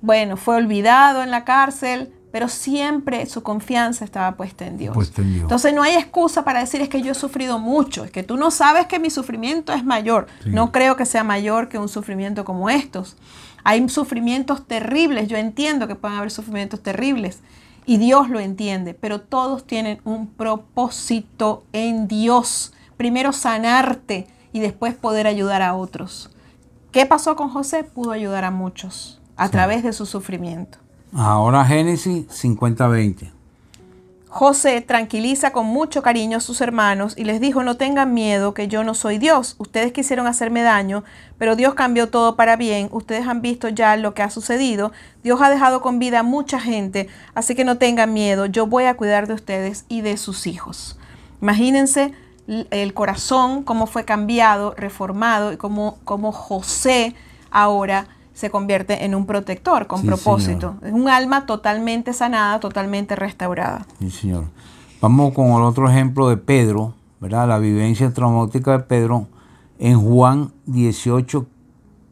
Bueno, 0.00 0.38
fue 0.38 0.56
olvidado 0.56 1.22
en 1.22 1.30
la 1.30 1.44
cárcel, 1.44 2.10
pero 2.32 2.48
siempre 2.48 3.26
su 3.26 3.42
confianza 3.42 4.04
estaba 4.04 4.36
puesta 4.36 4.66
en 4.66 4.78
Dios. 4.78 4.96
Entonces 5.18 5.74
no 5.74 5.82
hay 5.82 5.94
excusa 5.94 6.44
para 6.44 6.60
decir 6.60 6.80
es 6.80 6.88
que 6.88 7.02
yo 7.02 7.12
he 7.12 7.14
sufrido 7.14 7.58
mucho, 7.58 8.04
es 8.04 8.10
que 8.10 8.22
tú 8.22 8.36
no 8.36 8.50
sabes 8.50 8.86
que 8.86 8.98
mi 8.98 9.10
sufrimiento 9.10 9.72
es 9.72 9.84
mayor. 9.84 10.26
No 10.46 10.72
creo 10.72 10.96
que 10.96 11.04
sea 11.04 11.22
mayor 11.22 11.68
que 11.68 11.78
un 11.78 11.90
sufrimiento 11.90 12.44
como 12.44 12.70
estos. 12.70 13.16
Hay 13.64 13.86
sufrimientos 13.90 14.66
terribles, 14.66 15.28
yo 15.28 15.36
entiendo 15.36 15.86
que 15.86 15.94
pueden 15.94 16.16
haber 16.16 16.30
sufrimientos 16.30 16.82
terribles 16.82 17.40
y 17.84 17.98
Dios 17.98 18.30
lo 18.30 18.40
entiende, 18.40 18.94
pero 18.94 19.20
todos 19.20 19.66
tienen 19.66 20.00
un 20.04 20.26
propósito 20.26 21.64
en 21.72 22.08
Dios. 22.08 22.72
Primero 22.96 23.32
sanarte 23.32 24.26
y 24.52 24.60
después 24.60 24.94
poder 24.94 25.26
ayudar 25.26 25.60
a 25.60 25.74
otros. 25.74 26.30
¿Qué 26.92 27.04
pasó 27.04 27.36
con 27.36 27.50
José? 27.50 27.84
Pudo 27.84 28.12
ayudar 28.12 28.44
a 28.44 28.50
muchos 28.50 29.20
a 29.36 29.50
través 29.50 29.82
de 29.82 29.92
su 29.92 30.06
sufrimiento. 30.06 30.78
Ahora 31.14 31.64
Génesis 31.66 32.26
50-20. 32.28 33.30
José 34.28 34.80
tranquiliza 34.80 35.52
con 35.52 35.66
mucho 35.66 36.00
cariño 36.00 36.38
a 36.38 36.40
sus 36.40 36.62
hermanos 36.62 37.12
y 37.18 37.24
les 37.24 37.38
dijo, 37.38 37.62
no 37.62 37.76
tengan 37.76 38.14
miedo, 38.14 38.54
que 38.54 38.66
yo 38.66 38.82
no 38.82 38.94
soy 38.94 39.18
Dios. 39.18 39.56
Ustedes 39.58 39.92
quisieron 39.92 40.26
hacerme 40.26 40.62
daño, 40.62 41.04
pero 41.36 41.54
Dios 41.54 41.74
cambió 41.74 42.08
todo 42.08 42.34
para 42.34 42.56
bien. 42.56 42.88
Ustedes 42.92 43.26
han 43.26 43.42
visto 43.42 43.68
ya 43.68 43.94
lo 43.96 44.14
que 44.14 44.22
ha 44.22 44.30
sucedido. 44.30 44.92
Dios 45.22 45.42
ha 45.42 45.50
dejado 45.50 45.82
con 45.82 45.98
vida 45.98 46.20
a 46.20 46.22
mucha 46.22 46.58
gente, 46.58 47.08
así 47.34 47.54
que 47.54 47.66
no 47.66 47.76
tengan 47.76 48.14
miedo. 48.14 48.46
Yo 48.46 48.66
voy 48.66 48.84
a 48.84 48.96
cuidar 48.96 49.26
de 49.26 49.34
ustedes 49.34 49.84
y 49.90 50.00
de 50.00 50.16
sus 50.16 50.46
hijos. 50.46 50.98
Imagínense 51.42 52.14
el 52.46 52.94
corazón, 52.94 53.64
cómo 53.64 53.86
fue 53.86 54.06
cambiado, 54.06 54.74
reformado 54.78 55.52
y 55.52 55.58
cómo, 55.58 55.98
cómo 56.04 56.32
José 56.32 57.14
ahora 57.50 58.06
se 58.34 58.50
convierte 58.50 59.04
en 59.04 59.14
un 59.14 59.26
protector 59.26 59.86
con 59.86 60.04
propósito. 60.04 60.76
Es 60.82 60.92
un 60.92 61.08
alma 61.08 61.46
totalmente 61.46 62.12
sanada, 62.12 62.60
totalmente 62.60 63.16
restaurada. 63.16 63.86
Sí, 63.98 64.10
señor. 64.10 64.44
Vamos 65.00 65.34
con 65.34 65.46
el 65.46 65.62
otro 65.62 65.88
ejemplo 65.90 66.28
de 66.28 66.36
Pedro, 66.36 66.94
¿verdad? 67.20 67.48
La 67.48 67.58
vivencia 67.58 68.12
traumática 68.12 68.72
de 68.72 68.78
Pedro 68.80 69.26
en 69.78 70.00
Juan 70.00 70.52
18, 70.66 71.46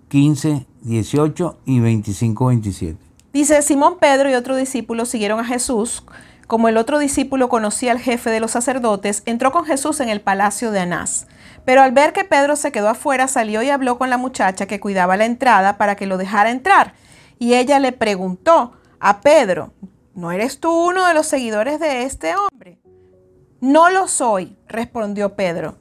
15, 0.08 0.66
18 0.82 1.58
y 1.66 1.80
25, 1.80 2.46
27. 2.46 2.98
Dice, 3.32 3.62
Simón 3.62 3.94
Pedro 4.00 4.28
y 4.28 4.34
otro 4.34 4.56
discípulo 4.56 5.04
siguieron 5.04 5.38
a 5.38 5.44
Jesús. 5.44 6.02
Como 6.48 6.68
el 6.68 6.76
otro 6.76 6.98
discípulo 6.98 7.48
conocía 7.48 7.92
al 7.92 8.00
jefe 8.00 8.28
de 8.28 8.40
los 8.40 8.50
sacerdotes, 8.50 9.22
entró 9.24 9.52
con 9.52 9.64
Jesús 9.64 10.00
en 10.00 10.08
el 10.08 10.20
palacio 10.20 10.72
de 10.72 10.80
Anás. 10.80 11.28
Pero 11.64 11.82
al 11.82 11.92
ver 11.92 12.12
que 12.12 12.24
Pedro 12.24 12.56
se 12.56 12.72
quedó 12.72 12.88
afuera, 12.88 13.28
salió 13.28 13.62
y 13.62 13.70
habló 13.70 13.98
con 13.98 14.10
la 14.10 14.16
muchacha 14.16 14.66
que 14.66 14.80
cuidaba 14.80 15.16
la 15.16 15.24
entrada 15.24 15.76
para 15.78 15.96
que 15.96 16.06
lo 16.06 16.18
dejara 16.18 16.50
entrar. 16.50 16.94
Y 17.38 17.54
ella 17.54 17.78
le 17.78 17.92
preguntó 17.92 18.72
a 18.98 19.20
Pedro, 19.20 19.72
¿no 20.14 20.32
eres 20.32 20.60
tú 20.60 20.70
uno 20.70 21.06
de 21.06 21.14
los 21.14 21.26
seguidores 21.26 21.80
de 21.80 22.02
este 22.02 22.34
hombre? 22.36 22.78
No 23.60 23.90
lo 23.90 24.08
soy, 24.08 24.56
respondió 24.66 25.34
Pedro. 25.36 25.76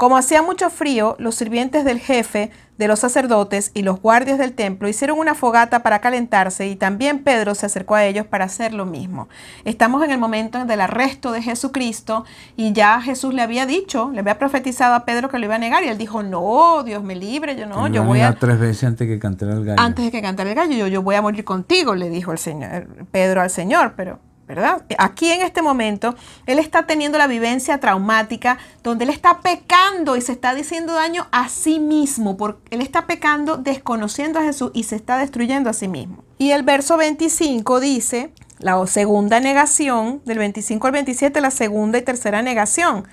Como 0.00 0.16
hacía 0.16 0.40
mucho 0.40 0.70
frío, 0.70 1.14
los 1.18 1.34
sirvientes 1.34 1.84
del 1.84 2.00
jefe 2.00 2.50
de 2.78 2.88
los 2.88 3.00
sacerdotes 3.00 3.70
y 3.74 3.82
los 3.82 4.00
guardias 4.00 4.38
del 4.38 4.54
templo 4.54 4.88
hicieron 4.88 5.18
una 5.18 5.34
fogata 5.34 5.82
para 5.82 5.98
calentarse 6.00 6.66
y 6.68 6.76
también 6.76 7.22
Pedro 7.22 7.54
se 7.54 7.66
acercó 7.66 7.96
a 7.96 8.06
ellos 8.06 8.24
para 8.24 8.46
hacer 8.46 8.72
lo 8.72 8.86
mismo. 8.86 9.28
Estamos 9.66 10.02
en 10.02 10.10
el 10.10 10.16
momento 10.16 10.64
del 10.64 10.80
arresto 10.80 11.32
de 11.32 11.42
Jesucristo 11.42 12.24
y 12.56 12.72
ya 12.72 13.02
Jesús 13.02 13.34
le 13.34 13.42
había 13.42 13.66
dicho, 13.66 14.10
le 14.10 14.20
había 14.20 14.38
profetizado 14.38 14.94
a 14.94 15.04
Pedro 15.04 15.28
que 15.28 15.38
lo 15.38 15.44
iba 15.44 15.56
a 15.56 15.58
negar 15.58 15.84
y 15.84 15.88
él 15.88 15.98
dijo, 15.98 16.22
no, 16.22 16.82
Dios 16.82 17.02
me 17.02 17.14
libre, 17.14 17.54
yo 17.54 17.66
no, 17.66 17.86
yo 17.88 18.02
voy 18.02 18.22
a... 18.22 18.32
tres 18.32 18.58
veces 18.58 18.84
antes 18.84 19.06
que 19.06 19.18
cantara 19.18 19.52
el 19.52 19.66
gallo. 19.66 19.82
Antes 19.82 20.06
de 20.06 20.10
que 20.10 20.22
cantara 20.22 20.48
el 20.48 20.56
gallo, 20.56 20.78
yo, 20.78 20.86
yo 20.86 21.02
voy 21.02 21.16
a 21.16 21.20
morir 21.20 21.44
contigo, 21.44 21.94
le 21.94 22.08
dijo 22.08 22.32
el 22.32 22.38
Señor, 22.38 22.86
Pedro 23.12 23.42
al 23.42 23.50
Señor, 23.50 23.92
pero 23.98 24.18
¿verdad? 24.50 24.82
Aquí 24.98 25.30
en 25.30 25.42
este 25.42 25.62
momento, 25.62 26.16
él 26.44 26.58
está 26.58 26.84
teniendo 26.84 27.18
la 27.18 27.28
vivencia 27.28 27.78
traumática 27.78 28.58
donde 28.82 29.04
él 29.04 29.10
está 29.10 29.42
pecando 29.42 30.16
y 30.16 30.20
se 30.22 30.32
está 30.32 30.56
diciendo 30.56 30.92
daño 30.92 31.28
a 31.30 31.48
sí 31.48 31.78
mismo, 31.78 32.36
porque 32.36 32.74
él 32.74 32.80
está 32.80 33.06
pecando 33.06 33.58
desconociendo 33.58 34.40
a 34.40 34.42
Jesús 34.42 34.72
y 34.74 34.82
se 34.82 34.96
está 34.96 35.18
destruyendo 35.18 35.70
a 35.70 35.72
sí 35.72 35.86
mismo. 35.86 36.24
Y 36.36 36.50
el 36.50 36.64
verso 36.64 36.96
25 36.96 37.78
dice, 37.78 38.32
la 38.58 38.84
segunda 38.88 39.38
negación, 39.38 40.20
del 40.24 40.38
25 40.38 40.84
al 40.84 40.92
27, 40.94 41.40
la 41.40 41.52
segunda 41.52 41.98
y 41.98 42.02
tercera 42.02 42.42
negación. 42.42 43.06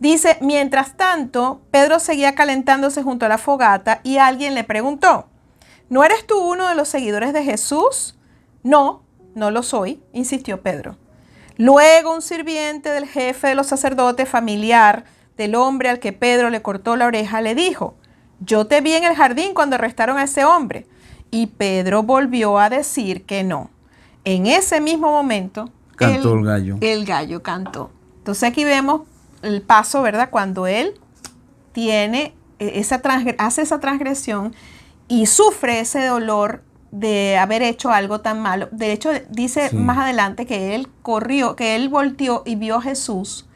Dice, 0.00 0.38
mientras 0.40 0.96
tanto, 0.96 1.60
Pedro 1.70 1.98
seguía 1.98 2.34
calentándose 2.34 3.02
junto 3.02 3.26
a 3.26 3.28
la 3.28 3.36
fogata 3.36 4.00
y 4.04 4.16
alguien 4.16 4.54
le 4.54 4.64
preguntó, 4.64 5.28
¿no 5.90 6.02
eres 6.02 6.26
tú 6.26 6.38
uno 6.38 6.66
de 6.66 6.74
los 6.74 6.88
seguidores 6.88 7.34
de 7.34 7.44
Jesús? 7.44 8.16
No, 8.62 9.02
no 9.34 9.50
lo 9.50 9.62
soy, 9.62 10.02
insistió 10.12 10.60
Pedro. 10.62 10.96
Luego 11.56 12.14
un 12.14 12.22
sirviente 12.22 12.90
del 12.90 13.06
jefe 13.06 13.48
de 13.48 13.54
los 13.54 13.66
sacerdotes 13.66 14.28
familiar 14.28 15.04
del 15.36 15.54
hombre 15.54 15.88
al 15.88 15.98
que 15.98 16.12
Pedro 16.12 16.50
le 16.50 16.62
cortó 16.62 16.96
la 16.96 17.06
oreja 17.06 17.40
le 17.40 17.54
dijo, 17.54 17.94
yo 18.40 18.66
te 18.66 18.80
vi 18.80 18.92
en 18.94 19.04
el 19.04 19.14
jardín 19.14 19.54
cuando 19.54 19.76
arrestaron 19.76 20.18
a 20.18 20.24
ese 20.24 20.44
hombre. 20.44 20.86
Y 21.30 21.46
Pedro 21.46 22.02
volvió 22.02 22.58
a 22.58 22.68
decir 22.68 23.24
que 23.24 23.44
no. 23.44 23.70
En 24.24 24.46
ese 24.46 24.80
mismo 24.80 25.10
momento, 25.10 25.70
cantó 25.96 26.34
el, 26.34 26.44
gallo. 26.44 26.76
El 26.80 27.04
gallo 27.04 27.42
cantó. 27.42 27.90
Entonces 28.18 28.48
aquí 28.48 28.64
vemos 28.64 29.02
el 29.42 29.62
paso, 29.62 30.02
¿verdad? 30.02 30.30
Cuando 30.30 30.66
él 30.66 31.00
tiene 31.72 32.34
esa 32.58 33.00
hace 33.38 33.62
esa 33.62 33.80
transgresión 33.80 34.54
y 35.08 35.26
sufre 35.26 35.80
ese 35.80 36.06
dolor 36.06 36.62
de 36.92 37.38
haber 37.38 37.62
hecho 37.62 37.90
algo 37.90 38.20
tan 38.20 38.40
malo. 38.40 38.68
De 38.70 38.92
hecho, 38.92 39.10
dice 39.30 39.72
más 39.72 39.98
adelante 39.98 40.46
que 40.46 40.76
él 40.76 40.88
corrió, 41.02 41.56
que 41.56 41.74
él 41.74 41.88
volteó 41.88 42.42
y 42.44 42.54
vio 42.54 42.76
a 42.76 42.82
Jesús 42.82 43.48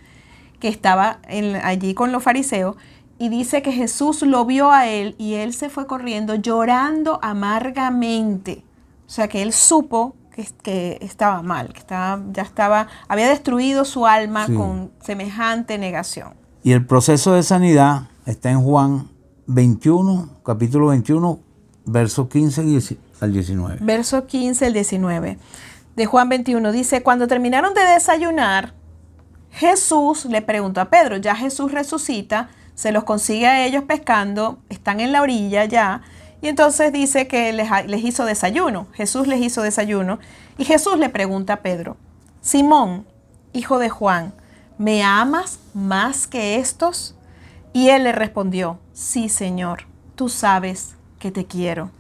que 0.58 0.68
estaba 0.68 1.20
allí 1.62 1.94
con 1.94 2.12
los 2.12 2.22
fariseos 2.22 2.76
y 3.18 3.28
dice 3.28 3.62
que 3.62 3.72
Jesús 3.72 4.22
lo 4.22 4.44
vio 4.46 4.72
a 4.72 4.88
él 4.88 5.14
y 5.18 5.34
él 5.34 5.52
se 5.52 5.68
fue 5.68 5.86
corriendo 5.86 6.34
llorando 6.34 7.18
amargamente. 7.22 8.64
O 9.06 9.10
sea 9.10 9.28
que 9.28 9.42
él 9.42 9.52
supo 9.52 10.16
que, 10.34 10.48
que 10.62 10.98
estaba 11.02 11.42
mal, 11.42 11.72
que 11.72 11.80
estaba, 11.80 12.22
ya 12.32 12.42
estaba, 12.42 12.88
había 13.06 13.28
destruido 13.28 13.84
su 13.84 14.06
alma 14.06 14.46
con 14.46 14.90
semejante 15.00 15.78
negación. 15.78 16.34
Y 16.62 16.72
el 16.72 16.84
proceso 16.86 17.34
de 17.34 17.42
sanidad 17.42 18.08
está 18.24 18.50
en 18.50 18.62
Juan 18.62 19.08
21, 19.46 20.40
capítulo 20.42 20.88
21, 20.88 21.38
verso 21.84 22.28
15 22.28 22.64
y 22.64 22.74
al 23.20 23.32
19. 23.32 23.78
Verso 23.80 24.26
15 24.26 24.66
al 24.66 24.72
19 24.72 25.38
de 25.96 26.06
Juan 26.06 26.28
21 26.28 26.72
dice, 26.72 27.02
cuando 27.02 27.26
terminaron 27.26 27.72
de 27.72 27.80
desayunar, 27.80 28.74
Jesús 29.50 30.26
le 30.26 30.42
preguntó 30.42 30.82
a 30.82 30.90
Pedro, 30.90 31.16
ya 31.16 31.34
Jesús 31.34 31.72
resucita, 31.72 32.50
se 32.74 32.92
los 32.92 33.04
consigue 33.04 33.46
a 33.46 33.64
ellos 33.64 33.84
pescando, 33.84 34.58
están 34.68 35.00
en 35.00 35.12
la 35.12 35.22
orilla 35.22 35.64
ya, 35.64 36.02
y 36.42 36.48
entonces 36.48 36.92
dice 36.92 37.26
que 37.26 37.54
les, 37.54 37.68
les 37.86 38.04
hizo 38.04 38.26
desayuno, 38.26 38.88
Jesús 38.92 39.26
les 39.26 39.40
hizo 39.40 39.62
desayuno, 39.62 40.18
y 40.58 40.66
Jesús 40.66 40.98
le 40.98 41.08
pregunta 41.08 41.54
a 41.54 41.60
Pedro, 41.62 41.96
Simón, 42.42 43.06
hijo 43.54 43.78
de 43.78 43.88
Juan, 43.88 44.34
¿me 44.76 45.02
amas 45.02 45.58
más 45.72 46.26
que 46.26 46.56
estos? 46.56 47.16
Y 47.72 47.88
él 47.88 48.04
le 48.04 48.12
respondió, 48.12 48.78
sí, 48.92 49.30
Señor, 49.30 49.84
tú 50.14 50.28
sabes 50.28 50.96
que 51.18 51.30
te 51.30 51.46
quiero. 51.46 51.90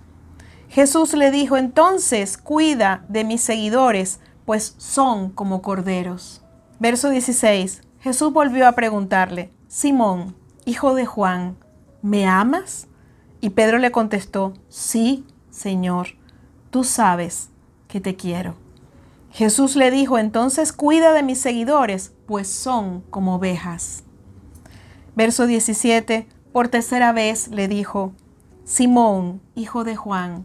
Jesús 0.76 1.14
le 1.14 1.30
dijo, 1.30 1.56
entonces 1.56 2.36
cuida 2.36 3.06
de 3.08 3.24
mis 3.24 3.40
seguidores, 3.40 4.20
pues 4.44 4.74
son 4.76 5.30
como 5.30 5.62
corderos. 5.62 6.42
Verso 6.78 7.08
16. 7.08 7.80
Jesús 8.00 8.30
volvió 8.30 8.68
a 8.68 8.72
preguntarle, 8.72 9.50
Simón, 9.68 10.36
hijo 10.66 10.94
de 10.94 11.06
Juan, 11.06 11.56
¿me 12.02 12.26
amas? 12.26 12.88
Y 13.40 13.48
Pedro 13.48 13.78
le 13.78 13.90
contestó, 13.90 14.52
sí, 14.68 15.24
Señor, 15.48 16.08
tú 16.68 16.84
sabes 16.84 17.48
que 17.88 18.02
te 18.02 18.14
quiero. 18.14 18.56
Jesús 19.30 19.76
le 19.76 19.90
dijo, 19.90 20.18
entonces 20.18 20.74
cuida 20.74 21.14
de 21.14 21.22
mis 21.22 21.40
seguidores, 21.40 22.12
pues 22.26 22.48
son 22.48 23.00
como 23.08 23.36
ovejas. 23.36 24.04
Verso 25.14 25.46
17, 25.46 26.28
por 26.52 26.68
tercera 26.68 27.12
vez 27.12 27.48
le 27.48 27.66
dijo, 27.66 28.12
Simón, 28.64 29.40
hijo 29.54 29.82
de 29.82 29.96
Juan, 29.96 30.44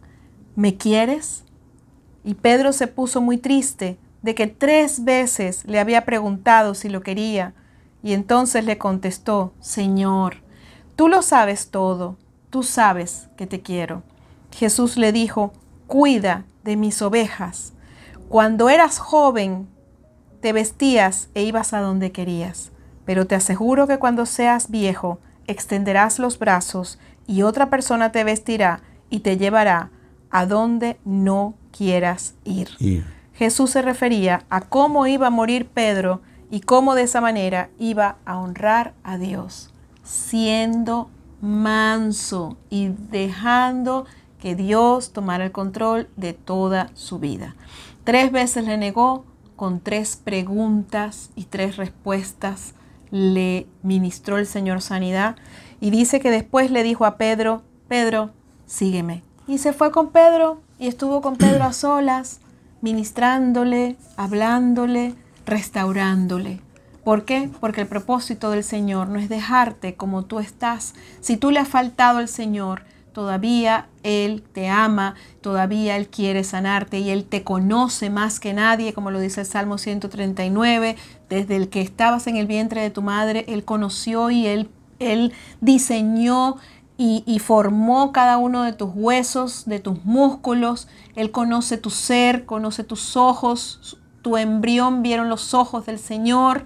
¿me 0.56 0.78
quieres? 0.78 1.43
Y 2.24 2.36
Pedro 2.36 2.74
se 2.74 2.88
puso 2.88 3.22
muy 3.22 3.38
triste 3.38 3.97
de 4.22 4.36
que 4.36 4.47
tres 4.47 5.04
veces 5.04 5.66
le 5.66 5.80
había 5.80 6.06
preguntado 6.06 6.76
si 6.76 6.89
lo 6.89 7.02
quería, 7.02 7.54
y 8.04 8.14
entonces 8.14 8.66
le 8.66 8.78
contestó, 8.78 9.54
Señor, 9.60 10.38
tú 10.95 11.08
lo 11.08 11.22
sabes 11.22 11.70
todo, 11.70 12.18
tú 12.49 12.64
sabes 12.64 13.30
que 13.38 13.47
te 13.47 13.62
quiero. 13.62 14.04
Jesús 14.52 14.97
le 14.97 15.12
dijo, 15.12 15.54
cuida 15.88 16.45
de 16.64 16.76
mis 16.76 17.02
ovejas. 17.02 17.74
Cuando 18.30 18.70
eras 18.70 18.97
joven, 18.99 19.68
te 20.41 20.54
vestías 20.54 21.30
e 21.36 21.43
ibas 21.43 21.74
a 21.74 21.82
donde 21.82 22.12
querías, 22.12 22.72
pero 23.06 23.28
te 23.28 23.36
aseguro 23.36 23.88
que 23.88 23.99
cuando 23.99 24.26
seas 24.26 24.72
viejo, 24.72 25.20
extenderás 25.47 26.18
los 26.18 26.39
brazos 26.39 26.99
y 27.28 27.43
otra 27.43 27.70
persona 27.70 28.12
te 28.12 28.24
vestirá 28.24 28.82
y 29.10 29.20
te 29.20 29.38
llevará 29.38 29.91
a 30.32 30.45
donde 30.45 30.99
no 31.05 31.53
quieras 31.71 32.36
ir. 32.43 32.69
Jesús 33.34 33.71
se 33.71 33.82
refería 33.82 34.43
a 34.49 34.61
cómo 34.61 35.07
iba 35.07 35.27
a 35.27 35.32
morir 35.32 35.67
Pedro 35.67 36.21
y 36.49 36.61
cómo 36.61 36.95
de 36.95 37.03
esa 37.03 37.21
manera 37.21 37.69
iba 37.79 38.17
a 38.25 38.38
honrar 38.38 38.93
a 39.03 39.17
Dios, 39.17 39.73
siendo 40.03 41.09
manso 41.41 42.57
y 42.69 42.89
dejando 42.89 44.05
que 44.39 44.55
Dios 44.55 45.11
tomara 45.13 45.45
el 45.45 45.51
control 45.51 46.09
de 46.17 46.34
toda 46.34 46.89
su 46.93 47.19
vida. 47.19 47.55
Tres 48.03 48.32
veces 48.32 48.65
le 48.65 48.77
negó 48.77 49.25
con 49.55 49.79
tres 49.79 50.15
preguntas 50.15 51.29
y 51.36 51.45
tres 51.45 51.77
respuestas. 51.77 52.73
Le 53.11 53.67
ministró 53.84 54.38
el 54.38 54.47
Señor 54.47 54.82
sanidad 54.82 55.36
y 55.79 55.91
dice 55.91 56.19
que 56.19 56.32
después 56.32 56.71
le 56.71 56.84
dijo 56.84 57.05
a 57.05 57.17
Pedro, 57.17 57.61
Pedro, 57.88 58.32
sígueme. 58.65 59.21
Y 59.52 59.58
se 59.58 59.74
fue 59.74 59.91
con 59.91 60.12
Pedro 60.12 60.62
y 60.80 60.88
estuvo 60.88 61.20
con 61.22 61.36
Pedro 61.36 61.66
a 61.66 61.74
solas, 61.74 62.39
ministrándole, 62.80 63.97
hablándole, 64.16 65.14
restaurándole. 65.45 66.62
¿Por 67.04 67.26
qué? 67.26 67.49
Porque 67.60 67.82
el 67.82 67.88
propósito 67.88 68.52
del 68.52 68.64
Señor 68.64 69.10
no 69.10 69.20
es 69.20 69.28
dejarte 69.28 69.95
como 69.95 70.24
tú 70.24 70.39
estás. 70.39 70.93
Si 71.20 71.36
tú 71.36 71.52
le 71.52 71.60
has 71.60 71.68
faltado 71.68 72.20
al 72.20 72.30
Señor, 72.30 72.84
todavía 73.12 73.89
Él 74.04 74.41
te 74.54 74.70
ama, 74.70 75.16
todavía 75.41 75.97
Él 75.97 76.08
quiere 76.08 76.45
sanarte 76.45 76.99
y 76.99 77.10
Él 77.10 77.26
te 77.26 77.43
conoce 77.43 78.10
más 78.10 78.39
que 78.39 78.54
nadie, 78.54 78.93
como 78.93 79.12
lo 79.12 79.20
dice 79.20 79.41
el 79.41 79.47
Salmo 79.47 79.78
139, 79.78 80.95
desde 81.28 81.58
el 81.58 81.68
que 81.68 81.82
estabas 81.82 82.26
en 82.28 82.38
el 82.38 82.47
vientre 82.47 82.80
de 82.80 82.89
tu 82.89 83.02
madre, 83.02 83.43
Él 83.49 83.66
conoció 83.66 84.32
y 84.32 84.47
Él, 84.47 84.70
él 84.99 85.34
diseñó 85.60 86.56
y, 87.02 87.39
formó 87.39 88.12
cada 88.12 88.38
uno 88.38 88.62
de 88.62 88.74
tus 88.74 88.91
huesos, 88.93 89.64
de 89.66 89.80
tus 89.80 90.06
músculos, 90.06 90.88
Él 91.16 91.32
conoce 91.32 91.78
tu 91.78 91.89
ser, 91.89 92.45
conoce 92.45 92.84
tus 92.84 93.18
ojos, 93.18 93.97
tu 94.22 94.38
embrión 94.38 95.02
vieron 95.02 95.28
los 95.28 95.56
ojos 95.56 95.88
del 95.88 95.97
Señor. 95.97 96.64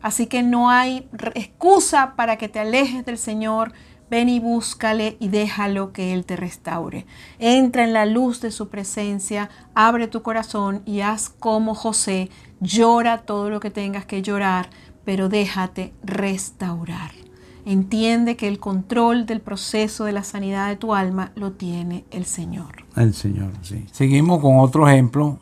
Así 0.00 0.26
que 0.26 0.44
no 0.44 0.70
hay 0.70 1.08
excusa 1.34 2.14
para 2.14 2.36
que 2.36 2.48
te 2.48 2.60
alejes 2.60 3.04
del 3.04 3.18
Señor. 3.18 3.72
Ven 4.08 4.28
y 4.28 4.38
búscale 4.38 5.16
y 5.18 5.28
déjalo 5.28 5.92
que 5.92 6.12
Él 6.12 6.26
te 6.26 6.36
restaure. 6.36 7.06
Entra 7.40 7.82
en 7.82 7.92
la 7.92 8.06
luz 8.06 8.40
de 8.40 8.52
su 8.52 8.68
presencia, 8.68 9.50
abre 9.74 10.06
tu 10.06 10.22
corazón 10.22 10.82
y 10.86 11.00
haz 11.00 11.28
como 11.28 11.74
José. 11.74 12.30
Llora 12.60 13.22
todo 13.22 13.50
lo 13.50 13.58
que 13.58 13.70
tengas 13.70 14.06
que 14.06 14.22
llorar, 14.22 14.70
pero 15.04 15.28
déjate 15.28 15.92
restaurar. 16.04 17.21
Entiende 17.64 18.36
que 18.36 18.48
el 18.48 18.58
control 18.58 19.24
del 19.24 19.40
proceso 19.40 20.04
de 20.04 20.12
la 20.12 20.24
sanidad 20.24 20.68
de 20.68 20.76
tu 20.76 20.94
alma 20.94 21.32
lo 21.36 21.52
tiene 21.52 22.04
el 22.10 22.24
Señor. 22.24 22.84
El 22.96 23.14
Señor, 23.14 23.52
sí. 23.62 23.86
Seguimos 23.92 24.40
con 24.40 24.58
otro 24.58 24.88
ejemplo, 24.88 25.38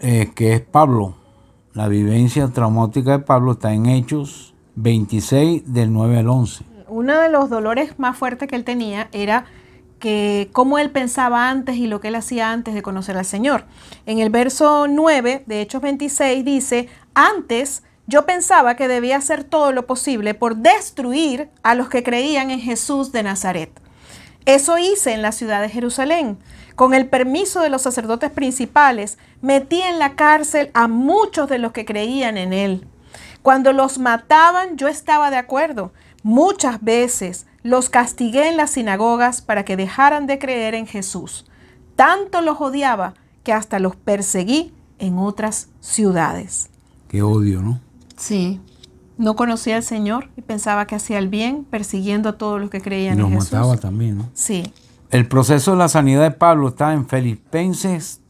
eh, 0.00 0.30
que 0.34 0.54
es 0.54 0.60
Pablo. 0.60 1.16
La 1.72 1.88
vivencia 1.88 2.48
traumática 2.48 3.18
de 3.18 3.18
Pablo 3.20 3.52
está 3.52 3.72
en 3.74 3.86
Hechos 3.86 4.54
26 4.76 5.72
del 5.72 5.92
9 5.92 6.18
al 6.18 6.28
11. 6.28 6.64
Uno 6.88 7.20
de 7.20 7.28
los 7.28 7.50
dolores 7.50 7.98
más 7.98 8.16
fuertes 8.16 8.48
que 8.48 8.54
él 8.54 8.64
tenía 8.64 9.08
era 9.12 9.46
que 9.98 10.48
cómo 10.52 10.78
él 10.78 10.90
pensaba 10.90 11.50
antes 11.50 11.76
y 11.76 11.86
lo 11.86 12.00
que 12.00 12.08
él 12.08 12.14
hacía 12.14 12.52
antes 12.52 12.74
de 12.74 12.82
conocer 12.82 13.16
al 13.16 13.24
Señor. 13.24 13.64
En 14.04 14.18
el 14.18 14.30
verso 14.30 14.86
9 14.88 15.44
de 15.46 15.60
Hechos 15.60 15.82
26 15.82 16.44
dice, 16.44 16.88
antes 17.14 17.82
yo 18.06 18.26
pensaba 18.26 18.76
que 18.76 18.88
debía 18.88 19.16
hacer 19.16 19.44
todo 19.44 19.72
lo 19.72 19.86
posible 19.86 20.34
por 20.34 20.56
destruir 20.56 21.48
a 21.62 21.74
los 21.74 21.88
que 21.88 22.02
creían 22.02 22.50
en 22.50 22.60
Jesús 22.60 23.12
de 23.12 23.22
Nazaret. 23.22 23.70
Eso 24.44 24.78
hice 24.78 25.12
en 25.12 25.22
la 25.22 25.32
ciudad 25.32 25.60
de 25.60 25.68
Jerusalén 25.68 26.38
con 26.76 26.92
el 26.92 27.08
permiso 27.08 27.60
de 27.60 27.70
los 27.70 27.82
sacerdotes 27.82 28.30
principales, 28.30 29.18
metí 29.40 29.80
en 29.80 29.98
la 29.98 30.14
cárcel 30.14 30.70
a 30.74 30.88
muchos 30.88 31.48
de 31.48 31.58
los 31.58 31.72
que 31.72 31.86
creían 31.86 32.36
en 32.36 32.52
él. 32.52 32.86
Cuando 33.42 33.72
los 33.72 33.98
mataban 33.98 34.76
yo 34.76 34.86
estaba 34.86 35.30
de 35.30 35.38
acuerdo. 35.38 35.92
Muchas 36.22 36.82
veces 36.82 37.46
los 37.62 37.88
castigué 37.88 38.48
en 38.48 38.56
las 38.56 38.72
sinagogas 38.72 39.40
para 39.40 39.64
que 39.64 39.76
dejaran 39.76 40.26
de 40.26 40.38
creer 40.38 40.74
en 40.74 40.86
Jesús. 40.86 41.46
Tanto 41.96 42.42
los 42.42 42.60
odiaba 42.60 43.14
que 43.42 43.52
hasta 43.52 43.78
los 43.78 43.96
perseguí 43.96 44.74
en 44.98 45.18
otras 45.18 45.68
ciudades. 45.80 46.68
Qué 47.08 47.22
odio, 47.22 47.62
¿no? 47.62 47.85
Sí. 48.16 48.60
No 49.18 49.34
conocía 49.36 49.76
al 49.76 49.82
Señor 49.82 50.28
y 50.36 50.42
pensaba 50.42 50.86
que 50.86 50.94
hacía 50.94 51.18
el 51.18 51.28
bien 51.28 51.64
persiguiendo 51.64 52.30
a 52.30 52.38
todos 52.38 52.60
los 52.60 52.70
que 52.70 52.80
creían 52.80 53.18
en 53.18 53.30
Jesús. 53.30 53.52
Los 53.52 53.52
mataba 53.52 53.76
también, 53.78 54.18
¿no? 54.18 54.28
Sí. 54.34 54.72
El 55.10 55.26
proceso 55.26 55.70
de 55.72 55.78
la 55.78 55.88
sanidad 55.88 56.22
de 56.22 56.32
Pablo 56.32 56.68
está 56.68 56.92
en 56.92 57.08
Filipenses 57.08 58.20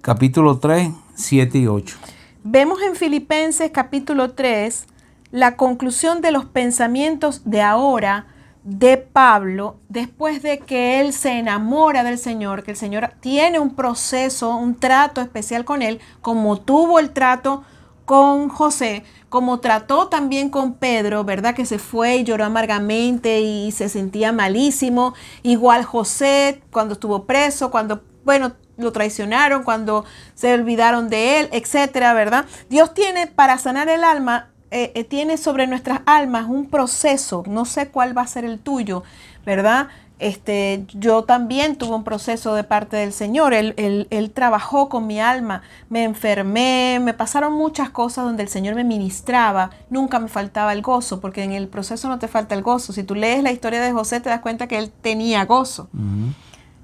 capítulo 0.00 0.58
3, 0.58 0.90
7 1.14 1.58
y 1.58 1.66
8. 1.66 1.96
Vemos 2.42 2.80
en 2.82 2.96
Filipenses 2.96 3.70
capítulo 3.72 4.32
3 4.32 4.86
la 5.32 5.56
conclusión 5.56 6.20
de 6.22 6.30
los 6.30 6.44
pensamientos 6.44 7.42
de 7.44 7.60
ahora 7.60 8.26
de 8.62 8.96
Pablo 8.96 9.76
después 9.88 10.42
de 10.42 10.58
que 10.58 11.00
él 11.00 11.12
se 11.12 11.38
enamora 11.38 12.02
del 12.02 12.18
Señor, 12.18 12.62
que 12.62 12.72
el 12.72 12.76
Señor 12.76 13.12
tiene 13.20 13.58
un 13.58 13.74
proceso, 13.74 14.56
un 14.56 14.74
trato 14.74 15.20
especial 15.20 15.64
con 15.64 15.82
él, 15.82 16.00
como 16.20 16.58
tuvo 16.60 16.98
el 16.98 17.10
trato 17.10 17.64
con 18.06 18.48
José, 18.48 19.04
como 19.28 19.60
trató 19.60 20.08
también 20.08 20.48
con 20.48 20.74
Pedro, 20.74 21.24
¿verdad? 21.24 21.54
Que 21.54 21.66
se 21.66 21.78
fue 21.78 22.16
y 22.16 22.24
lloró 22.24 22.44
amargamente 22.44 23.40
y 23.40 23.72
se 23.72 23.90
sentía 23.90 24.32
malísimo. 24.32 25.12
Igual 25.42 25.84
José 25.84 26.62
cuando 26.70 26.94
estuvo 26.94 27.24
preso, 27.24 27.70
cuando, 27.70 28.02
bueno, 28.24 28.52
lo 28.78 28.92
traicionaron, 28.92 29.64
cuando 29.64 30.04
se 30.34 30.54
olvidaron 30.54 31.08
de 31.08 31.40
él, 31.40 31.48
etcétera, 31.52 32.14
¿verdad? 32.14 32.46
Dios 32.70 32.94
tiene 32.94 33.26
para 33.26 33.58
sanar 33.58 33.88
el 33.88 34.04
alma, 34.04 34.50
eh, 34.70 34.92
eh, 34.94 35.04
tiene 35.04 35.36
sobre 35.36 35.66
nuestras 35.66 36.00
almas 36.06 36.46
un 36.48 36.68
proceso, 36.70 37.42
no 37.46 37.64
sé 37.64 37.88
cuál 37.88 38.16
va 38.16 38.22
a 38.22 38.26
ser 38.26 38.44
el 38.44 38.58
tuyo, 38.58 39.02
¿verdad? 39.44 39.88
Este, 40.18 40.86
yo 40.94 41.24
también 41.24 41.76
tuve 41.76 41.94
un 41.94 42.02
proceso 42.02 42.54
de 42.54 42.64
parte 42.64 42.96
del 42.96 43.12
Señor. 43.12 43.52
Él, 43.52 43.74
él, 43.76 44.30
trabajó 44.30 44.88
con 44.88 45.06
mi 45.06 45.20
alma, 45.20 45.62
me 45.90 46.04
enfermé, 46.04 46.98
me 47.02 47.12
pasaron 47.12 47.52
muchas 47.52 47.90
cosas 47.90 48.24
donde 48.24 48.42
el 48.42 48.48
Señor 48.48 48.74
me 48.74 48.84
ministraba. 48.84 49.70
Nunca 49.90 50.18
me 50.18 50.28
faltaba 50.28 50.72
el 50.72 50.80
gozo, 50.80 51.20
porque 51.20 51.42
en 51.42 51.52
el 51.52 51.68
proceso 51.68 52.08
no 52.08 52.18
te 52.18 52.28
falta 52.28 52.54
el 52.54 52.62
gozo. 52.62 52.94
Si 52.94 53.04
tú 53.04 53.14
lees 53.14 53.42
la 53.42 53.52
historia 53.52 53.80
de 53.82 53.92
José, 53.92 54.20
te 54.20 54.30
das 54.30 54.40
cuenta 54.40 54.66
que 54.66 54.78
él 54.78 54.90
tenía 55.02 55.44
gozo. 55.44 55.88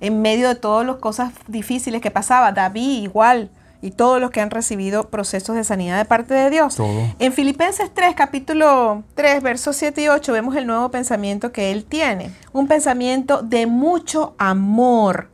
En 0.01 0.21
medio 0.21 0.49
de 0.49 0.55
todas 0.55 0.87
las 0.87 0.97
cosas 0.97 1.33
difíciles 1.47 2.03
que 2.03 2.11
pasaba, 2.11 2.53
David 2.53 3.03
igual 3.03 3.51
y 3.83 3.91
todos 3.91 4.21
los 4.21 4.31
que 4.31 4.41
han 4.41 4.51
recibido 4.51 5.11
procesos 5.11 5.57
de 5.57 5.65
sanidad 5.65 5.99
de 5.99 6.05
parte 6.05 6.33
de 6.33 6.49
Dios. 6.49 6.79
En 7.19 7.33
Filipenses 7.33 7.93
3, 7.93 8.15
capítulo 8.15 9.03
3, 9.15 9.43
versos 9.43 9.77
7 9.77 10.03
y 10.03 10.09
8, 10.09 10.33
vemos 10.33 10.55
el 10.55 10.67
nuevo 10.67 10.91
pensamiento 10.91 11.53
que 11.53 11.73
él 11.73 11.85
tiene. 11.85 12.33
Un 12.53 12.69
pensamiento 12.69 13.43
de 13.43 13.67
mucho 13.67 14.35
amor. 14.39 15.31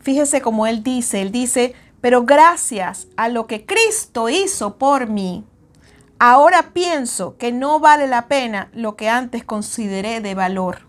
Fíjese 0.00 0.42
cómo 0.42 0.66
él 0.66 0.82
dice, 0.82 1.22
él 1.22 1.30
dice, 1.30 1.74
pero 2.00 2.24
gracias 2.24 3.06
a 3.16 3.28
lo 3.28 3.46
que 3.46 3.64
Cristo 3.64 4.28
hizo 4.28 4.78
por 4.78 5.06
mí, 5.06 5.44
ahora 6.18 6.70
pienso 6.72 7.36
que 7.36 7.52
no 7.52 7.78
vale 7.78 8.08
la 8.08 8.26
pena 8.26 8.68
lo 8.74 8.96
que 8.96 9.08
antes 9.08 9.44
consideré 9.44 10.20
de 10.20 10.34
valor. 10.34 10.88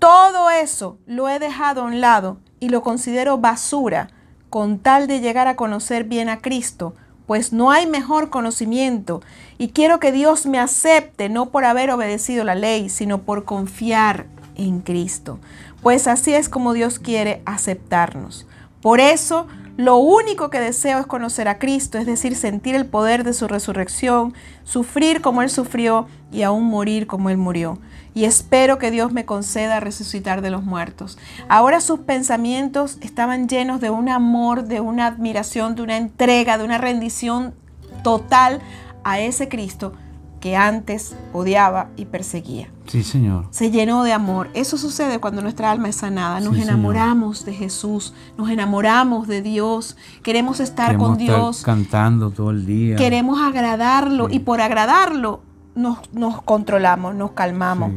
Todo 0.00 0.50
eso 0.50 0.98
lo 1.06 1.28
he 1.28 1.38
dejado 1.38 1.82
a 1.82 1.84
un 1.84 2.00
lado 2.00 2.38
y 2.58 2.70
lo 2.70 2.82
considero 2.82 3.38
basura 3.38 4.08
con 4.50 4.78
tal 4.78 5.06
de 5.06 5.20
llegar 5.20 5.48
a 5.48 5.56
conocer 5.56 6.04
bien 6.04 6.28
a 6.28 6.40
Cristo, 6.40 6.94
pues 7.26 7.52
no 7.52 7.70
hay 7.70 7.86
mejor 7.86 8.28
conocimiento, 8.28 9.22
y 9.56 9.68
quiero 9.68 10.00
que 10.00 10.12
Dios 10.12 10.46
me 10.46 10.58
acepte 10.58 11.28
no 11.28 11.50
por 11.50 11.64
haber 11.64 11.90
obedecido 11.90 12.44
la 12.44 12.56
ley, 12.56 12.88
sino 12.88 13.22
por 13.22 13.44
confiar 13.44 14.26
en 14.56 14.80
Cristo, 14.80 15.38
pues 15.80 16.06
así 16.06 16.34
es 16.34 16.48
como 16.48 16.72
Dios 16.72 16.98
quiere 16.98 17.40
aceptarnos. 17.46 18.46
Por 18.82 19.00
eso 19.00 19.46
Lo 19.80 19.96
único 19.96 20.50
que 20.50 20.60
deseo 20.60 20.98
es 20.98 21.06
conocer 21.06 21.48
a 21.48 21.58
Cristo, 21.58 21.96
es 21.96 22.04
decir, 22.04 22.36
sentir 22.36 22.74
el 22.74 22.84
poder 22.84 23.24
de 23.24 23.32
su 23.32 23.48
resurrección, 23.48 24.34
sufrir 24.62 25.22
como 25.22 25.40
Él 25.40 25.48
sufrió 25.48 26.06
y 26.30 26.42
aún 26.42 26.64
morir 26.64 27.06
como 27.06 27.30
Él 27.30 27.38
murió. 27.38 27.78
Y 28.14 28.24
espero 28.24 28.78
que 28.78 28.90
Dios 28.90 29.12
me 29.12 29.24
conceda 29.24 29.80
resucitar 29.80 30.42
de 30.42 30.50
los 30.50 30.64
muertos. 30.64 31.18
Ahora 31.48 31.80
sus 31.80 32.00
pensamientos 32.00 32.98
estaban 33.00 33.48
llenos 33.48 33.80
de 33.80 33.90
un 33.90 34.08
amor, 34.08 34.64
de 34.64 34.80
una 34.80 35.06
admiración, 35.06 35.76
de 35.76 35.82
una 35.82 35.96
entrega, 35.96 36.58
de 36.58 36.64
una 36.64 36.78
rendición 36.78 37.54
total 38.02 38.60
a 39.04 39.20
ese 39.20 39.48
Cristo 39.48 39.92
que 40.40 40.56
antes 40.56 41.14
odiaba 41.32 41.88
y 41.96 42.06
perseguía. 42.06 42.68
Sí, 42.86 43.04
Señor. 43.04 43.46
Se 43.50 43.70
llenó 43.70 44.02
de 44.02 44.12
amor. 44.12 44.48
Eso 44.54 44.78
sucede 44.78 45.18
cuando 45.18 45.42
nuestra 45.42 45.70
alma 45.70 45.90
es 45.90 45.96
sanada. 45.96 46.40
Nos 46.40 46.56
enamoramos 46.56 47.44
de 47.44 47.52
Jesús, 47.52 48.14
nos 48.38 48.48
enamoramos 48.48 49.28
de 49.28 49.42
Dios, 49.42 49.96
queremos 50.22 50.58
estar 50.58 50.96
con 50.96 51.18
Dios. 51.18 51.62
cantando 51.62 52.30
todo 52.30 52.50
el 52.50 52.64
día. 52.64 52.96
Queremos 52.96 53.40
agradarlo 53.40 54.28
y 54.30 54.40
por 54.40 54.62
agradarlo 54.62 55.42
nos, 55.80 56.12
nos 56.12 56.42
controlamos, 56.42 57.14
nos 57.14 57.32
calmamos. 57.32 57.92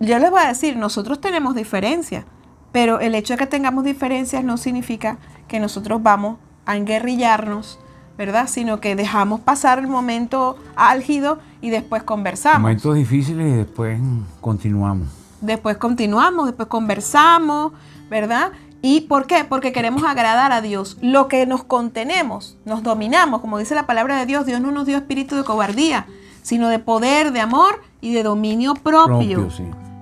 Yo 0.00 0.18
les 0.18 0.30
voy 0.30 0.40
a 0.40 0.48
decir, 0.48 0.76
nosotros 0.76 1.20
tenemos 1.20 1.54
diferencias, 1.54 2.24
pero 2.72 3.00
el 3.00 3.14
hecho 3.14 3.34
de 3.34 3.38
que 3.38 3.46
tengamos 3.46 3.84
diferencias 3.84 4.44
no 4.44 4.56
significa 4.56 5.18
que 5.48 5.58
nosotros 5.60 6.02
vamos 6.02 6.38
a 6.66 6.76
enguerrillarnos 6.76 7.78
¿verdad? 8.16 8.48
Sino 8.48 8.80
que 8.80 8.96
dejamos 8.96 9.40
pasar 9.40 9.78
el 9.78 9.88
momento 9.88 10.56
álgido 10.74 11.38
y 11.60 11.70
después 11.70 12.02
conversamos. 12.02 12.62
Momentos 12.62 12.94
difíciles 12.94 13.52
y 13.52 13.56
después 13.56 14.00
continuamos. 14.40 15.08
Después 15.40 15.76
continuamos, 15.76 16.46
después 16.46 16.68
conversamos, 16.68 17.72
¿verdad? 18.08 18.52
¿Y 18.80 19.02
por 19.02 19.26
qué? 19.26 19.44
Porque 19.44 19.72
queremos 19.72 20.04
agradar 20.04 20.52
a 20.52 20.60
Dios. 20.60 20.96
Lo 21.02 21.28
que 21.28 21.44
nos 21.46 21.64
contenemos, 21.64 22.56
nos 22.64 22.82
dominamos, 22.82 23.40
como 23.40 23.58
dice 23.58 23.74
la 23.74 23.86
palabra 23.86 24.18
de 24.18 24.26
Dios, 24.26 24.46
Dios 24.46 24.60
no 24.60 24.70
nos 24.70 24.86
dio 24.86 24.96
espíritu 24.96 25.36
de 25.36 25.44
cobardía, 25.44 26.06
sino 26.46 26.68
de 26.68 26.78
poder, 26.78 27.32
de 27.32 27.40
amor 27.40 27.82
y 28.00 28.14
de 28.14 28.22
dominio 28.22 28.74
propio. 28.74 29.48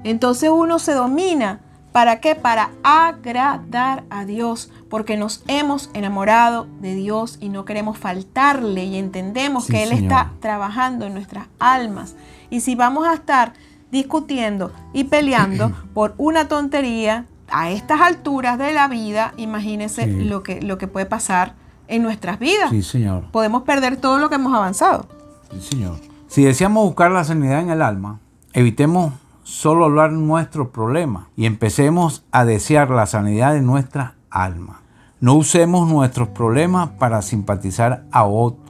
Entonces 0.05 0.51
uno 0.51 0.78
se 0.78 0.92
domina 0.92 1.61
¿Para 1.90 2.18
qué? 2.18 2.34
Para 2.34 2.70
agradar 2.82 4.03
a 4.11 4.24
Dios, 4.24 4.68
porque 4.90 5.16
nos 5.16 5.45
hemos 5.47 5.90
enamorado 5.95 6.66
de 6.80 6.92
Dios 6.97 7.38
y 7.40 7.51
no 7.51 7.64
queremos 7.64 7.99
faltarle 7.99 8.84
y 8.84 8.97
entendemos 8.97 9.68
que 9.68 9.84
Él 9.84 9.92
está 9.92 10.32
trabajando 10.40 11.07
en 11.07 11.14
nuestras 11.14 11.47
almas. 11.61 12.16
Y 12.51 12.62
si 12.62 12.74
vamos 12.74 13.07
a 13.07 13.14
estar 13.14 13.53
discutiendo 13.92 14.72
y 14.92 15.05
peleando 15.05 15.70
por 15.95 16.14
una 16.18 16.49
tontería 16.49 17.26
a 17.49 17.70
estas 17.70 18.01
alturas 18.01 18.59
de 18.59 18.72
la 18.72 18.88
vida, 18.88 19.32
imagínense 19.36 20.09
lo, 20.09 20.42
que, 20.42 20.61
lo 20.62 20.78
que 20.78 20.88
puede 20.88 21.07
pasar 21.07 21.55
en 21.86 22.03
nuestras 22.03 22.40
vidas. 22.40 22.70
Sí, 22.70 22.82
Señor. 22.82 23.30
Podemos 23.30 23.62
perder 23.62 23.99
todo 23.99 24.18
lo 24.18 24.28
que 24.28 24.34
hemos 24.34 24.53
avanzado. 24.53 25.07
Sí, 25.53 25.61
Señor. 25.61 26.13
Si 26.35 26.43
deseamos 26.43 26.85
buscar 26.85 27.12
la 27.12 27.22
sanidad 27.22 27.61
en 27.61 27.70
el 27.70 27.80
alma, 27.80 28.18
evitemos 28.55 29.12
solo 29.45 29.85
hablar 29.85 30.11
nuestro 30.11 30.72
problema 30.72 31.28
y 31.37 31.47
empecemos 31.47 32.24
a 32.32 32.45
desear 32.45 32.91
la 32.91 33.07
sanidad 33.07 33.53
de 33.55 33.62
nuestra 33.62 34.16
alma. 34.30 34.82
No 35.20 35.35
usemos 35.35 35.89
nuestros 35.89 36.30
problemas 36.30 36.91
para 36.99 37.22
simpatizar 37.22 38.07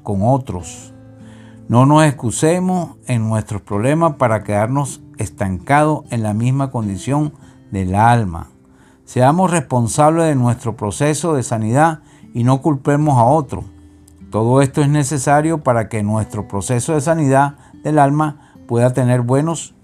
con 0.02 0.20
otros. 0.20 0.92
No 1.66 1.86
nos 1.86 2.04
excusemos 2.04 2.96
en 3.06 3.26
nuestros 3.26 3.62
problemas 3.62 4.16
para 4.16 4.44
quedarnos 4.44 5.00
estancados 5.16 6.04
en 6.10 6.22
la 6.22 6.34
misma 6.34 6.70
condición 6.70 7.32
del 7.70 7.94
alma. 7.94 8.48
Seamos 9.06 9.50
responsables 9.50 10.26
de 10.26 10.34
nuestro 10.34 10.76
proceso 10.76 11.32
de 11.32 11.42
sanidad 11.42 12.00
y 12.34 12.44
no 12.44 12.60
culpemos 12.60 13.16
a 13.16 13.24
otro. 13.24 13.64
Todo 14.34 14.62
esto 14.62 14.82
es 14.82 14.88
necesario 14.88 15.62
para 15.62 15.88
que 15.88 16.02
nuestro 16.02 16.48
proceso 16.48 16.94
de 16.94 17.00
sanidad 17.00 17.54
del 17.84 18.00
alma 18.00 18.50
pueda 18.66 18.92
tener 18.92 19.20
buenos 19.20 19.74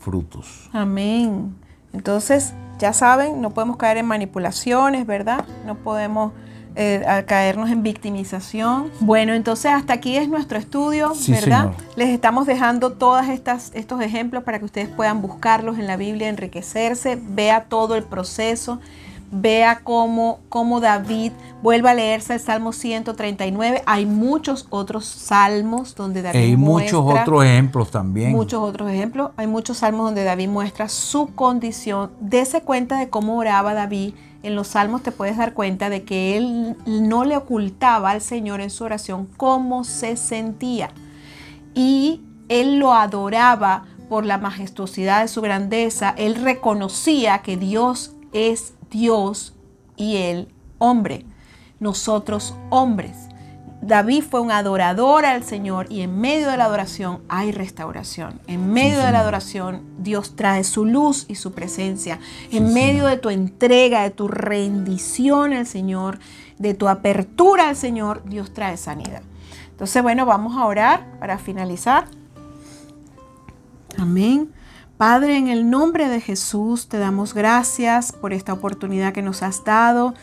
frutos. 0.00 0.68
Amén. 0.72 1.54
Entonces, 1.92 2.54
ya 2.80 2.92
saben, 2.92 3.40
no 3.40 3.50
podemos 3.50 3.76
caer 3.76 3.98
en 3.98 4.06
manipulaciones, 4.06 5.06
¿verdad? 5.06 5.44
No 5.64 5.76
podemos 5.76 6.32
eh, 6.74 7.04
caernos 7.28 7.70
en 7.70 7.84
victimización. 7.84 8.90
Bueno, 8.98 9.32
entonces 9.32 9.70
hasta 9.70 9.92
aquí 9.92 10.16
es 10.16 10.28
nuestro 10.28 10.58
estudio, 10.58 11.12
¿verdad? 11.28 11.70
Les 11.94 12.08
estamos 12.08 12.48
dejando 12.48 12.94
todos 12.94 13.24
estos 13.28 14.00
ejemplos 14.00 14.42
para 14.42 14.58
que 14.58 14.64
ustedes 14.64 14.88
puedan 14.88 15.22
buscarlos 15.22 15.78
en 15.78 15.86
la 15.86 15.96
Biblia, 15.96 16.28
enriquecerse, 16.28 17.16
vea 17.28 17.66
todo 17.66 17.94
el 17.94 18.02
proceso 18.02 18.80
vea 19.30 19.80
cómo, 19.82 20.40
cómo 20.48 20.80
David 20.80 21.32
vuelve 21.62 21.90
a 21.90 21.94
leerse 21.94 22.34
el 22.34 22.40
Salmo 22.40 22.72
139. 22.72 23.82
Hay 23.86 24.06
muchos 24.06 24.66
otros 24.70 25.04
salmos 25.06 25.94
donde 25.94 26.22
David 26.22 26.38
Hay 26.38 26.56
muchos 26.56 27.04
otros 27.04 27.44
ejemplos 27.44 27.90
también. 27.90 28.32
Muchos 28.32 28.62
otros 28.62 28.90
ejemplos. 28.90 29.30
Hay 29.36 29.46
muchos 29.46 29.78
salmos 29.78 30.06
donde 30.06 30.24
David 30.24 30.48
muestra 30.48 30.88
su 30.88 31.34
condición. 31.34 32.10
Dese 32.20 32.62
cuenta 32.62 32.98
de 32.98 33.08
cómo 33.08 33.36
oraba 33.36 33.74
David. 33.74 34.14
En 34.42 34.54
los 34.54 34.68
salmos 34.68 35.02
te 35.02 35.10
puedes 35.10 35.38
dar 35.38 35.54
cuenta 35.54 35.88
de 35.88 36.04
que 36.04 36.36
él 36.36 36.76
no 36.86 37.24
le 37.24 37.36
ocultaba 37.36 38.10
al 38.10 38.20
Señor 38.20 38.60
en 38.60 38.70
su 38.70 38.84
oración 38.84 39.26
cómo 39.36 39.84
se 39.84 40.16
sentía. 40.16 40.90
Y 41.74 42.20
él 42.48 42.76
lo 42.76 42.92
adoraba 42.92 43.84
por 44.08 44.26
la 44.26 44.38
majestuosidad 44.38 45.22
de 45.22 45.28
su 45.28 45.40
grandeza. 45.40 46.14
Él 46.16 46.36
reconocía 46.36 47.38
que 47.38 47.56
Dios 47.56 48.14
es 48.32 48.73
Dios 48.94 49.54
y 49.96 50.18
el 50.18 50.54
hombre, 50.78 51.26
nosotros 51.80 52.54
hombres. 52.70 53.28
David 53.82 54.22
fue 54.22 54.40
un 54.40 54.52
adorador 54.52 55.26
al 55.26 55.42
Señor 55.42 55.88
y 55.90 56.02
en 56.02 56.20
medio 56.20 56.48
de 56.48 56.56
la 56.56 56.66
adoración 56.66 57.20
hay 57.28 57.50
restauración. 57.50 58.40
En 58.46 58.72
medio 58.72 58.98
de 58.98 59.10
la 59.10 59.18
adoración 59.18 59.82
Dios 59.98 60.36
trae 60.36 60.62
su 60.62 60.84
luz 60.84 61.26
y 61.28 61.34
su 61.34 61.52
presencia. 61.52 62.20
en 62.52 62.72
medio 62.72 63.06
de 63.06 63.16
tu 63.16 63.30
entrega, 63.30 64.04
de 64.04 64.10
tu 64.10 64.28
rendición 64.28 65.52
al 65.52 65.66
Señor, 65.66 66.20
de 66.58 66.74
tu 66.74 66.88
apertura 66.88 67.70
al 67.70 67.76
Señor, 67.76 68.22
Dios 68.24 68.54
trae 68.54 68.76
sanidad. 68.76 69.22
Entonces, 69.72 70.04
bueno, 70.04 70.24
vamos 70.24 70.56
a 70.56 70.66
orar 70.66 71.18
para 71.18 71.38
finalizar. 71.38 72.06
Amén. 73.98 74.52
Padre, 74.96 75.38
en 75.38 75.48
el 75.48 75.70
nombre 75.70 76.08
de 76.08 76.20
Jesús 76.20 76.88
te 76.88 76.98
damos 76.98 77.34
gracias 77.34 78.12
por 78.12 78.32
esta 78.32 78.52
oportunidad 78.52 79.12
que 79.12 79.22
nos 79.22 79.42
has 79.42 79.64
dado 79.64 80.14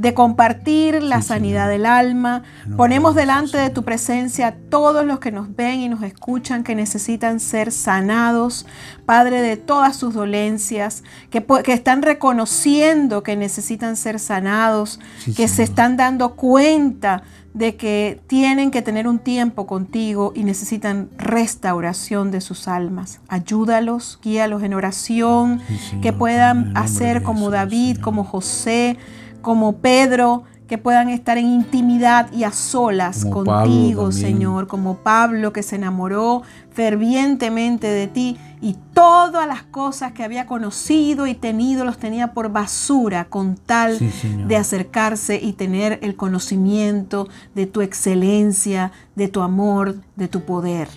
de 0.00 0.14
compartir 0.14 1.02
la 1.02 1.20
sanidad 1.20 1.68
del 1.68 1.84
alma. 1.84 2.42
Ponemos 2.78 3.14
delante 3.14 3.58
de 3.58 3.68
tu 3.68 3.84
presencia 3.84 4.46
a 4.46 4.52
todos 4.52 5.04
los 5.04 5.20
que 5.20 5.30
nos 5.30 5.54
ven 5.54 5.80
y 5.80 5.90
nos 5.90 6.02
escuchan 6.02 6.64
que 6.64 6.74
necesitan 6.74 7.38
ser 7.38 7.70
sanados, 7.70 8.64
Padre, 9.04 9.42
de 9.42 9.58
todas 9.58 9.96
sus 9.96 10.14
dolencias, 10.14 11.04
que, 11.28 11.44
que 11.62 11.74
están 11.74 12.00
reconociendo 12.00 13.22
que 13.22 13.36
necesitan 13.36 13.94
ser 13.94 14.18
sanados, 14.18 15.00
que 15.36 15.48
se 15.48 15.64
están 15.64 15.98
dando 15.98 16.34
cuenta 16.34 17.22
de 17.52 17.76
que 17.76 18.22
tienen 18.26 18.70
que 18.70 18.80
tener 18.80 19.06
un 19.06 19.18
tiempo 19.18 19.66
contigo 19.66 20.32
y 20.34 20.44
necesitan 20.44 21.10
restauración 21.18 22.30
de 22.30 22.40
sus 22.40 22.68
almas. 22.68 23.20
Ayúdalos, 23.28 24.18
guíalos 24.22 24.62
en 24.62 24.72
oración, 24.72 25.60
que 26.00 26.14
puedan 26.14 26.74
hacer 26.74 27.22
como 27.22 27.50
David, 27.50 27.98
como 27.98 28.24
José, 28.24 28.96
como 29.40 29.78
Pedro, 29.78 30.44
que 30.70 30.78
puedan 30.78 31.08
estar 31.08 31.36
en 31.36 31.46
intimidad 31.46 32.32
y 32.32 32.44
a 32.44 32.52
solas 32.52 33.24
contigo, 33.24 34.12
Señor, 34.12 34.68
como 34.68 34.98
Pablo 34.98 35.52
que 35.52 35.64
se 35.64 35.74
enamoró 35.74 36.42
fervientemente 36.70 37.88
de 37.88 38.06
ti 38.06 38.36
y 38.60 38.76
todas 38.94 39.48
las 39.48 39.64
cosas 39.64 40.12
que 40.12 40.22
había 40.22 40.46
conocido 40.46 41.26
y 41.26 41.34
tenido 41.34 41.84
los 41.84 41.98
tenía 41.98 42.34
por 42.34 42.52
basura 42.52 43.24
con 43.24 43.56
tal 43.56 43.98
de 44.46 44.56
acercarse 44.56 45.40
y 45.42 45.54
tener 45.54 45.98
el 46.02 46.14
conocimiento 46.14 47.26
de 47.56 47.66
tu 47.66 47.80
excelencia, 47.80 48.92
de 49.16 49.26
tu 49.26 49.40
amor, 49.42 49.96
de 50.14 50.28
tu 50.28 50.44
poder. 50.44 50.88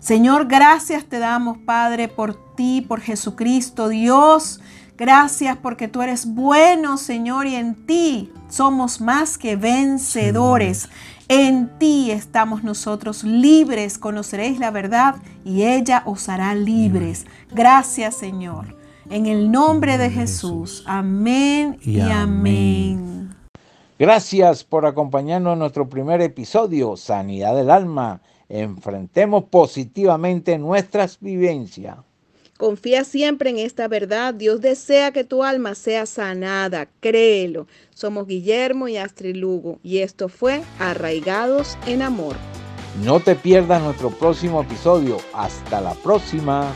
Señor, 0.00 0.48
gracias 0.48 1.04
te 1.04 1.20
damos, 1.20 1.58
Padre, 1.58 2.08
por 2.08 2.34
ti, 2.56 2.80
por 2.80 3.00
Jesucristo, 3.00 3.88
Dios 3.88 4.60
Gracias 5.00 5.56
porque 5.56 5.88
tú 5.88 6.02
eres 6.02 6.26
bueno, 6.26 6.98
Señor, 6.98 7.46
y 7.46 7.54
en 7.54 7.86
ti 7.86 8.30
somos 8.50 9.00
más 9.00 9.38
que 9.38 9.56
vencedores. 9.56 10.90
En 11.26 11.70
ti 11.78 12.10
estamos 12.10 12.64
nosotros 12.64 13.24
libres, 13.24 13.96
conoceréis 13.96 14.58
la 14.58 14.70
verdad 14.70 15.14
y 15.42 15.62
ella 15.62 16.02
os 16.04 16.28
hará 16.28 16.54
libres. 16.54 17.24
Gracias, 17.50 18.14
Señor. 18.14 18.76
En 19.08 19.24
el 19.24 19.50
nombre 19.50 19.96
de 19.96 20.10
Jesús. 20.10 20.84
Amén 20.86 21.78
y 21.80 22.00
amén. 22.00 23.34
Gracias 23.98 24.64
por 24.64 24.84
acompañarnos 24.84 25.54
en 25.54 25.60
nuestro 25.60 25.88
primer 25.88 26.20
episodio, 26.20 26.98
Sanidad 26.98 27.56
del 27.56 27.70
Alma. 27.70 28.20
Enfrentemos 28.50 29.44
positivamente 29.44 30.58
nuestras 30.58 31.18
vivencias. 31.18 31.96
Confía 32.60 33.04
siempre 33.04 33.48
en 33.48 33.56
esta 33.56 33.88
verdad. 33.88 34.34
Dios 34.34 34.60
desea 34.60 35.12
que 35.12 35.24
tu 35.24 35.44
alma 35.44 35.74
sea 35.74 36.04
sanada. 36.04 36.90
Créelo. 37.00 37.66
Somos 37.94 38.26
Guillermo 38.26 38.86
y 38.86 38.98
Astrid 38.98 39.36
Lugo 39.36 39.78
y 39.82 40.00
esto 40.00 40.28
fue 40.28 40.60
Arraigados 40.78 41.78
en 41.86 42.02
Amor. 42.02 42.36
No 43.02 43.18
te 43.18 43.34
pierdas 43.34 43.80
nuestro 43.82 44.10
próximo 44.10 44.60
episodio. 44.60 45.16
Hasta 45.32 45.80
la 45.80 45.94
próxima. 45.94 46.70